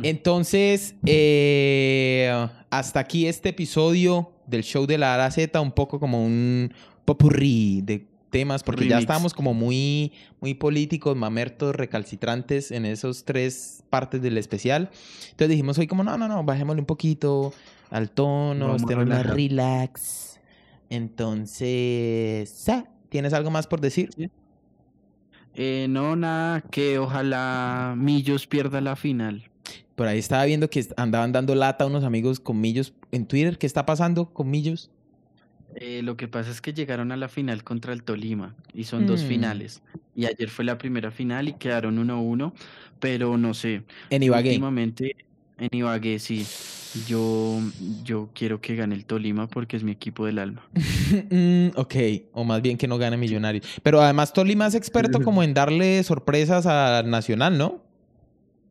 Entonces, 0.03 0.95
eh, 1.07 2.49
hasta 2.71 3.01
aquí 3.01 3.27
este 3.27 3.51
episodio 3.51 4.33
del 4.47 4.63
show 4.63 4.87
de 4.87 4.99
la 4.99 5.25
A 5.25 5.31
Z, 5.31 5.61
un 5.61 5.73
poco 5.73 6.01
como 6.01 6.25
un 6.25 6.73
popurrí 7.05 7.83
de 7.83 8.07
temas, 8.31 8.63
porque 8.63 8.89
ya 8.89 8.99
estábamos 8.99 9.35
como 9.35 9.55
muy, 9.55 10.13
muy 10.41 10.55
políticos, 10.55 11.17
mamertos, 11.17 11.77
recalcitrantes 11.77 12.71
en 12.73 12.87
esos 12.87 13.25
tres 13.25 13.85
partes 13.91 14.23
del 14.23 14.39
especial. 14.39 14.91
Entonces 15.31 15.51
dijimos 15.51 15.79
hoy 15.79 15.87
como, 15.87 16.03
no, 16.03 16.17
no, 16.17 16.27
no, 16.27 16.43
bajémosle 16.43 16.81
un 16.81 16.87
poquito 16.87 17.53
al 17.91 18.11
tono, 18.11 18.75
estemos 18.75 19.07
más 19.07 19.27
relax. 19.27 20.41
Entonces. 20.89 22.67
¿tienes 23.09 23.35
algo 23.35 23.51
más 23.51 23.67
por 23.67 23.81
decir? 23.81 24.11
Eh, 25.55 25.87
no, 25.89 26.17
nada, 26.17 26.63
que 26.63 26.99
ojalá 26.99 27.95
Millos 27.97 28.47
pierda 28.47 28.81
la 28.81 28.97
final. 28.97 29.52
Por 29.95 30.07
ahí 30.09 30.19
estaba 30.19 30.45
viendo 30.45 30.71
que 30.71 30.87
andaban 30.97 31.33
dando 31.33 31.55
lata 31.55 31.85
a 31.85 31.87
unos 31.87 32.05
amigos 32.05 32.41
con 32.41 32.61
Millos 32.61 32.95
en 33.11 33.27
Twitter. 33.27 33.59
¿Qué 33.59 33.67
está 33.67 33.85
pasando 33.87 34.27
con 34.33 34.51
Millos? 34.51 34.91
Eh, 35.77 36.03
lo 36.03 36.17
que 36.17 36.29
pasa 36.29 36.51
es 36.51 36.61
que 36.61 36.73
llegaron 36.75 37.13
a 37.13 37.17
la 37.17 37.29
final 37.29 37.65
contra 37.65 37.93
el 37.93 38.03
Tolima 38.03 38.55
y 38.75 38.85
son 38.85 39.07
dos 39.07 39.23
Mm. 39.25 39.27
finales. 39.27 39.83
Y 40.15 40.27
ayer 40.27 40.51
fue 40.51 40.65
la 40.65 40.77
primera 40.77 41.11
final 41.11 41.49
y 41.49 41.55
quedaron 41.55 41.99
1-1, 41.99 42.53
pero 43.01 43.39
no 43.39 43.55
sé. 43.55 43.83
En 44.11 44.23
Ibagué. 44.23 44.51
Últimamente 44.51 45.17
en 45.59 45.69
Ibagué 45.73 46.19
sí. 46.19 46.47
Yo, 47.09 47.59
yo 48.05 48.29
quiero 48.35 48.61
que 48.61 48.77
gane 48.77 48.95
el 48.95 49.07
Tolima 49.07 49.47
porque 49.49 49.79
es 49.79 49.83
mi 49.83 49.93
equipo 49.93 50.27
del 50.27 50.39
alma. 50.39 50.63
Mm, 51.31 51.69
ok, 51.77 51.95
o 52.33 52.45
más 52.45 52.61
bien 52.63 52.77
que 52.79 52.87
no 52.89 52.97
gane 52.99 53.17
Millonarios. 53.17 53.67
Pero 53.83 54.01
además 54.03 54.33
Tolima 54.33 54.67
es 54.67 54.75
experto 54.75 55.21
como 55.23 55.43
en 55.43 55.53
darle 55.55 56.03
sorpresas 56.03 56.67
a 56.67 57.03
Nacional, 57.03 57.57
¿no? 57.59 57.83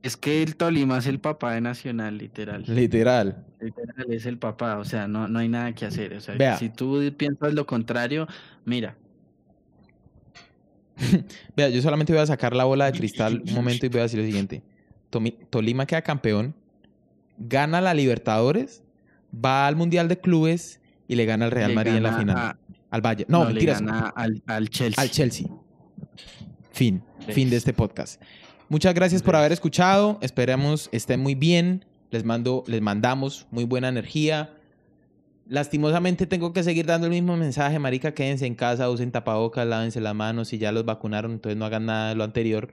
Es 0.03 0.17
que 0.17 0.41
el 0.41 0.55
Tolima 0.55 0.97
es 0.97 1.05
el 1.05 1.19
papá 1.19 1.53
de 1.53 1.61
Nacional, 1.61 2.17
literal. 2.17 2.63
Literal. 2.67 3.45
Literal 3.59 4.05
es 4.11 4.25
el 4.25 4.37
papá, 4.39 4.77
o 4.77 4.85
sea, 4.85 5.07
no, 5.07 5.27
no 5.27 5.37
hay 5.39 5.47
nada 5.47 5.73
que 5.73 5.85
hacer. 5.85 6.13
O 6.13 6.21
sea, 6.21 6.33
Vea. 6.35 6.57
si 6.57 6.69
tú 6.69 6.99
piensas 7.15 7.53
lo 7.53 7.65
contrario, 7.67 8.27
mira, 8.65 8.95
Vea, 11.55 11.69
yo 11.69 11.81
solamente 11.81 12.13
voy 12.13 12.21
a 12.21 12.25
sacar 12.25 12.55
la 12.55 12.63
bola 12.63 12.91
de 12.91 12.97
cristal 12.97 13.41
un 13.47 13.53
momento 13.53 13.85
y 13.85 13.89
voy 13.89 13.99
a 13.99 14.03
decir 14.03 14.19
lo 14.19 14.25
siguiente. 14.25 14.63
Tomi- 15.11 15.35
Tolima 15.49 15.85
queda 15.85 16.01
campeón, 16.01 16.53
gana 17.37 17.81
la 17.81 17.93
Libertadores, 17.93 18.83
va 19.33 19.67
al 19.67 19.75
Mundial 19.75 20.07
de 20.07 20.19
Clubes 20.19 20.79
y 21.07 21.15
le 21.15 21.25
gana 21.25 21.45
al 21.45 21.51
Real 21.51 21.69
le 21.69 21.75
Madrid 21.75 21.95
en 21.95 22.03
la 22.03 22.13
final. 22.17 22.37
a- 22.37 22.57
al 22.91 23.01
Valle. 23.01 23.25
No, 23.29 23.45
le 23.45 23.53
mentiras. 23.53 23.81
gana 23.81 24.11
al, 24.15 24.43
al 24.45 24.69
Chelsea. 24.69 25.01
Al 25.01 25.09
Chelsea. 25.09 25.47
Fin. 26.71 27.01
Fin 27.29 27.49
de 27.49 27.55
este 27.57 27.73
podcast. 27.73 28.21
Muchas 28.71 28.93
gracias 28.93 29.21
por 29.21 29.35
haber 29.35 29.51
escuchado. 29.51 30.17
Esperamos 30.21 30.87
estén 30.93 31.19
muy 31.19 31.35
bien. 31.35 31.83
Les 32.09 32.23
mando, 32.23 32.63
les 32.67 32.81
mandamos 32.81 33.45
muy 33.51 33.65
buena 33.65 33.89
energía. 33.89 34.53
Lastimosamente 35.45 36.25
tengo 36.25 36.53
que 36.53 36.63
seguir 36.63 36.85
dando 36.85 37.07
el 37.07 37.11
mismo 37.11 37.35
mensaje, 37.35 37.79
marica, 37.79 38.13
quédense 38.13 38.45
en 38.45 38.55
casa, 38.55 38.89
usen 38.89 39.11
tapabocas, 39.11 39.67
lávense 39.67 39.99
las 39.99 40.15
manos, 40.15 40.47
si 40.47 40.57
ya 40.57 40.71
los 40.71 40.85
vacunaron, 40.85 41.33
entonces 41.33 41.57
no 41.57 41.65
hagan 41.65 41.87
nada 41.87 42.09
de 42.11 42.15
lo 42.15 42.23
anterior. 42.23 42.69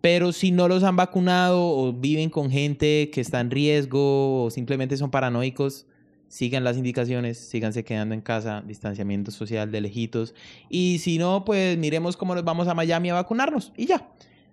Pero 0.00 0.32
si 0.32 0.52
no 0.52 0.68
los 0.68 0.84
han 0.84 0.96
vacunado 0.96 1.68
o 1.68 1.92
viven 1.92 2.30
con 2.30 2.50
gente 2.50 3.10
que 3.12 3.20
está 3.20 3.40
en 3.40 3.50
riesgo 3.50 4.44
o 4.44 4.50
simplemente 4.50 4.96
son 4.96 5.10
paranoicos, 5.10 5.84
sigan 6.28 6.64
las 6.64 6.78
indicaciones, 6.78 7.36
síganse 7.36 7.84
quedando 7.84 8.14
en 8.14 8.22
casa, 8.22 8.62
distanciamiento 8.66 9.32
social 9.32 9.70
de 9.70 9.82
lejitos. 9.82 10.34
Y 10.70 10.98
si 11.00 11.18
no, 11.18 11.44
pues 11.44 11.76
miremos 11.76 12.16
cómo 12.16 12.34
nos 12.34 12.44
vamos 12.44 12.68
a 12.68 12.74
Miami 12.74 13.10
a 13.10 13.14
vacunarnos 13.16 13.74
y 13.76 13.84
ya. 13.84 14.08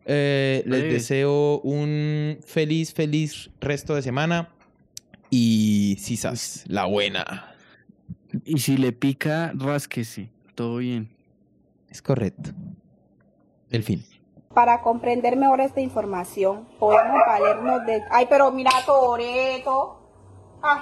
Eh, 0.10 0.64
les 0.66 0.84
Sí. 0.84 0.88
deseo 0.88 1.60
un 1.60 2.40
feliz, 2.46 2.94
feliz 2.94 3.50
resto 3.60 3.94
de 3.94 4.02
semana 4.02 4.50
y 5.30 5.98
sisas, 6.00 6.64
la 6.68 6.86
buena. 6.86 7.54
Y 8.46 8.60
si 8.60 8.78
le 8.78 8.94
pica, 8.94 9.52
rásquese. 9.56 10.30
Todo 10.56 10.78
bien. 10.78 11.10
Es 11.90 12.02
correcto. 12.02 12.52
El 13.70 13.84
fin. 13.84 14.04
Para 14.54 14.82
comprender 14.82 15.36
mejor 15.36 15.60
esta 15.62 15.82
información, 15.82 16.68
podemos 16.80 17.20
valernos 17.28 17.86
de... 17.86 18.02
Ay, 18.10 18.26
pero 18.30 18.52
mira, 18.52 18.72
Toreto. 18.86 20.00
Ay, 20.62 20.82